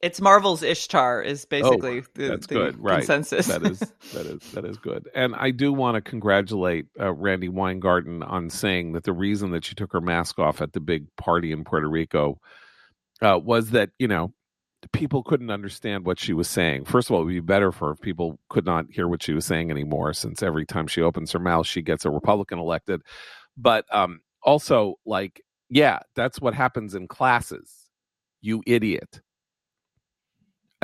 It's 0.05 0.21
Marvel's 0.21 0.63
Ishtar 0.63 1.23
is 1.23 1.47
basically 1.47 2.01
the, 2.15 2.27
Oh, 2.27 2.29
that's 2.29 2.47
the 2.47 2.55
good, 2.55 2.79
right. 2.79 2.97
consensus. 2.99 3.47
that 3.47 3.63
is 3.63 3.79
that 4.13 4.27
is 4.27 4.41
that 4.53 4.67
is 4.67 4.77
good. 4.77 5.09
And 5.15 5.35
I 5.35 5.51
do 5.51 5.73
want 5.73 5.95
to 5.95 6.03
congratulate 6.03 6.89
uh, 7.01 7.11
Randi 7.15 7.49
Weingarten 7.49 8.23
on 8.23 8.51
saying 8.51 8.93
that 8.93 9.05
the 9.05 9.15
reason 9.15 9.53
that 9.53 9.65
she 9.65 9.75
took 9.75 9.95
her 9.95 10.03
mask 10.03 10.39
off 10.39 10.61
at 10.61 10.75
the 10.75 10.81
big 10.81 11.07
party 11.17 11.53
in 11.53 11.65
Puerto 11.65 11.89
Rico 11.89 12.39
uh, 13.23 13.41
was 13.43 13.71
that 13.71 13.93
you 13.99 14.07
know 14.07 14.35
people 14.93 15.23
couldn't 15.23 15.51
understand 15.51 16.05
what 16.05 16.21
she 16.21 16.35
was 16.35 16.49
saying. 16.51 16.85
First 16.85 17.09
of 17.09 17.15
all, 17.17 17.23
it 17.23 17.25
would 17.25 17.31
be 17.33 17.41
better 17.41 17.73
for 17.73 17.87
her 17.87 17.93
if 17.93 18.01
people 18.03 18.39
could 18.51 18.67
not 18.67 18.85
hear 18.91 19.09
what 19.09 19.23
she 19.23 19.33
was 19.33 19.47
saying 19.47 19.71
anymore, 19.71 20.13
since 20.13 20.43
every 20.43 20.67
time 20.67 20.87
she 20.87 21.01
opens 21.01 21.33
her 21.33 21.39
mouth, 21.39 21.67
she 21.67 21.81
gets 21.81 22.05
a 22.05 22.11
Republican 22.11 22.59
elected. 22.59 23.01
But 23.57 23.87
um, 23.91 24.21
also, 24.43 24.97
like, 25.07 25.41
yeah, 25.71 26.01
that's 26.15 26.43
what 26.43 26.53
happens 26.53 26.95
in 26.95 27.09
classes. 27.09 27.73
You 28.43 28.63
idiot 28.67 29.23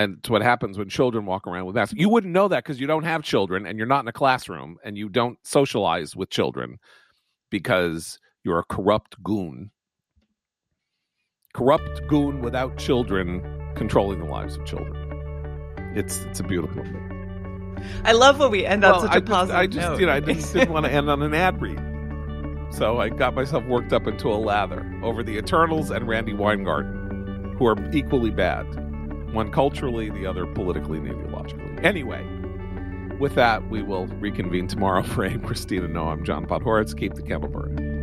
and 0.00 0.16
it's 0.18 0.30
what 0.30 0.42
happens 0.42 0.78
when 0.78 0.88
children 0.88 1.26
walk 1.26 1.46
around 1.46 1.66
with 1.66 1.74
masks. 1.76 1.94
You 1.96 2.08
wouldn't 2.08 2.32
know 2.32 2.48
that 2.48 2.64
because 2.64 2.80
you 2.80 2.86
don't 2.86 3.04
have 3.04 3.22
children 3.22 3.66
and 3.66 3.76
you're 3.76 3.86
not 3.86 4.02
in 4.04 4.08
a 4.08 4.12
classroom 4.12 4.78
and 4.84 4.96
you 4.96 5.08
don't 5.08 5.38
socialize 5.42 6.16
with 6.16 6.30
children 6.30 6.78
because 7.50 8.18
you're 8.42 8.58
a 8.58 8.64
corrupt 8.64 9.22
goon. 9.22 9.70
Corrupt 11.52 12.00
goon 12.08 12.40
without 12.40 12.78
children 12.78 13.42
controlling 13.74 14.20
the 14.20 14.24
lives 14.24 14.56
of 14.56 14.64
children. 14.64 14.96
It's 15.94 16.18
it's 16.20 16.40
a 16.40 16.44
beautiful 16.44 16.82
thing. 16.84 17.76
I 18.04 18.12
love 18.12 18.38
when 18.38 18.50
we 18.50 18.64
end 18.64 18.84
on 18.84 18.92
Well, 18.92 19.00
such 19.02 19.10
I 19.10 19.16
a 19.16 19.20
just, 19.20 19.30
positive 19.30 19.56
I 19.58 19.66
just 19.66 19.88
note. 19.88 20.00
you 20.00 20.06
know 20.06 20.12
I 20.12 20.20
didn't, 20.20 20.52
didn't 20.52 20.72
want 20.72 20.86
to 20.86 20.92
end 20.92 21.10
on 21.10 21.22
an 21.22 21.34
ad 21.34 21.60
read, 21.60 21.80
so 22.72 22.98
I 22.98 23.08
got 23.08 23.34
myself 23.34 23.64
worked 23.64 23.92
up 23.92 24.06
into 24.06 24.28
a 24.28 24.36
lather 24.36 24.86
over 25.02 25.22
the 25.22 25.36
Eternals 25.36 25.90
and 25.90 26.06
Randi 26.08 26.32
Weingarten, 26.34 27.56
who 27.58 27.66
are 27.66 27.76
equally 27.92 28.30
bad, 28.30 28.66
one 29.32 29.50
culturally, 29.50 30.10
the 30.10 30.26
other 30.26 30.46
politically 30.46 30.98
and 30.98 31.08
ideologically. 31.08 31.84
Anyway, 31.84 32.26
with 33.18 33.34
that, 33.34 33.68
we 33.68 33.82
will 33.82 34.06
reconvene 34.06 34.66
tomorrow. 34.66 35.02
For 35.10 35.24
Abe 35.24 35.44
Christine, 35.44 35.92
no, 35.92 36.08
I'm 36.08 36.24
John 36.24 36.46
Podhoretz. 36.46 36.96
Keep 36.96 37.14
the 37.14 37.22
candle 37.22 37.50
burning. 37.50 37.99